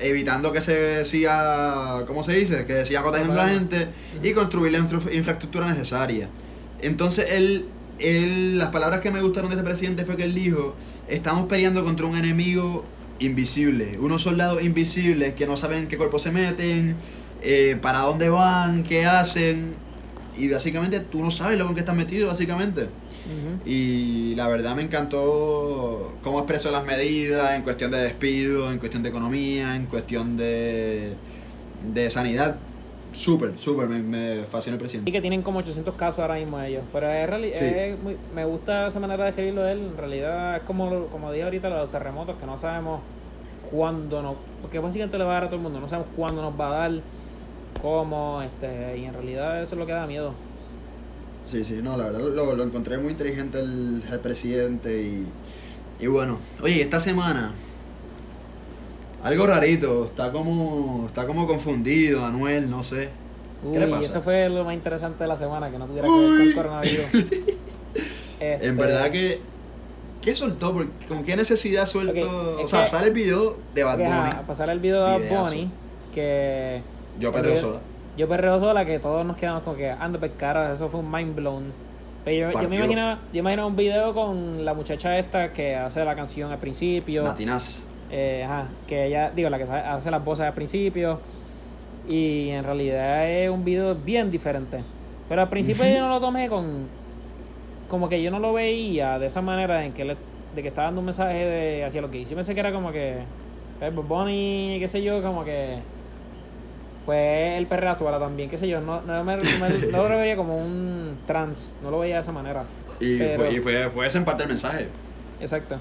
evitando 0.00 0.52
que 0.52 0.60
se 0.60 1.04
siga, 1.04 2.04
¿cómo 2.06 2.22
se 2.22 2.32
dice? 2.32 2.64
Que 2.66 2.84
siga 2.86 3.02
contagiando 3.02 3.34
la 3.34 3.48
gente 3.48 3.88
y 4.22 4.32
construir 4.32 4.72
la 4.72 4.78
infra- 4.78 5.12
infraestructura 5.12 5.66
necesaria. 5.68 6.30
Entonces, 6.78 7.26
él, 7.32 7.74
él, 7.98 8.58
las 8.58 8.70
palabras 8.70 9.00
que 9.00 9.10
me 9.10 9.20
gustaron 9.20 9.50
de 9.50 9.56
este 9.56 9.64
presidente 9.64 10.04
fue 10.04 10.16
que 10.16 10.24
él 10.24 10.34
dijo, 10.34 10.76
estamos 11.06 11.46
peleando 11.46 11.84
contra 11.84 12.06
un 12.06 12.16
enemigo 12.16 12.94
invisible, 13.18 13.98
unos 13.98 14.22
soldados 14.22 14.62
invisibles 14.62 15.34
que 15.34 15.46
no 15.46 15.56
saben 15.56 15.80
en 15.80 15.88
qué 15.88 15.96
cuerpo 15.96 16.18
se 16.18 16.30
meten, 16.30 17.02
eh, 17.40 17.76
para 17.80 18.00
dónde 18.00 18.28
van, 18.28 18.84
qué 18.84 19.06
hacen, 19.06 19.74
y 20.38 20.48
básicamente 20.50 21.00
tú 21.00 21.22
no 21.22 21.30
sabes 21.30 21.58
lo 21.58 21.66
con 21.66 21.74
qué 21.74 21.80
estás 21.80 21.96
metido, 21.96 22.28
básicamente. 22.28 22.88
Y 23.66 24.34
la 24.36 24.48
verdad 24.48 24.74
me 24.74 24.82
encantó 24.82 26.12
cómo 26.22 26.38
expresó 26.38 26.70
las 26.70 26.84
medidas 26.84 27.54
en 27.54 27.62
cuestión 27.62 27.90
de 27.90 27.98
despido, 27.98 28.72
en 28.72 28.78
cuestión 28.78 29.02
de 29.02 29.08
economía, 29.10 29.76
en 29.76 29.86
cuestión 29.86 30.36
de, 30.36 31.12
de 31.92 32.10
sanidad. 32.10 32.56
Súper, 33.12 33.58
súper, 33.58 33.88
me, 33.88 34.00
me 34.00 34.44
fascinó 34.44 34.74
el 34.74 34.80
Y 34.80 34.82
presidente. 34.82 35.12
que 35.12 35.20
tienen 35.20 35.42
como 35.42 35.58
800 35.58 35.94
casos 35.96 36.20
ahora 36.20 36.34
mismo 36.36 36.60
ellos. 36.60 36.84
Pero 36.92 37.08
es 37.10 37.28
reali- 37.28 37.52
Sí. 37.52 37.64
es 37.64 37.98
muy- 38.02 38.16
me 38.34 38.44
gusta 38.44 38.86
esa 38.86 39.00
manera 39.00 39.24
de 39.24 39.30
escribirlo 39.30 39.62
de 39.62 39.72
él. 39.72 39.78
En 39.92 39.96
realidad 39.96 40.56
es 40.58 40.62
como, 40.62 41.06
como 41.06 41.32
dije 41.32 41.44
ahorita, 41.44 41.68
los 41.68 41.90
terremotos, 41.90 42.36
que 42.38 42.46
no 42.46 42.58
sabemos 42.58 43.00
cuándo 43.70 44.22
nos... 44.22 44.36
Porque 44.62 44.78
básicamente 44.78 45.18
le 45.18 45.24
va 45.24 45.32
a 45.32 45.34
dar 45.34 45.44
a 45.44 45.46
todo 45.48 45.56
el 45.56 45.62
mundo. 45.62 45.80
No 45.80 45.88
sabemos 45.88 46.12
cuándo 46.14 46.42
nos 46.42 46.58
va 46.58 46.68
a 46.68 46.78
dar, 46.88 47.00
cómo, 47.82 48.42
este, 48.42 48.98
y 48.98 49.04
en 49.04 49.14
realidad 49.14 49.62
eso 49.62 49.74
es 49.74 49.78
lo 49.78 49.86
que 49.86 49.92
da 49.92 50.06
miedo. 50.06 50.32
Sí, 51.44 51.64
sí, 51.64 51.80
no, 51.82 51.96
la 51.96 52.04
verdad 52.06 52.20
lo, 52.20 52.54
lo 52.54 52.62
encontré 52.62 52.98
muy 52.98 53.12
inteligente 53.12 53.58
el, 53.60 54.02
el 54.10 54.20
presidente 54.20 55.00
y, 55.02 55.26
y 56.00 56.06
bueno, 56.06 56.38
oye, 56.62 56.82
esta 56.82 57.00
semana 57.00 57.54
algo 59.22 59.46
rarito, 59.46 60.04
está 60.06 60.30
como 60.30 61.04
está 61.08 61.26
como 61.26 61.46
confundido, 61.46 62.24
Anuel, 62.24 62.70
no 62.70 62.82
sé. 62.82 63.08
Uy, 63.64 63.72
¿Qué 63.72 63.80
le 63.80 63.86
pasa? 63.88 64.06
eso 64.06 64.22
fue 64.22 64.48
lo 64.48 64.64
más 64.64 64.74
interesante 64.74 65.24
de 65.24 65.28
la 65.28 65.36
semana, 65.36 65.70
que 65.70 65.78
no 65.78 65.86
tuviera 65.86 66.06
que 66.06 66.14
ver 66.14 66.28
con 66.30 66.40
el 66.42 66.54
coronavirus. 66.54 67.06
Este, 68.40 68.66
En 68.68 68.76
verdad 68.76 69.10
que 69.10 69.40
¿qué 70.22 70.32
soltó? 70.32 70.72
¿Con 71.08 71.24
qué 71.24 71.34
necesidad 71.34 71.86
suelto? 71.86 72.60
O 72.62 72.68
sea, 72.68 72.84
que- 72.84 72.90
sale 72.90 73.08
el 73.08 73.12
video 73.12 73.56
de 73.74 73.82
Bad 73.82 73.98
Bunny. 73.98 74.44
pasar 74.46 74.70
el 74.70 74.78
video 74.78 75.04
de 75.18 75.28
Bad. 75.28 75.44
Bunny, 75.44 75.70
que... 76.14 76.80
Yo 77.18 77.32
perreo 77.32 77.50
Porque- 77.52 77.60
sola. 77.60 77.80
Yo 78.16 78.28
perreo 78.28 78.58
sola 78.58 78.84
que 78.84 78.98
todos 78.98 79.24
nos 79.24 79.36
quedamos 79.36 79.62
como 79.62 79.76
que 79.76 79.90
anda 79.90 80.18
pescaro, 80.18 80.72
eso 80.72 80.88
fue 80.88 81.00
un 81.00 81.10
mind 81.10 81.36
blown. 81.36 81.72
Pero 82.24 82.50
yo, 82.52 82.60
yo 82.62 82.68
me 82.68 82.76
imagino, 82.76 83.18
yo 83.32 83.38
imagino 83.38 83.66
un 83.66 83.76
video 83.76 84.12
con 84.12 84.64
la 84.64 84.74
muchacha 84.74 85.16
esta 85.18 85.52
que 85.52 85.76
hace 85.76 86.04
la 86.04 86.16
canción 86.16 86.50
al 86.50 86.58
principio. 86.58 87.22
Matinaz. 87.24 87.84
eh, 88.10 88.42
ajá, 88.44 88.68
que 88.86 89.06
ella, 89.06 89.30
digo, 89.30 89.48
la 89.50 89.58
que 89.58 89.64
hace 89.64 90.10
las 90.10 90.24
voces 90.24 90.46
al 90.46 90.54
principio. 90.54 91.20
Y 92.08 92.48
en 92.50 92.64
realidad 92.64 93.28
es 93.28 93.50
un 93.50 93.64
video 93.64 93.94
bien 93.94 94.30
diferente. 94.30 94.82
Pero 95.28 95.42
al 95.42 95.48
principio 95.48 95.84
yo 95.86 96.00
no 96.00 96.08
lo 96.08 96.20
tomé 96.20 96.48
con. 96.48 96.88
Como 97.88 98.08
que 98.08 98.20
yo 98.22 98.30
no 98.30 98.38
lo 98.38 98.52
veía 98.52 99.18
de 99.18 99.26
esa 99.26 99.40
manera 99.42 99.84
en 99.84 99.92
que 99.92 100.04
le- 100.04 100.16
de 100.54 100.62
que 100.62 100.68
estaba 100.68 100.86
dando 100.86 101.00
un 101.00 101.04
mensaje 101.06 101.44
de 101.44 101.84
hacia 101.84 102.00
lo 102.00 102.10
que 102.10 102.18
hizo. 102.18 102.30
Yo 102.30 102.36
pensé 102.36 102.54
que 102.54 102.60
era 102.60 102.72
como 102.72 102.90
que. 102.92 103.18
Bunny, 103.94 104.78
qué 104.80 104.88
sé 104.88 105.02
yo, 105.02 105.22
como 105.22 105.44
que. 105.44 105.78
Pues 107.08 107.56
el 107.56 107.66
perrazo 107.66 108.04
ahora 108.04 108.18
también, 108.18 108.50
qué 108.50 108.58
sé 108.58 108.68
yo. 108.68 108.82
No, 108.82 109.00
no, 109.00 109.24
me- 109.24 109.38
me- 109.38 109.86
no 109.90 110.08
lo 110.10 110.18
veía 110.18 110.36
como 110.36 110.58
un 110.58 111.16
trans. 111.26 111.72
No 111.82 111.90
lo 111.90 112.00
veía 112.00 112.16
de 112.16 112.20
esa 112.20 112.32
manera. 112.32 112.64
Y, 113.00 113.16
Pero- 113.16 113.36
fue, 113.44 113.52
y 113.54 113.60
fue, 113.60 113.88
fue 113.94 114.06
ese 114.06 114.18
en 114.18 114.26
parte 114.26 114.42
el 114.42 114.50
mensaje. 114.50 114.88
Exacto. 115.40 115.78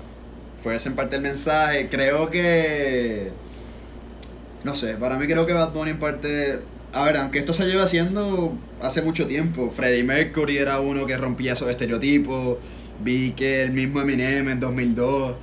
Fue 0.64 0.74
ese 0.78 0.88
en 0.88 0.96
parte 0.96 1.18
el 1.18 1.22
mensaje. 1.22 1.90
Creo 1.90 2.30
que. 2.30 3.32
No 4.64 4.74
sé, 4.78 4.94
para 4.96 5.18
mí 5.18 5.26
creo 5.26 5.46
que 5.46 5.52
Bad 5.52 5.74
Bunny 5.74 5.92
en 5.92 6.00
parte. 6.00 6.62
A 6.94 7.04
ver, 7.04 7.18
aunque 7.18 7.40
esto 7.40 7.52
se 7.52 7.66
lleva 7.66 7.84
haciendo 7.84 8.54
hace 8.82 9.02
mucho 9.02 9.28
tiempo. 9.28 9.70
Freddie 9.70 10.06
Mercury 10.06 10.58
era 10.60 10.80
uno 10.80 11.06
que 11.06 11.18
rompía 11.18 11.52
esos 11.52 11.68
estereotipos. 11.70 12.56
Vi 13.04 13.32
que 13.32 13.64
el 13.64 13.72
mismo 13.74 14.00
Eminem 14.00 14.48
en 14.48 14.62
2002. 14.62 15.34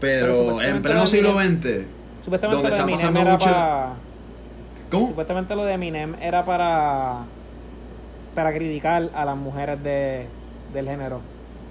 Pero 0.00 0.26
Pero, 0.58 0.60
en 0.60 0.82
pleno 0.82 1.06
siglo 1.06 1.32
XX. 1.32 1.84
Supuestamente 2.22 2.62
Donde 2.62 2.76
está 2.76 2.86
pasando 2.86 3.20
mucho- 3.22 3.44
para. 3.46 3.94
¿Cómo? 4.90 5.08
Supuestamente 5.08 5.54
lo 5.56 5.64
de 5.64 5.74
Eminem 5.74 6.14
era 6.20 6.44
para. 6.44 7.24
Para 8.34 8.52
criticar 8.54 9.10
a 9.14 9.24
las 9.24 9.36
mujeres 9.36 9.82
de, 9.82 10.26
del 10.72 10.86
género. 10.86 11.20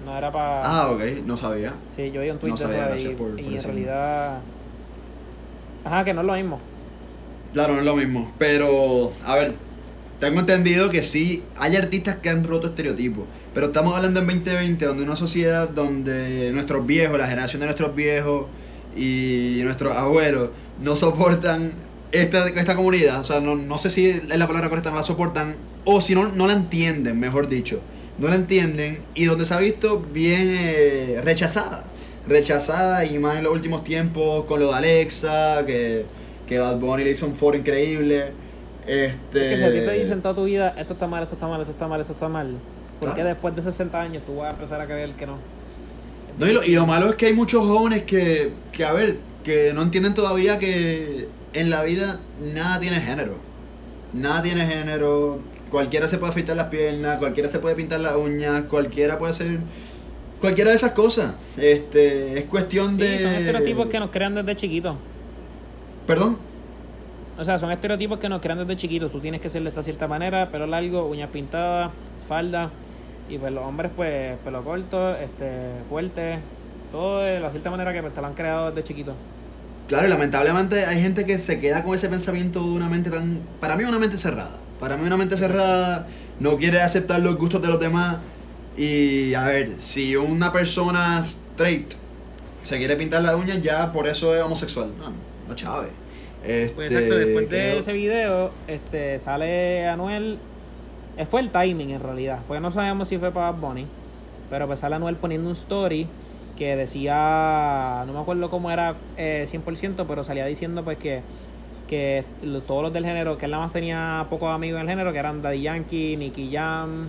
No 0.04 0.16
era 0.16 0.30
para. 0.32 0.60
Ah, 0.64 0.90
ok, 0.90 1.00
no 1.26 1.36
sabía. 1.36 1.74
Sí, 1.88 2.10
yo 2.10 2.20
vi 2.22 2.30
un 2.30 2.38
tweet 2.38 2.50
No 2.50 2.56
de 2.56 2.62
sabía, 2.62 2.78
eso 2.80 2.88
gracias 2.90 3.12
y, 3.12 3.14
por- 3.16 3.40
y 3.40 3.42
por 3.44 3.52
en 3.52 3.62
realidad. 3.62 4.38
Ajá, 5.84 6.04
que 6.04 6.12
no 6.14 6.20
es 6.20 6.26
lo 6.26 6.34
mismo. 6.34 6.60
Claro, 7.52 7.74
no 7.74 7.80
es 7.80 7.84
lo 7.86 7.96
mismo. 7.96 8.32
Pero, 8.38 9.12
a 9.24 9.34
ver, 9.34 9.54
tengo 10.20 10.40
entendido 10.40 10.88
que 10.90 11.02
sí, 11.02 11.42
hay 11.56 11.76
artistas 11.76 12.16
que 12.16 12.28
han 12.30 12.44
roto 12.44 12.68
estereotipos. 12.68 13.24
Pero 13.54 13.66
estamos 13.66 13.96
hablando 13.96 14.20
en 14.20 14.26
2020, 14.26 14.84
donde 14.84 15.02
una 15.02 15.16
sociedad 15.16 15.68
donde 15.68 16.50
nuestros 16.52 16.86
viejos, 16.86 17.18
la 17.18 17.26
generación 17.26 17.60
de 17.60 17.66
nuestros 17.66 17.94
viejos 17.94 18.46
y 18.96 19.60
nuestros 19.64 19.96
abuelos 19.96 20.50
no 20.82 20.96
soportan 20.96 21.72
esta, 22.12 22.46
esta 22.48 22.76
comunidad. 22.76 23.20
O 23.20 23.24
sea, 23.24 23.40
no, 23.40 23.56
no 23.56 23.78
sé 23.78 23.90
si 23.90 24.06
es 24.06 24.24
la 24.28 24.46
palabra 24.46 24.68
correcta, 24.68 24.90
no 24.90 24.96
la 24.96 25.02
soportan. 25.02 25.56
O 25.84 26.00
si 26.00 26.14
no, 26.14 26.28
no 26.28 26.46
la 26.46 26.52
entienden, 26.52 27.18
mejor 27.18 27.48
dicho. 27.48 27.80
No 28.18 28.28
la 28.28 28.34
entienden. 28.34 29.00
Y 29.14 29.24
donde 29.24 29.46
se 29.46 29.54
ha 29.54 29.58
visto 29.58 30.00
bien 30.00 30.48
eh, 30.50 31.20
rechazada. 31.22 31.84
Rechazada 32.28 33.04
y 33.04 33.18
más 33.18 33.38
en 33.38 33.44
los 33.44 33.52
últimos 33.52 33.82
tiempos 33.84 34.44
con 34.44 34.60
lo 34.60 34.68
de 34.68 34.74
Alexa, 34.74 35.64
que, 35.66 36.04
que 36.46 36.58
Bad 36.58 36.76
Bunny 36.76 37.04
le 37.04 37.10
hizo 37.10 37.26
un 37.26 37.34
foro 37.34 37.56
increíble. 37.56 38.32
Este... 38.86 39.46
Es 39.46 39.50
que 39.50 39.56
si 39.56 39.62
a 39.62 39.72
ti 39.72 39.78
te 39.86 39.92
dicen 39.98 40.22
toda 40.22 40.34
tu 40.34 40.44
vida, 40.44 40.74
esto 40.76 40.92
está 40.92 41.06
mal, 41.06 41.22
esto 41.22 41.34
está 41.34 41.46
mal, 41.46 41.60
esto 41.60 41.72
está 41.72 41.88
mal, 41.88 42.00
esto 42.00 42.12
está 42.12 42.28
mal. 42.28 42.58
¿Por 42.98 43.14
qué 43.14 43.24
después 43.24 43.56
de 43.56 43.62
60 43.62 43.98
años 43.98 44.22
tú 44.26 44.36
vas 44.36 44.48
a 44.48 44.50
empezar 44.50 44.80
a 44.80 44.86
creer 44.86 45.12
que 45.12 45.26
no? 45.26 45.38
No, 46.38 46.46
y, 46.46 46.52
lo, 46.52 46.62
y 46.62 46.72
lo 46.72 46.86
malo 46.86 47.08
es 47.08 47.14
que 47.16 47.26
hay 47.26 47.32
muchos 47.32 47.66
jóvenes 47.66 48.02
que, 48.02 48.52
que, 48.72 48.84
a 48.84 48.92
ver, 48.92 49.16
que 49.42 49.72
no 49.72 49.82
entienden 49.82 50.12
todavía 50.12 50.58
que 50.58 51.28
en 51.52 51.70
la 51.70 51.82
vida 51.82 52.20
nada 52.40 52.78
tiene 52.80 53.00
género. 53.00 53.36
Nada 54.12 54.42
tiene 54.42 54.66
género. 54.66 55.40
Cualquiera 55.70 56.08
se 56.08 56.18
puede 56.18 56.32
afeitar 56.32 56.56
las 56.56 56.66
piernas, 56.66 57.18
cualquiera 57.18 57.48
se 57.48 57.58
puede 57.60 57.76
pintar 57.76 58.00
las 58.00 58.16
uñas, 58.16 58.64
cualquiera 58.64 59.18
puede 59.18 59.32
hacer 59.32 59.60
cualquiera 60.40 60.70
de 60.70 60.76
esas 60.76 60.92
cosas. 60.92 61.34
Este, 61.56 62.38
es 62.38 62.44
cuestión 62.44 62.96
Sí, 62.96 63.02
de 63.02 63.18
son 63.20 63.34
estereotipos 63.34 63.86
que 63.86 64.00
nos 64.00 64.10
crean 64.10 64.34
desde 64.34 64.56
chiquitos. 64.56 64.96
Perdón. 66.06 66.38
O 67.38 67.44
sea, 67.44 67.58
son 67.58 67.70
estereotipos 67.70 68.18
que 68.18 68.28
nos 68.28 68.40
crean 68.40 68.58
desde 68.58 68.76
chiquitos. 68.76 69.12
Tú 69.12 69.20
tienes 69.20 69.40
que 69.40 69.48
ser 69.48 69.62
de 69.62 69.68
esta 69.68 69.82
cierta 69.82 70.08
manera, 70.08 70.50
pelo 70.50 70.66
largo, 70.66 71.06
uñas 71.06 71.30
pintadas, 71.30 71.90
falda. 72.28 72.70
Y 73.28 73.38
pues 73.38 73.52
los 73.52 73.62
hombres, 73.62 73.92
pues, 73.94 74.36
pelo 74.38 74.64
corto, 74.64 75.14
este, 75.16 75.82
fuerte. 75.88 76.40
Todo 76.90 77.20
de 77.20 77.38
la 77.38 77.50
cierta 77.50 77.70
manera 77.70 77.92
que 77.92 78.00
pues, 78.02 78.12
te 78.12 78.20
lo 78.20 78.26
han 78.26 78.34
creado 78.34 78.70
desde 78.70 78.82
chiquito. 78.82 79.14
Claro, 79.90 80.06
y 80.06 80.10
lamentablemente 80.10 80.86
hay 80.86 81.02
gente 81.02 81.26
que 81.26 81.36
se 81.38 81.58
queda 81.60 81.82
con 81.82 81.94
ese 81.96 82.08
pensamiento 82.08 82.62
de 82.62 82.70
una 82.70 82.88
mente 82.88 83.10
tan. 83.10 83.40
Para 83.60 83.74
mí, 83.76 83.84
una 83.84 83.98
mente 83.98 84.16
cerrada. 84.18 84.56
Para 84.78 84.96
mí, 84.96 85.04
una 85.04 85.16
mente 85.16 85.36
cerrada 85.36 86.06
no 86.38 86.56
quiere 86.56 86.80
aceptar 86.80 87.20
los 87.20 87.36
gustos 87.36 87.60
de 87.60 87.68
los 87.68 87.78
demás. 87.80 88.18
Y 88.76 89.34
a 89.34 89.44
ver, 89.46 89.72
si 89.80 90.14
una 90.14 90.52
persona 90.52 91.18
straight 91.18 91.92
se 92.62 92.78
quiere 92.78 92.94
pintar 92.94 93.22
las 93.22 93.34
uñas, 93.34 93.60
ya 93.62 93.92
por 93.92 94.06
eso 94.06 94.34
es 94.34 94.40
homosexual. 94.42 94.92
No, 94.98 95.12
no 95.48 95.54
chave. 95.56 95.88
Este, 96.46 96.72
Pues 96.74 96.92
exacto, 96.92 97.16
después 97.16 97.50
de 97.50 97.58
creo- 97.58 97.78
ese 97.80 97.92
video, 97.92 98.50
este, 98.68 99.18
sale 99.18 99.86
Anuel. 99.88 100.38
Fue 101.28 101.40
el 101.40 101.50
timing 101.50 101.90
en 101.90 102.00
realidad, 102.02 102.38
porque 102.46 102.60
no 102.60 102.70
sabemos 102.72 103.08
si 103.08 103.18
fue 103.18 103.32
para 103.32 103.50
Bad 103.50 103.60
Bunny. 103.60 103.86
Pero 104.48 104.66
pues 104.68 104.78
sale 104.78 104.94
Anuel 104.94 105.16
poniendo 105.16 105.50
un 105.50 105.56
story 105.56 106.06
que 106.60 106.76
decía, 106.76 108.04
no 108.06 108.12
me 108.12 108.18
acuerdo 108.20 108.50
cómo 108.50 108.70
era 108.70 108.94
eh, 109.16 109.46
100%, 109.50 110.04
pero 110.06 110.24
salía 110.24 110.44
diciendo 110.44 110.84
pues 110.84 110.98
que, 110.98 111.22
que 111.88 112.22
todos 112.66 112.82
los 112.82 112.92
del 112.92 113.06
género, 113.06 113.38
que 113.38 113.46
él 113.46 113.50
nada 113.52 113.62
más 113.64 113.72
tenía 113.72 114.26
pocos 114.28 114.54
amigos 114.54 114.76
en 114.78 114.82
el 114.82 114.90
género, 114.90 115.10
que 115.10 115.18
eran 115.20 115.40
Daddy 115.40 115.62
Yankee, 115.62 116.18
Nicky 116.18 116.50
Jam 116.52 117.08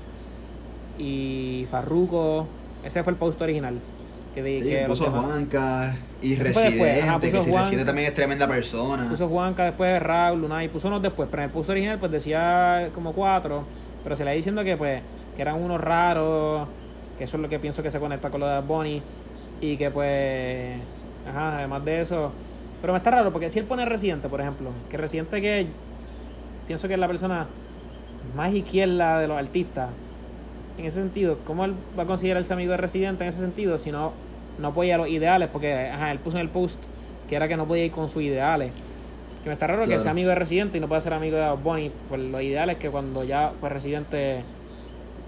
y 0.98 1.68
Farruko. 1.70 2.48
Ese 2.86 3.04
fue 3.04 3.12
el 3.12 3.20
post 3.20 3.42
original. 3.42 3.78
Que, 4.34 4.42
Sí, 4.64 4.70
que 4.70 4.86
puso 4.88 5.04
demás- 5.04 5.26
Juanca 5.26 5.96
y 6.22 6.36
Residente, 6.38 7.02
ajá, 7.02 7.20
que 7.20 7.30
si 7.32 7.38
Juan- 7.50 7.64
Residente 7.64 7.84
también 7.86 8.08
es 8.08 8.14
tremenda 8.14 8.48
persona. 8.48 9.10
Puso 9.10 9.28
Juanca, 9.28 9.66
después 9.66 10.02
Raúl, 10.02 10.40
Luna 10.44 10.64
y 10.64 10.70
puso 10.70 10.88
unos 10.88 11.02
después, 11.02 11.28
pero 11.30 11.44
en 11.44 11.50
el 11.50 11.54
puso 11.54 11.74
original 11.74 12.00
pues 12.00 12.10
decía 12.14 12.88
como 12.96 13.12
cuatro, 13.12 13.66
pero 14.02 14.16
se 14.16 14.24
le 14.24 14.32
iba 14.32 14.36
diciendo 14.38 14.64
que 14.64 14.78
pues 14.78 15.02
que 15.36 15.42
eran 15.42 15.62
unos 15.62 15.82
raros, 15.82 16.70
que 17.18 17.26
eso 17.26 17.36
es 17.36 17.44
lo 17.44 17.50
que 17.50 17.60
pienso 17.60 17.84
que 17.84 17.92
se 17.92 18.00
conecta 18.00 18.30
con 18.30 18.40
lo 18.40 18.48
de 18.48 18.62
Bunny 18.62 19.02
y 19.62 19.78
que 19.78 19.92
pues, 19.92 20.78
ajá, 21.28 21.60
además 21.60 21.86
de 21.86 22.02
eso, 22.02 22.32
pero 22.82 22.94
me 22.94 22.98
está 22.98 23.12
raro 23.12 23.32
porque 23.32 23.50
si 23.50 23.60
él 23.60 23.66
pone 23.66 23.86
Residente, 23.86 24.28
por 24.28 24.42
ejemplo, 24.42 24.72
que 24.90 24.98
Residente 24.98 25.40
que 25.42 25.68
pienso 26.68 26.88
que 26.88 26.96
es 26.96 27.00
la 27.00 27.08
persona 27.08 27.48
más 28.36 28.54
izquierda 28.54 29.20
de 29.20 29.28
los 29.28 29.38
artistas, 29.38 29.90
en 30.78 30.86
ese 30.86 31.00
sentido, 31.00 31.38
¿cómo 31.46 31.66
él 31.66 31.76
va 31.98 32.04
a 32.04 32.06
considerarse 32.06 32.54
amigo 32.54 32.72
de 32.72 32.78
Residente 32.78 33.24
en 33.24 33.30
ese 33.30 33.40
sentido 33.40 33.78
si 33.78 33.92
no, 33.92 34.14
no 34.58 34.70
apoya 34.70 34.98
los 34.98 35.08
ideales? 35.10 35.50
Porque 35.50 35.90
ajá, 35.90 36.12
él 36.12 36.20
puso 36.20 36.38
en 36.38 36.42
el 36.42 36.50
post 36.50 36.82
que 37.30 37.36
era 37.36 37.48
que 37.48 37.56
no 37.56 37.68
podía 37.68 37.86
ir 37.86 37.92
con 37.92 38.10
sus 38.10 38.24
ideales. 38.24 38.72
Que 39.44 39.50
me 39.50 39.54
está 39.54 39.68
raro 39.68 39.88
que 39.88 40.00
sea 40.00 40.12
amigo 40.12 40.30
de 40.30 40.36
Residente 40.36 40.78
y 40.78 40.82
no 40.82 40.88
pueda 40.88 41.02
ser 41.02 41.14
amigo 41.14 41.36
de 41.38 41.44
Bad 41.44 41.58
Bunny. 41.58 41.92
Pues 42.10 42.22
los 42.22 42.42
ideales 42.42 42.78
que 42.78 42.90
cuando 42.90 43.24
ya 43.24 43.52
pues 43.60 43.72
Residente 43.72 44.44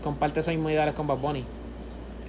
comparte 0.04 0.40
esos 0.40 0.54
mismos 0.54 0.72
ideales 0.72 0.94
con 0.96 1.08
Bad 1.08 1.18
Bunny. 1.18 1.46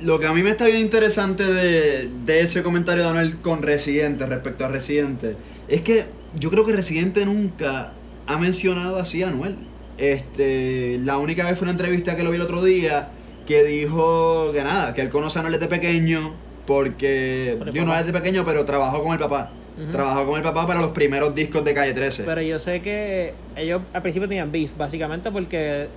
Lo 0.01 0.19
que 0.19 0.27
a 0.27 0.33
mí 0.33 0.43
me 0.43 0.51
está 0.51 0.67
bien 0.67 0.79
interesante 0.79 1.45
de, 1.45 2.11
de 2.25 2.41
ese 2.41 2.63
comentario 2.63 3.05
de 3.05 3.11
Anuel 3.11 3.37
con 3.41 3.63
Residente 3.63 4.27
respecto 4.27 4.65
a 4.65 4.69
Residente 4.69 5.37
es 5.69 5.81
que 5.83 6.07
yo 6.39 6.51
creo 6.51 6.67
que 6.67 6.73
Residente 6.73 7.25
nunca 7.25 7.93
ha 8.27 8.39
mencionado 8.39 8.99
así 8.99 9.23
a 9.23 9.29
Anuel. 9.29 9.57
Este, 9.99 10.99
la 11.05 11.19
única 11.19 11.45
vez 11.45 11.57
fue 11.57 11.67
una 11.67 11.73
entrevista 11.73 12.17
que 12.17 12.25
lo 12.25 12.31
vi 12.31 12.37
el 12.37 12.43
otro 12.43 12.63
día 12.63 13.11
que 13.47 13.63
dijo 13.63 14.51
que 14.53 14.63
nada, 14.65 14.95
que 14.95 15.03
él 15.03 15.11
conoce 15.11 15.39
a 15.39 15.41
Anuel 15.41 15.55
desde 15.55 15.69
pequeño 15.69 16.35
porque 16.67 17.57
Por 17.59 17.73
yo 17.73 17.85
no 17.85 17.95
desde 17.95 18.13
pequeño, 18.13 18.45
pero 18.45 18.65
trabajó 18.65 19.03
con 19.03 19.13
el 19.13 19.19
papá. 19.19 19.51
Ujú. 19.77 19.93
Trabajó 19.93 20.27
con 20.27 20.37
el 20.37 20.43
papá 20.43 20.67
para 20.67 20.81
los 20.81 20.91
primeros 20.91 21.35
discos 21.35 21.65
de 21.65 21.75
Calle 21.75 21.93
13. 21.93 22.25
Pero 22.25 22.41
yo 22.41 22.59
sé 22.59 22.81
que 22.81 23.35
ellos 23.57 23.83
al 23.93 24.03
principio 24.03 24.29
tenían 24.29 24.51
beef, 24.51 24.77
básicamente 24.77 25.31
porque 25.31 25.89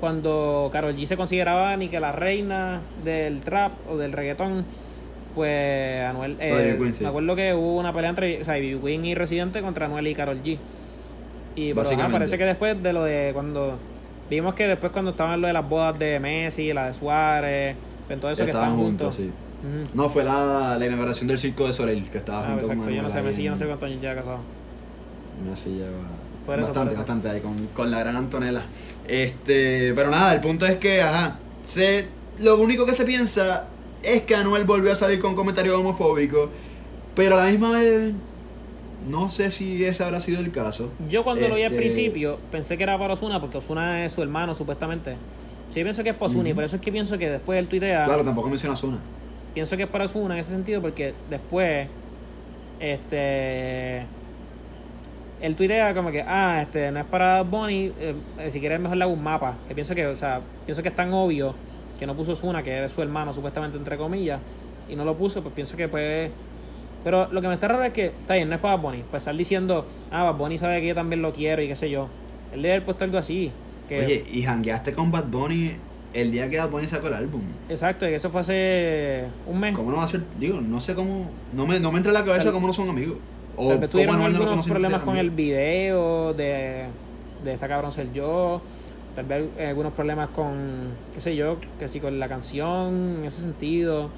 cuando 0.00 0.68
Karol 0.72 0.94
G 0.96 1.06
se 1.06 1.16
consideraba 1.16 1.76
ni 1.76 1.88
que 1.88 2.00
la 2.00 2.12
reina 2.12 2.80
del 3.04 3.40
trap 3.40 3.72
o 3.88 3.96
del 3.96 4.12
reggaetón, 4.12 4.64
pues 5.34 6.02
Anuel. 6.04 6.36
eh. 6.40 6.76
Queen, 6.78 6.94
sí. 6.94 7.02
Me 7.04 7.08
acuerdo 7.10 7.34
que 7.36 7.54
hubo 7.54 7.76
una 7.78 7.92
pelea 7.92 8.10
entre 8.10 8.40
o 8.40 8.44
sea. 8.44 8.54
Queen 8.54 9.04
y 9.04 9.14
Residente 9.14 9.60
contra 9.62 9.86
Anuel 9.86 10.06
y 10.06 10.14
Karol 10.14 10.42
G. 10.42 10.58
Y 11.56 11.68
pero, 11.68 11.76
Básicamente. 11.82 12.12
parece 12.18 12.38
que 12.38 12.44
después 12.44 12.82
de 12.82 12.92
lo 12.92 13.04
de 13.04 13.30
cuando. 13.32 13.78
Vimos 14.30 14.54
que 14.54 14.66
después 14.66 14.90
cuando 14.92 15.10
estaban 15.12 15.40
lo 15.40 15.46
de 15.46 15.52
las 15.52 15.68
bodas 15.68 15.98
de 15.98 16.18
Messi, 16.18 16.72
la 16.72 16.86
de 16.88 16.94
Suárez, 16.94 17.76
en 18.08 18.20
todo 18.20 18.30
eso 18.30 18.44
que 18.44 18.50
Estaban 18.50 18.70
estaban 18.70 18.84
juntos, 18.86 19.16
juntos. 19.16 19.34
sí. 19.34 19.88
No, 19.94 20.08
fue 20.10 20.24
la, 20.24 20.76
la 20.78 20.86
inauguración 20.86 21.26
del 21.28 21.38
Circo 21.38 21.66
de 21.66 21.72
Soleil, 21.72 22.10
que 22.10 22.18
estaba 22.18 22.40
Ah, 22.40 22.46
junto 22.48 22.60
exacto, 22.62 22.84
con 22.84 22.92
yo 22.94 23.02
no 23.02 23.08
sé, 23.10 23.22
Messi, 23.22 23.42
yo 23.42 23.50
no 23.50 23.56
sé 23.56 23.64
cuántos 23.66 23.88
años 23.88 24.02
ya 24.02 24.14
casado. 24.14 24.38
Messi 25.48 25.70
lleva 25.70 25.88
Por 26.46 26.58
eso, 26.58 26.68
bastante, 26.68 26.80
por 26.80 26.88
eso. 26.92 26.98
bastante 26.98 27.28
ahí 27.30 27.40
con, 27.40 27.56
con 27.74 27.90
la 27.90 28.00
gran 28.00 28.16
Antonella. 28.16 28.62
Este, 29.08 29.92
pero 29.94 30.10
nada, 30.10 30.34
el 30.34 30.40
punto 30.40 30.66
es 30.66 30.76
que, 30.76 31.00
ajá, 31.02 31.38
se, 31.62 32.06
lo 32.38 32.58
único 32.58 32.86
que 32.86 32.94
se 32.94 33.04
piensa 33.04 33.64
es 34.02 34.22
que 34.22 34.34
Anuel 34.34 34.64
volvió 34.64 34.92
a 34.92 34.96
salir 34.96 35.18
con 35.18 35.34
comentarios 35.34 35.76
homofóbicos, 35.76 36.48
pero 37.14 37.38
a 37.38 37.44
la 37.44 37.50
misma 37.50 37.72
vez, 37.78 38.12
no 39.08 39.28
sé 39.28 39.50
si 39.50 39.84
ese 39.84 40.02
habrá 40.04 40.20
sido 40.20 40.40
el 40.40 40.50
caso. 40.52 40.90
Yo 41.08 41.24
cuando 41.24 41.48
lo 41.48 41.54
vi 41.54 41.62
al 41.62 41.72
Este, 41.72 41.76
principio 41.78 42.38
pensé 42.50 42.76
que 42.76 42.82
era 42.82 42.98
para 42.98 43.14
Osuna 43.14 43.40
porque 43.40 43.58
Osuna 43.58 44.04
es 44.04 44.12
su 44.12 44.22
hermano 44.22 44.54
supuestamente. 44.54 45.16
Sí, 45.70 45.80
yo 45.80 45.84
pienso 45.84 46.02
que 46.02 46.10
es 46.10 46.14
para 46.16 46.26
Ozuna 46.26 46.48
y 46.48 46.52
Ujú. 46.52 46.56
por 46.56 46.64
eso 46.64 46.76
es 46.76 46.82
que 46.82 46.92
pienso 46.92 47.18
que 47.18 47.30
después 47.30 47.58
él 47.58 47.66
tuitea. 47.68 48.04
Claro, 48.04 48.24
tampoco 48.24 48.48
menciona 48.48 48.76
Zuna. 48.76 48.98
Pienso 49.54 49.76
que 49.76 49.84
es 49.84 49.88
para 49.88 50.04
Osuna 50.04 50.34
en 50.34 50.40
ese 50.40 50.50
sentido 50.50 50.80
porque 50.80 51.14
después 51.30 51.88
este 52.80 54.06
él 55.44 55.56
tuitea 55.56 55.92
como 55.92 56.10
que, 56.10 56.22
ah, 56.22 56.62
este, 56.62 56.90
no 56.90 57.00
es 57.00 57.04
para 57.04 57.42
Bad 57.42 57.50
Bunny, 57.50 57.92
eh, 58.00 58.14
eh, 58.38 58.50
si 58.50 58.60
quieres 58.60 58.80
mejor 58.80 58.96
le 58.96 59.04
hago 59.04 59.12
un 59.12 59.22
mapa. 59.22 59.58
Que 59.68 59.74
pienso 59.74 59.94
que, 59.94 60.06
o 60.06 60.16
sea, 60.16 60.40
pienso 60.64 60.82
que 60.82 60.88
es 60.88 60.94
tan 60.94 61.12
obvio 61.12 61.54
que 61.98 62.06
no 62.06 62.16
puso 62.16 62.32
Osuna, 62.32 62.62
que 62.62 62.82
es 62.82 62.90
su 62.90 63.02
hermano, 63.02 63.30
supuestamente, 63.34 63.76
entre 63.76 63.98
comillas, 63.98 64.40
y 64.88 64.96
no 64.96 65.04
lo 65.04 65.16
puso, 65.16 65.42
pues 65.42 65.54
pienso 65.54 65.76
que 65.76 65.86
pues... 65.86 66.30
Pero 67.04 67.28
lo 67.30 67.42
que 67.42 67.48
me 67.48 67.54
está 67.54 67.68
raro 67.68 67.84
es 67.84 67.92
que, 67.92 68.06
está 68.06 68.34
bien, 68.34 68.48
no 68.48 68.54
es 68.54 68.60
para 68.62 68.76
Bunny. 68.76 69.04
Pues 69.10 69.20
estar 69.20 69.36
diciendo, 69.36 69.86
ah, 70.10 70.22
Bad 70.22 70.36
Bunny 70.36 70.56
sabe 70.56 70.80
que 70.80 70.86
yo 70.86 70.94
también 70.94 71.20
lo 71.20 71.34
quiero 71.34 71.60
y 71.60 71.68
qué 71.68 71.76
sé 71.76 71.90
yo. 71.90 72.08
Él 72.54 72.62
debe 72.62 72.76
haber 72.76 72.86
puesto 72.86 73.04
algo 73.04 73.18
así. 73.18 73.52
Que, 73.86 74.06
Oye, 74.06 74.24
y 74.32 74.40
jangueaste 74.40 74.94
con 74.94 75.12
Bad 75.12 75.26
Bunny 75.26 75.72
el 76.14 76.32
día 76.32 76.48
que 76.48 76.56
Bad 76.56 76.70
Bunny 76.70 76.88
sacó 76.88 77.08
el 77.08 77.14
álbum. 77.14 77.42
Exacto, 77.68 78.08
y 78.08 78.14
eso 78.14 78.30
fue 78.30 78.40
hace 78.40 79.28
un 79.46 79.60
mes. 79.60 79.76
¿Cómo 79.76 79.90
no 79.90 79.98
va 79.98 80.04
a 80.04 80.08
ser? 80.08 80.22
Digo, 80.40 80.62
no 80.62 80.80
sé 80.80 80.94
cómo. 80.94 81.30
No 81.52 81.66
me, 81.66 81.78
no 81.80 81.92
me 81.92 81.98
entra 81.98 82.12
en 82.12 82.14
la 82.14 82.24
cabeza 82.24 82.50
cómo 82.50 82.66
no 82.66 82.72
son 82.72 82.88
amigos. 82.88 83.18
O 83.56 83.68
Tal 83.68 83.78
vez 83.78 83.90
cómo 83.90 84.02
tuvieron 84.02 84.18
no 84.18 84.26
algunos 84.26 84.66
problemas 84.66 85.02
con 85.02 85.16
el 85.16 85.30
video 85.30 86.34
de, 86.34 86.86
de 87.44 87.52
esta 87.52 87.68
cabrón 87.68 87.92
ser 87.92 88.12
yo. 88.12 88.60
Tal 89.14 89.26
vez 89.26 89.44
algunos 89.60 89.92
problemas 89.92 90.30
con, 90.30 90.88
qué 91.14 91.20
sé 91.20 91.36
yo, 91.36 91.58
que 91.78 91.86
sí, 91.86 92.00
con 92.00 92.18
la 92.18 92.28
canción, 92.28 93.18
en 93.18 93.24
ese 93.24 93.42
sentido. 93.42 94.10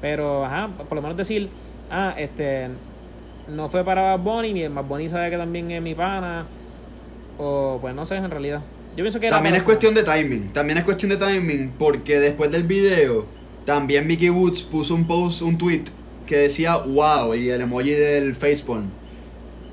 Pero, 0.00 0.44
ajá, 0.44 0.68
por 0.88 0.94
lo 0.94 1.02
menos 1.02 1.16
decir, 1.16 1.50
ah, 1.90 2.14
este, 2.16 2.68
no 3.48 3.68
fue 3.68 3.84
para 3.84 4.16
Bad 4.16 4.20
Bunny, 4.20 4.52
ni 4.52 4.68
Bad 4.68 4.84
Bunny 4.84 5.08
sabe 5.08 5.30
que 5.30 5.36
también 5.36 5.70
es 5.70 5.82
mi 5.82 5.94
pana. 5.94 6.46
O, 7.38 7.78
pues 7.80 7.94
no 7.94 8.06
sé, 8.06 8.16
en 8.16 8.30
realidad. 8.30 8.62
Yo 8.96 9.04
pienso 9.04 9.20
que 9.20 9.26
era 9.26 9.36
También 9.36 9.56
es 9.56 9.62
cuestión 9.62 9.94
de 9.94 10.02
timing. 10.02 10.52
También 10.52 10.78
es 10.78 10.84
cuestión 10.84 11.10
de 11.10 11.16
timing 11.16 11.72
porque 11.78 12.20
después 12.20 12.50
del 12.50 12.64
video, 12.64 13.26
también 13.64 14.06
Mickey 14.06 14.30
Woods 14.30 14.62
puso 14.62 14.94
un 14.94 15.06
post, 15.06 15.42
un 15.42 15.58
tweet 15.58 15.84
que 16.30 16.36
decía 16.36 16.76
wow 16.76 17.34
y 17.34 17.50
el 17.50 17.60
emoji 17.60 17.90
del 17.90 18.36
facepalm. 18.36 18.88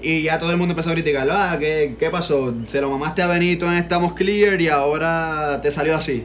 Y 0.01 0.23
ya 0.23 0.39
todo 0.39 0.49
el 0.49 0.57
mundo 0.57 0.71
empezó 0.71 0.89
a 0.89 0.93
criticarlo. 0.93 1.33
Ah, 1.35 1.55
¿qué, 1.59 1.95
qué 1.99 2.09
pasó? 2.09 2.51
Se 2.65 2.81
lo 2.81 2.89
mamaste 2.89 3.21
a 3.21 3.27
Benito 3.27 3.67
en 3.67 3.73
Estamos 3.73 4.13
Clear 4.13 4.59
y 4.59 4.67
ahora 4.67 5.59
te 5.61 5.69
salió 5.69 5.95
así. 5.95 6.23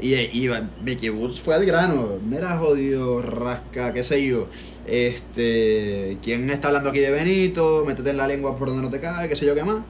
Y, 0.00 0.14
y 0.14 0.50
Mickey 0.82 1.10
Woods 1.10 1.38
fue 1.38 1.54
al 1.54 1.64
grano. 1.64 2.18
Mira, 2.28 2.58
jodido, 2.58 3.22
rasca, 3.22 3.92
qué 3.92 4.02
sé 4.02 4.26
yo. 4.26 4.48
Este, 4.88 6.18
¿quién 6.20 6.50
está 6.50 6.68
hablando 6.68 6.90
aquí 6.90 6.98
de 6.98 7.12
Benito? 7.12 7.84
Métete 7.86 8.10
en 8.10 8.16
la 8.16 8.26
lengua 8.26 8.56
por 8.56 8.68
donde 8.68 8.82
no 8.82 8.90
te 8.90 8.98
cae, 8.98 9.28
qué 9.28 9.36
sé 9.36 9.46
yo 9.46 9.54
qué 9.54 9.62
más. 9.62 9.82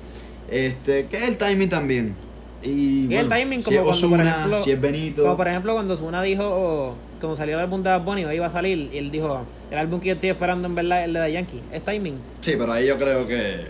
Este, 0.51 1.07
que 1.07 1.17
es 1.17 1.23
el 1.23 1.39
timing 1.39 1.71
también. 1.71 2.15
Y, 2.63 3.07
Y 3.09 3.15
el 3.17 3.29
bueno, 3.29 3.29
timing 3.31 3.63
si 3.63 3.75
como 3.75 3.91
es 3.91 3.99
cuando, 3.99 4.17
por 4.17 4.27
ejemplo, 4.27 4.57
si 4.63 4.71
es 4.73 4.81
Benito. 4.81 5.23
Como 5.23 5.37
por 5.39 5.49
ejemplo 5.49 5.73
cuando 5.73 5.95
Osuna 5.95 6.23
dijo, 6.23 6.97
cuando 7.21 7.37
salió 7.37 7.57
el 7.57 7.61
álbum 7.61 7.83
de 7.83 7.91
Bad 7.91 8.03
Bunny, 8.03 8.23
iba 8.23 8.47
a 8.47 8.51
salir, 8.51 8.91
y 8.93 8.99
él 8.99 9.11
dijo, 9.11 9.45
el 9.71 9.79
álbum 9.79 10.01
que 10.01 10.09
yo 10.09 10.15
estoy 10.15 10.31
esperando 10.31 10.67
en 10.67 10.75
verdad 10.75 11.01
es 11.01 11.07
el 11.07 11.13
de 11.13 11.21
The 11.21 11.33
Yankee. 11.33 11.61
Es 11.73 11.83
timing. 11.83 12.19
Sí, 12.41 12.55
pero 12.59 12.73
ahí 12.73 12.87
yo 12.87 12.99
creo 12.99 13.27
que. 13.27 13.67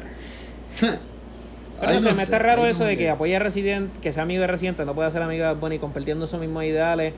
Pero 1.81 1.95
no 1.95 2.01
sé, 2.01 2.11
no 2.11 2.17
me 2.17 2.23
está 2.25 2.39
raro 2.39 2.67
eso 2.67 2.85
de 2.85 2.95
que 2.99 3.09
apoya 3.09 3.39
a 3.39 3.41
Resident, 3.41 3.91
que 4.01 4.13
sea 4.13 4.25
amigo 4.25 4.43
de 4.43 4.47
Resident, 4.47 4.79
no 4.81 4.95
puede 4.95 5.11
ser 5.11 5.23
amigo 5.23 5.45
de 5.45 5.53
Bad 5.55 5.61
Bunny 5.61 5.79
compartiendo 5.79 6.27
esos 6.27 6.39
mismos 6.39 6.65
ideales. 6.65 7.15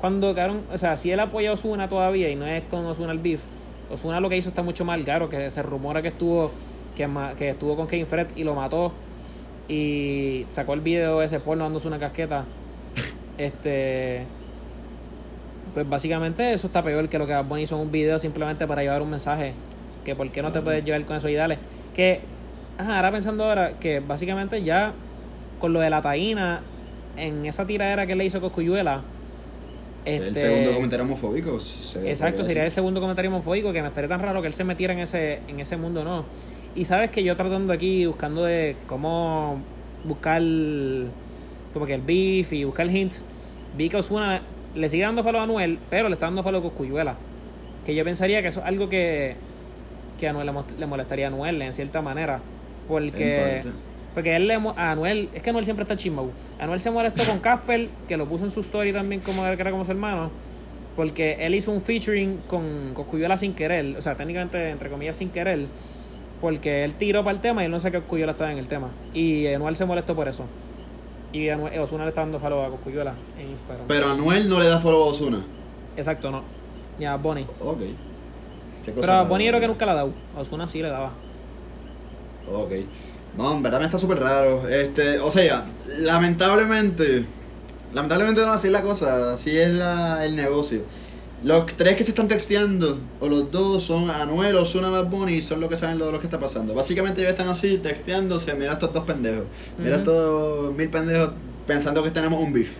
Cuando, 0.00 0.34
cabrón, 0.34 0.62
o 0.72 0.78
sea, 0.78 0.96
si 0.96 1.10
él 1.10 1.20
apoya 1.20 1.50
a 1.50 1.52
Osuna 1.52 1.90
todavía 1.90 2.30
y 2.30 2.34
no 2.34 2.46
es 2.46 2.62
con 2.70 2.86
Osuna 2.86 3.12
el 3.12 3.18
beef, 3.18 3.42
Osuna 3.90 4.18
lo 4.20 4.30
que 4.30 4.38
hizo 4.38 4.48
está 4.48 4.62
mucho 4.62 4.86
mal, 4.86 5.04
claro, 5.04 5.28
que 5.28 5.50
se 5.50 5.62
rumora 5.62 6.00
que 6.00 6.08
estuvo 6.08 6.52
que, 6.96 7.06
que 7.36 7.50
estuvo 7.50 7.76
con 7.76 7.86
Kane 7.86 8.06
Fred 8.06 8.28
y 8.34 8.44
lo 8.44 8.54
mató 8.54 8.94
y 9.68 10.46
sacó 10.48 10.72
el 10.72 10.80
video 10.80 11.20
ese 11.20 11.40
porno 11.40 11.64
dándose 11.64 11.86
una 11.86 11.98
casqueta. 11.98 12.44
Este 13.38 14.24
pues 15.78 15.88
básicamente 15.88 16.52
eso 16.52 16.66
está 16.66 16.82
peor 16.82 17.08
que 17.08 17.20
lo 17.20 17.26
que 17.28 17.32
Bad 17.32 17.44
Bunny 17.44 17.62
hizo 17.62 17.76
en 17.76 17.82
un 17.82 17.92
video 17.92 18.18
simplemente 18.18 18.66
para 18.66 18.82
llevar 18.82 19.00
un 19.00 19.10
mensaje. 19.10 19.52
Que 20.04 20.16
por 20.16 20.28
qué 20.32 20.42
no 20.42 20.50
te 20.50 20.60
puedes 20.60 20.84
llevar 20.84 21.04
con 21.04 21.16
esos 21.16 21.30
ideales. 21.30 21.60
Que, 21.94 22.20
ajá, 22.78 22.96
ahora 22.96 23.12
pensando 23.12 23.44
ahora 23.44 23.78
que 23.78 24.00
básicamente 24.00 24.64
ya 24.64 24.92
con 25.60 25.72
lo 25.72 25.78
de 25.78 25.88
la 25.88 26.02
taína, 26.02 26.62
en 27.16 27.46
esa 27.46 27.64
tiradera 27.64 28.08
que 28.08 28.16
le 28.16 28.24
hizo 28.24 28.40
Coscuyuela, 28.40 29.02
El 30.04 30.28
este, 30.28 30.40
segundo 30.40 30.74
comentario 30.74 31.04
homofóbico. 31.04 31.60
se 31.60 32.10
Exacto, 32.10 32.42
sería 32.42 32.64
el 32.64 32.72
segundo 32.72 33.00
comentario 33.00 33.30
homofóbico 33.30 33.72
que 33.72 33.80
me 33.80 33.88
estaría 33.88 34.08
tan 34.08 34.20
raro 34.20 34.40
que 34.40 34.48
él 34.48 34.52
se 34.52 34.64
metiera 34.64 34.92
en 34.94 34.98
ese, 34.98 35.42
en 35.46 35.60
ese 35.60 35.76
mundo, 35.76 36.02
¿no? 36.02 36.24
Y 36.74 36.86
sabes 36.86 37.10
que 37.10 37.22
yo 37.22 37.36
tratando 37.36 37.72
aquí, 37.72 38.04
buscando 38.06 38.42
de 38.42 38.74
cómo 38.88 39.60
buscar 40.04 40.42
como 41.72 41.86
que 41.86 41.94
el 41.94 42.02
beef 42.02 42.52
y 42.52 42.64
buscar 42.64 42.88
hints, 42.88 43.24
vi 43.76 43.88
que 43.88 43.98
Osuna 43.98 44.42
le 44.74 44.88
sigue 44.88 45.04
dando 45.04 45.22
follow 45.22 45.40
a 45.40 45.44
Anuel, 45.44 45.78
pero 45.90 46.08
le 46.08 46.14
está 46.14 46.26
dando 46.26 46.42
follow 46.42 46.60
a 46.60 46.62
Coscuyuela. 46.62 47.16
Que 47.84 47.94
yo 47.94 48.04
pensaría 48.04 48.42
que 48.42 48.48
eso 48.48 48.60
es 48.60 48.66
algo 48.66 48.88
que, 48.88 49.36
que 50.18 50.26
a 50.26 50.30
Anuel 50.30 50.50
le, 50.78 50.86
molestaría 50.86 51.26
a 51.26 51.28
Anuel 51.28 51.60
en 51.62 51.74
cierta 51.74 52.02
manera. 52.02 52.40
Porque, 52.86 53.64
porque 54.14 54.36
él 54.36 54.46
le, 54.46 54.54
a 54.54 54.90
Anuel, 54.92 55.28
es 55.34 55.42
que 55.42 55.50
Anuel 55.50 55.64
siempre 55.64 55.82
está 55.82 55.96
chismo. 55.96 56.30
Anuel 56.58 56.80
se 56.80 56.90
molestó 56.90 57.24
con 57.24 57.40
Casper, 57.40 57.88
que 58.06 58.16
lo 58.16 58.26
puso 58.26 58.44
en 58.44 58.50
su 58.50 58.60
story 58.60 58.92
también 58.92 59.20
como 59.20 59.42
que 59.42 59.52
era 59.52 59.70
como 59.70 59.84
su 59.84 59.90
hermano. 59.90 60.30
Porque 60.96 61.36
él 61.40 61.54
hizo 61.54 61.70
un 61.70 61.80
featuring 61.80 62.38
con 62.48 62.92
Coscuyuela 62.94 63.36
sin 63.36 63.54
querer, 63.54 63.96
o 63.96 64.02
sea, 64.02 64.16
técnicamente, 64.16 64.70
entre 64.70 64.90
comillas, 64.90 65.16
sin 65.16 65.30
querer. 65.30 65.66
Porque 66.40 66.84
él 66.84 66.94
tiró 66.94 67.24
para 67.24 67.36
el 67.36 67.40
tema 67.40 67.62
y 67.62 67.66
él 67.66 67.70
no 67.70 67.80
sé 67.80 67.90
que 67.90 68.00
Coscuyuela 68.00 68.32
estaba 68.32 68.52
en 68.52 68.58
el 68.58 68.66
tema. 68.66 68.90
Y 69.14 69.46
Anuel 69.46 69.76
se 69.76 69.84
molestó 69.84 70.14
por 70.14 70.28
eso. 70.28 70.44
Y 71.32 71.48
Ozuna 71.50 72.04
le 72.04 72.08
está 72.08 72.22
dando 72.22 72.40
follow 72.40 72.62
a 72.62 72.70
Coscuyuela 72.70 73.14
en 73.38 73.50
Instagram. 73.50 73.86
Pero 73.86 74.10
Anuel 74.10 74.48
no 74.48 74.58
le 74.58 74.66
da 74.66 74.80
follow 74.80 75.02
a 75.02 75.06
Ozuna. 75.06 75.44
Exacto, 75.96 76.30
no. 76.30 76.42
Ya, 76.98 77.16
Bonnie. 77.16 77.46
Ok. 77.60 77.80
¿Qué 78.84 78.92
cosa 78.92 79.06
Pero 79.06 79.12
a 79.18 79.22
Bonnie 79.24 79.48
creo 79.48 79.60
que 79.60 79.68
nunca 79.68 79.86
la 79.86 79.92
ha 79.92 79.96
dado. 79.96 80.12
A 80.36 80.40
Ozuna 80.40 80.68
sí 80.68 80.80
le 80.80 80.88
daba. 80.88 81.12
Ok. 82.50 82.72
No, 83.36 83.52
en 83.52 83.62
verdad 83.62 83.78
me 83.78 83.84
está 83.84 83.98
súper 83.98 84.18
raro. 84.20 84.68
Este, 84.68 85.18
o 85.20 85.30
sea, 85.30 85.66
lamentablemente. 85.86 87.26
Lamentablemente 87.92 88.44
no 88.44 88.52
así 88.52 88.66
es 88.66 88.72
la 88.72 88.82
cosa, 88.82 89.32
así 89.32 89.56
es 89.56 89.68
la, 89.68 90.24
el 90.24 90.36
negocio. 90.36 90.82
Los 91.44 91.66
tres 91.76 91.94
que 91.96 92.02
se 92.04 92.10
están 92.10 92.26
texteando, 92.26 92.98
o 93.20 93.28
los 93.28 93.50
dos, 93.52 93.84
son 93.84 94.10
Anuel, 94.10 94.56
Ozuna, 94.56 94.90
Bad 94.90 95.06
Bunny, 95.06 95.34
y 95.34 95.40
son 95.40 95.60
los 95.60 95.68
que 95.68 95.76
saben 95.76 95.96
lo 95.98 96.06
de 96.06 96.12
lo 96.12 96.18
que 96.18 96.26
está 96.26 96.40
pasando. 96.40 96.74
Básicamente 96.74 97.20
ellos 97.20 97.30
están 97.32 97.48
así, 97.48 97.78
texteándose, 97.78 98.54
mira 98.54 98.72
estos 98.72 98.92
dos 98.92 99.04
pendejos. 99.04 99.44
Mira 99.78 99.98
Ujú. 99.98 100.00
estos 100.00 100.74
mil 100.74 100.88
pendejos 100.88 101.30
pensando 101.66 102.02
que 102.02 102.10
tenemos 102.10 102.42
un 102.42 102.52
beef. 102.52 102.72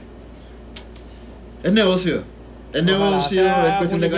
Es 1.63 1.73
negocio. 1.73 2.23
Es 2.73 2.83
Ojalá 2.83 2.99
negocio, 2.99 3.43
es 3.43 3.77
cuestión 3.79 4.01
de 4.01 4.09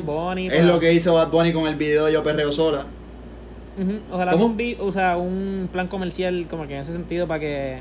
Bunny 0.00 0.46
Es 0.46 0.54
para- 0.54 0.64
lo 0.72 0.80
que 0.80 0.92
hizo 0.94 1.14
Bad 1.14 1.30
Bunny 1.30 1.52
con 1.52 1.66
el 1.66 1.74
video 1.76 2.06
de 2.06 2.12
Yo 2.12 2.22
Perreo 2.22 2.50
Sola. 2.52 2.86
Ujú, 3.78 3.98
Ojalá 4.12 4.34
un, 4.36 4.56
bi- 4.56 4.76
o 4.80 4.92
sea, 4.92 5.16
un 5.16 5.68
plan 5.72 5.88
comercial 5.88 6.46
como 6.48 6.66
que 6.66 6.74
en 6.74 6.80
ese 6.80 6.92
sentido 6.92 7.26
para 7.26 7.40
que 7.40 7.80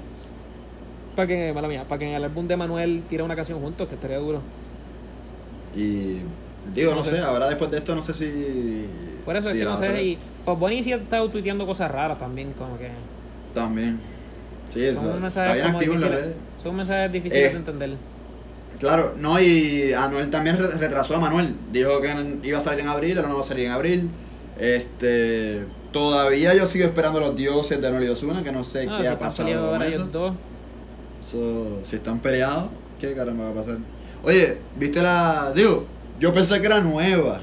para 1.15 1.27
que, 1.27 1.51
mala 1.53 1.67
mía, 1.67 1.83
para 1.87 1.99
que 1.99 2.07
en 2.09 2.15
el 2.15 2.23
álbum 2.23 2.47
de 2.47 2.55
Manuel 2.57 3.03
tire 3.09 3.21
una 3.23 3.35
canción 3.35 3.59
juntos, 3.59 3.87
que 3.87 3.95
estaría 3.95 4.17
duro. 4.17 4.41
Y 5.75 6.17
digo, 6.75 6.91
no, 6.91 6.97
No 6.97 7.03
sé. 7.03 7.11
sé. 7.17 7.19
ahora 7.21 7.47
después 7.47 7.71
de 7.71 7.77
esto 7.77 7.95
no 7.95 8.03
sé 8.03 8.13
si. 8.13 8.85
Por 9.25 9.35
eso 9.35 9.49
si 9.49 9.57
es 9.57 9.63
que 9.63 9.69
no 9.69 9.77
sé, 9.77 10.03
y 10.03 10.17
pues 10.45 10.57
Bonnie 10.57 10.83
sí 10.83 10.91
ha 10.93 10.97
estado 10.97 11.29
tuiteando 11.29 11.65
cosas 11.65 11.91
raras 11.91 12.19
también, 12.19 12.53
como 12.53 12.77
que 12.77 12.91
También. 13.53 13.99
Sí, 14.73 14.91
son 14.91 15.05
está, 15.05 15.19
mensajes 15.19 15.63
como 15.63 15.81
en 15.81 16.33
son 16.63 16.75
mensajes 16.75 17.11
difíciles 17.11 17.49
Eh, 17.49 17.51
de 17.51 17.57
entender. 17.57 17.97
Claro, 18.79 19.13
no, 19.19 19.39
y 19.39 19.93
Anuel 19.93 20.29
también 20.31 20.57
re- 20.57 20.75
retrasó 20.77 21.15
a 21.15 21.19
Manuel. 21.19 21.55
Dijo 21.71 22.01
que 22.01 22.37
iba 22.43 22.57
a 22.57 22.61
salir 22.61 22.79
en 22.81 22.87
abril, 22.87 23.17
ahora 23.17 23.29
no 23.29 23.35
va 23.35 23.41
a 23.41 23.45
salir 23.45 23.65
en 23.65 23.71
abril. 23.71 24.09
Este. 24.59 25.65
Todavía 25.91 26.55
yo 26.55 26.65
sigo 26.67 26.85
esperando 26.85 27.19
los 27.19 27.35
dioses 27.35 27.81
de 27.81 27.87
Anuel 27.87 28.05
y 28.05 28.07
Ozuna, 28.07 28.43
que 28.43 28.51
no 28.51 28.63
sé 28.63 28.85
No, 28.85 28.97
qué 28.97 29.03
si 29.03 29.07
ha 29.07 29.11
están 29.13 29.29
pasado 29.29 29.71
con 29.71 29.81
eso. 29.83 30.05
dos. 30.05 30.33
So, 31.19 31.81
si 31.83 31.97
están 31.97 32.19
peleados, 32.19 32.69
¿qué 32.99 33.13
caramba 33.13 33.45
va 33.45 33.49
a 33.51 33.53
pasar? 33.53 33.77
Oye, 34.23 34.57
¿viste 34.77 35.01
la. 35.01 35.51
Digo, 35.55 35.85
yo 36.19 36.31
pensé 36.33 36.59
que 36.61 36.67
era 36.67 36.79
nueva. 36.79 37.41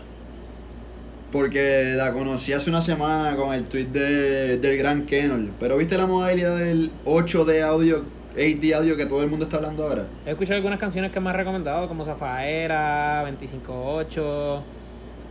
Porque 1.32 1.92
la 1.96 2.12
conocí 2.12 2.54
hace 2.54 2.70
una 2.70 2.80
semana 2.80 3.36
con 3.36 3.52
el 3.54 3.64
tweet 3.64 3.86
de, 3.86 4.56
del 4.56 4.78
Gran 4.78 5.04
Kenol. 5.04 5.50
Pero 5.60 5.76
¿viste 5.76 5.98
la 5.98 6.06
modalidad 6.06 6.56
del 6.56 6.90
8D 7.04 7.62
audio, 7.62 8.02
8D 8.34 8.74
audio 8.74 8.96
que 8.96 9.04
todo 9.04 9.22
el 9.22 9.28
mundo 9.28 9.44
está 9.44 9.58
hablando 9.58 9.84
ahora? 9.86 10.06
He 10.24 10.30
escuchado 10.30 10.56
algunas 10.56 10.78
canciones 10.78 11.10
que 11.12 11.20
me 11.20 11.28
han 11.28 11.36
recomendado, 11.36 11.86
como 11.86 12.02
Zafaera, 12.06 13.28
25-8. 13.30 14.60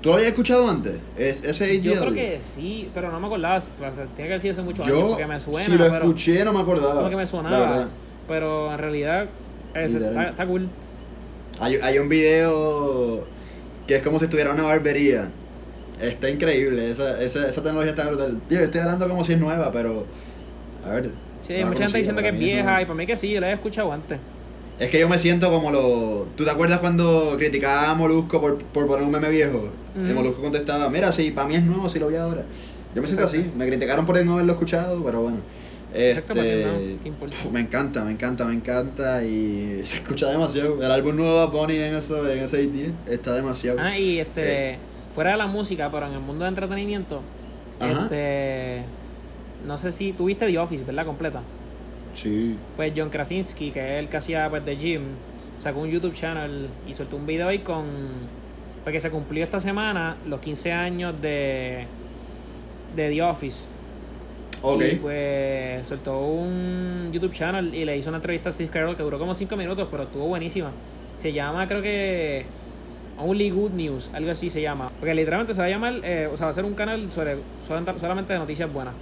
¿Tú 0.02 0.10
lo 0.10 0.14
habías 0.16 0.30
escuchado 0.30 0.70
antes? 0.70 0.98
Es, 1.18 1.42
ese 1.44 1.66
8D 1.66 1.82
Yo 1.82 1.92
creo 1.94 2.04
audio. 2.04 2.14
que 2.14 2.40
sí, 2.42 2.92
pero 2.94 3.12
no 3.12 3.20
me 3.20 3.26
acordaba. 3.26 3.60
Tiene 3.60 4.14
que 4.16 4.24
haber 4.26 4.40
sido 4.42 4.52
hace 4.52 4.62
muchos 4.62 4.86
Yo, 4.86 4.94
años 4.98 5.08
porque 5.10 5.26
me 5.26 5.40
suena. 5.40 5.66
si 5.66 5.72
lo 5.72 5.78
pero 5.86 5.96
escuché, 5.96 6.46
no 6.46 6.54
me 6.54 6.60
acordaba. 6.60 6.94
como 6.96 7.10
que 7.10 7.16
me 7.16 7.26
sonaba. 7.26 7.88
Pero 8.28 8.72
en 8.72 8.78
realidad 8.78 9.26
es- 9.74 9.94
Literal. 9.94 10.10
está, 10.16 10.30
está 10.30 10.46
cool. 10.46 10.70
Hay, 11.60 11.80
hay 11.82 12.00
un 12.00 12.10
video 12.10 13.26
que 13.88 13.96
es 13.96 14.02
como 14.04 14.20
si 14.20 14.26
estuviera 14.26 14.52
en 14.52 14.60
una 14.60 14.68
barbería. 14.68 15.32
Está 16.02 16.30
increíble, 16.30 16.92
esa, 16.92 17.22
esa, 17.22 17.50
esa 17.50 17.64
tecnología 17.64 17.92
está 17.92 18.08
brutal. 18.08 18.40
Tío, 18.48 18.60
estoy 18.60 18.82
hablando 18.82 19.08
como 19.08 19.24
si 19.24 19.34
es 19.34 19.40
nueva, 19.40 19.72
pero. 19.72 20.06
A 20.86 20.94
ver. 20.94 21.10
Sí, 21.48 21.54
no 21.54 21.60
la 21.60 21.66
mucha 21.68 21.84
gente 21.84 21.98
diciendo 21.98 22.22
que 22.22 22.30
es 22.30 22.40
vieja 22.40 22.82
y 22.82 22.86
para 22.86 22.96
mí 22.96 23.06
que 23.08 23.18
sí, 23.18 23.32
yo 23.32 23.40
la 23.42 23.50
he 23.50 23.54
escuchado 23.54 23.92
antes. 23.92 24.20
Es 24.80 24.90
que 24.90 25.00
yo 25.00 25.10
me 25.10 25.18
siento 25.18 25.50
como 25.50 25.72
lo. 25.72 26.28
¿Tú 26.36 26.44
te 26.44 26.52
acuerdas 26.52 26.80
cuando 26.80 27.36
criticaba 27.38 27.90
a 27.90 27.96
Molusco 27.96 28.40
por, 28.40 28.58
por 28.58 28.86
poner 28.86 29.04
un 29.04 29.12
meme 29.12 29.30
viejo? 29.30 29.70
Y 29.96 30.00
Ujú. 30.00 30.14
Molusco 30.14 30.42
contestaba: 30.42 30.88
Mira, 30.90 31.12
sí, 31.12 31.32
para 31.32 31.48
mí 31.48 31.56
es 31.56 31.64
nuevo, 31.64 31.90
si 31.90 31.98
lo 31.98 32.10
vi 32.10 32.16
ahora. 32.16 32.44
Yo 32.94 33.02
me 33.02 33.08
siento 33.08 33.26
así. 33.26 33.52
Me 33.58 33.66
criticaron 33.68 34.06
por 34.06 34.24
no 34.24 34.34
haberlo 34.34 34.54
escuchado, 34.54 35.04
pero 35.04 35.22
bueno. 35.22 35.38
Exacto, 35.94 36.34
Este, 36.34 36.66
no, 36.66 37.02
¿qué 37.04 37.08
importa? 37.10 37.36
me 37.52 37.60
encanta, 37.62 38.04
me 38.04 38.12
encanta, 38.12 38.46
me 38.46 38.54
encanta 38.54 39.24
y 39.24 39.82
se 39.84 39.98
escucha 39.98 40.30
demasiado. 40.30 40.84
El 40.84 40.92
álbum 40.92 41.16
nuevo 41.16 41.40
de 41.40 41.48
Bunny 41.48 41.76
en, 41.78 41.96
eso, 41.96 42.30
en 42.30 42.40
ese 42.40 42.64
IT 42.64 42.92
está 43.08 43.34
demasiado. 43.34 43.80
Ah, 43.82 43.98
y 43.98 44.20
este, 44.20 44.74
Eh. 44.74 44.78
fuera 45.16 45.32
de 45.32 45.38
la 45.38 45.48
música, 45.48 45.90
pero 45.92 46.08
en 46.08 46.14
el 46.14 46.20
mundo 46.20 46.44
de 46.44 46.50
entretenimiento, 46.50 47.22
Ajá. 47.80 48.04
este, 48.04 48.84
no 49.66 49.78
sé 49.78 49.92
si 49.92 50.12
tuviste 50.14 50.46
The 50.48 50.60
Office, 50.60 50.84
¿verdad? 50.84 51.06
Completa. 51.06 51.42
Sí. 52.14 52.58
Pues 52.76 52.92
John 52.96 53.10
Krasinski, 53.10 53.72
que 53.72 53.80
es 53.94 54.00
el 54.00 54.10
que 54.10 54.18
hacía 54.18 54.50
pues, 54.50 54.66
de 54.66 54.76
Jim, 54.76 55.02
sacó 55.58 55.80
un 55.82 55.90
YouTube 55.90 56.14
channel 56.14 56.68
y 56.88 56.94
soltó 56.96 57.16
un 57.16 57.26
video 57.26 57.48
ahí 57.48 57.60
con. 57.60 57.86
Porque 58.84 59.00
se 59.00 59.10
cumplió 59.10 59.44
esta 59.44 59.60
semana 59.60 60.18
los 60.28 60.40
15 60.40 60.72
años 60.72 61.14
de, 61.22 61.86
de 62.96 63.10
The 63.10 63.22
Office. 63.22 63.66
Ok. 64.62 64.84
Y 64.92 64.96
pues 64.96 65.88
soltó 65.88 66.20
un 66.20 67.10
YouTube 67.12 67.34
channel 67.34 67.74
y 67.74 67.86
le 67.86 67.98
hizo 67.98 68.10
una 68.10 68.18
entrevista 68.18 68.50
a 68.50 68.52
Steve 68.52 68.70
Carell 68.70 68.96
que 68.96 69.04
duró 69.04 69.20
como 69.20 69.34
5 69.36 69.56
minutos, 69.56 69.88
pero 69.92 70.04
estuvo 70.04 70.28
buenísima. 70.28 70.72
Se 71.16 71.32
llama, 71.34 71.68
creo 71.68 71.82
que. 71.82 72.46
Only 73.20 73.50
Good 73.50 73.72
News, 73.72 74.12
algo 74.14 74.30
así 74.30 74.50
se 74.52 74.62
llama. 74.62 74.92
Porque 75.00 75.16
literalmente 75.16 75.54
se 75.56 75.60
va 75.60 75.66
a 75.66 75.70
llamar, 75.70 75.96
eh, 76.04 76.30
o 76.32 76.38
sea, 76.38 76.46
va 76.46 76.52
a 76.52 76.54
ser 76.54 76.66
un 76.66 76.76
canal 76.76 77.12
sobre 77.12 77.38
solamente 77.60 78.34
de 78.34 78.38
noticias 78.40 78.72
buenas. 78.72 78.94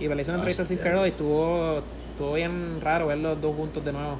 Y 0.00 0.06
pues 0.06 0.16
le 0.16 0.22
hizo 0.22 0.30
una 0.30 0.38
entrevista 0.38 0.62
a 0.62 0.66
Steve. 0.66 0.80
Carell 0.80 1.04
y 1.06 1.10
estuvo, 1.10 1.82
estuvo 2.12 2.32
bien 2.32 2.80
raro 2.80 3.08
ver 3.08 3.18
los 3.18 3.38
dos 3.38 3.54
juntos 3.54 3.84
de 3.84 3.92
nuevo. 3.92 4.18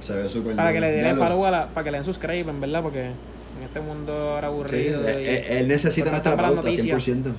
Se 0.00 0.14
ve 0.14 0.26
súper 0.28 0.56
Para 0.56 0.72
que 0.72 0.80
le 0.80 0.90
den 0.90 1.16
follow 1.18 1.44
a 1.44 1.50
la, 1.50 1.68
para 1.68 1.84
que 1.84 1.90
le 1.90 1.98
den 1.98 2.04
subscribe, 2.06 2.48
en 2.50 2.60
verdad, 2.62 2.82
porque 2.82 3.02
en 3.08 3.62
este 3.62 3.80
mundo 3.80 4.12
ahora 4.14 4.48
Sí, 4.48 4.54
aburrido. 4.54 5.02
y- 5.20 5.26
él, 5.26 5.44
él 5.48 5.68
necesita 5.68 6.10
nuestra 6.10 6.34
pauta, 6.36 6.62
noticias. 6.62 7.06
100%. 7.06 7.34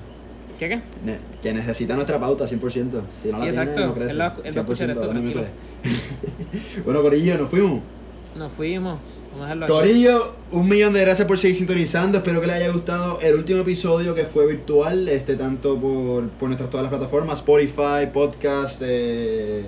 ¿Qué 0.63 0.69
qué? 0.69 0.81
Ne- 1.05 1.17
Que 1.41 1.53
necesita 1.53 1.95
nuestra 1.95 2.19
pauta, 2.19 2.45
100%. 2.47 3.01
Si 3.21 3.29
no 3.31 3.39
Sí, 3.39 3.45
la 3.55 3.65
tiene, 3.65 3.85
no 3.85 3.93
crece. 3.93 4.11
Él 4.11 4.21
va- 4.21 4.35
él 4.43 4.57
va 4.57 4.61
a 4.61 4.63
escuchar 4.63 4.87
100%, 4.87 4.91
esto, 4.91 5.05
¿dónde 5.05 5.21
me 5.21 5.31
tranquilo. 5.31 5.45
cree? 5.83 6.81
bueno, 6.85 7.01
Corillo, 7.01 7.37
nos 7.37 7.49
fuimos. 7.49 7.81
Nos 8.35 8.51
fuimos. 8.51 8.99
Vamos 9.31 9.41
a 9.41 9.43
dejarlo 9.55 9.65
aquí. 9.65 9.73
Corillo, 9.73 10.33
un 10.51 10.69
millón 10.69 10.93
de 10.93 11.01
gracias 11.01 11.27
por 11.27 11.37
seguir 11.37 11.55
sintonizando. 11.57 12.19
Espero 12.19 12.39
que 12.39 12.47
les 12.47 12.55
haya 12.55 12.69
gustado 12.71 13.19
el 13.21 13.35
último 13.35 13.59
episodio 13.61 14.13
que 14.15 14.25
fue 14.25 14.45
virtual, 14.47 15.07
este 15.09 15.35
tanto 15.35 15.77
por, 15.79 16.29
por 16.29 16.47
nuestras 16.49 16.69
todas 16.69 16.83
las 16.83 16.91
plataformas, 16.91 17.39
Spotify, 17.39 18.07
Podcast, 18.13 18.81
eh, 18.85 19.65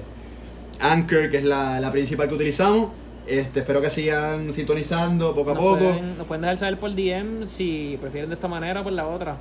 Anchor, 0.79 1.29
que 1.29 1.37
es 1.37 1.43
la, 1.43 1.79
la 1.79 1.91
principal 1.91 2.27
que 2.29 2.35
utilizamos. 2.35 2.89
Este, 3.27 3.61
espero 3.61 3.81
que 3.81 3.89
sigan 3.89 4.53
sintonizando 4.53 5.33
poco 5.33 5.49
a 5.49 5.53
Nos 5.55 5.63
poco. 5.63 5.77
Pueden, 5.79 6.17
nos 6.17 6.27
pueden 6.27 6.41
dejar 6.43 6.57
saber 6.57 6.79
por 6.79 6.93
DM 6.93 7.47
si 7.47 7.97
prefieren 7.99 8.29
de 8.29 8.35
esta 8.35 8.47
manera 8.47 8.81
o 8.81 8.83
por 8.83 8.93
la 8.93 9.07
otra. 9.07 9.37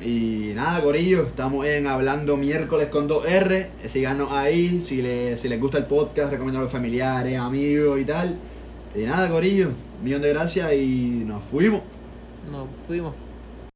Y 0.00 0.52
nada, 0.54 0.80
Corillo, 0.80 1.26
estamos 1.26 1.66
en 1.66 1.88
Hablando 1.88 2.36
Miércoles 2.36 2.88
con 2.88 3.08
2R. 3.08 3.52
Eh, 3.82 3.88
Síganos 3.88 4.30
ahí, 4.30 4.80
si 4.80 5.02
les, 5.02 5.40
si 5.40 5.48
les 5.48 5.60
gusta 5.60 5.78
el 5.78 5.86
podcast, 5.86 6.30
recomiendo 6.30 6.60
a 6.60 6.62
los 6.62 6.72
familiares, 6.72 7.36
amigos 7.38 8.00
y 8.00 8.04
tal. 8.04 8.38
Y 8.94 9.00
nada, 9.00 9.28
Corillo, 9.28 9.68
un 9.98 10.04
millón 10.04 10.22
de 10.22 10.28
gracias 10.30 10.72
y 10.74 11.24
nos 11.26 11.42
fuimos. 11.44 11.82
Nos 12.50 12.68
fuimos. 12.86 13.27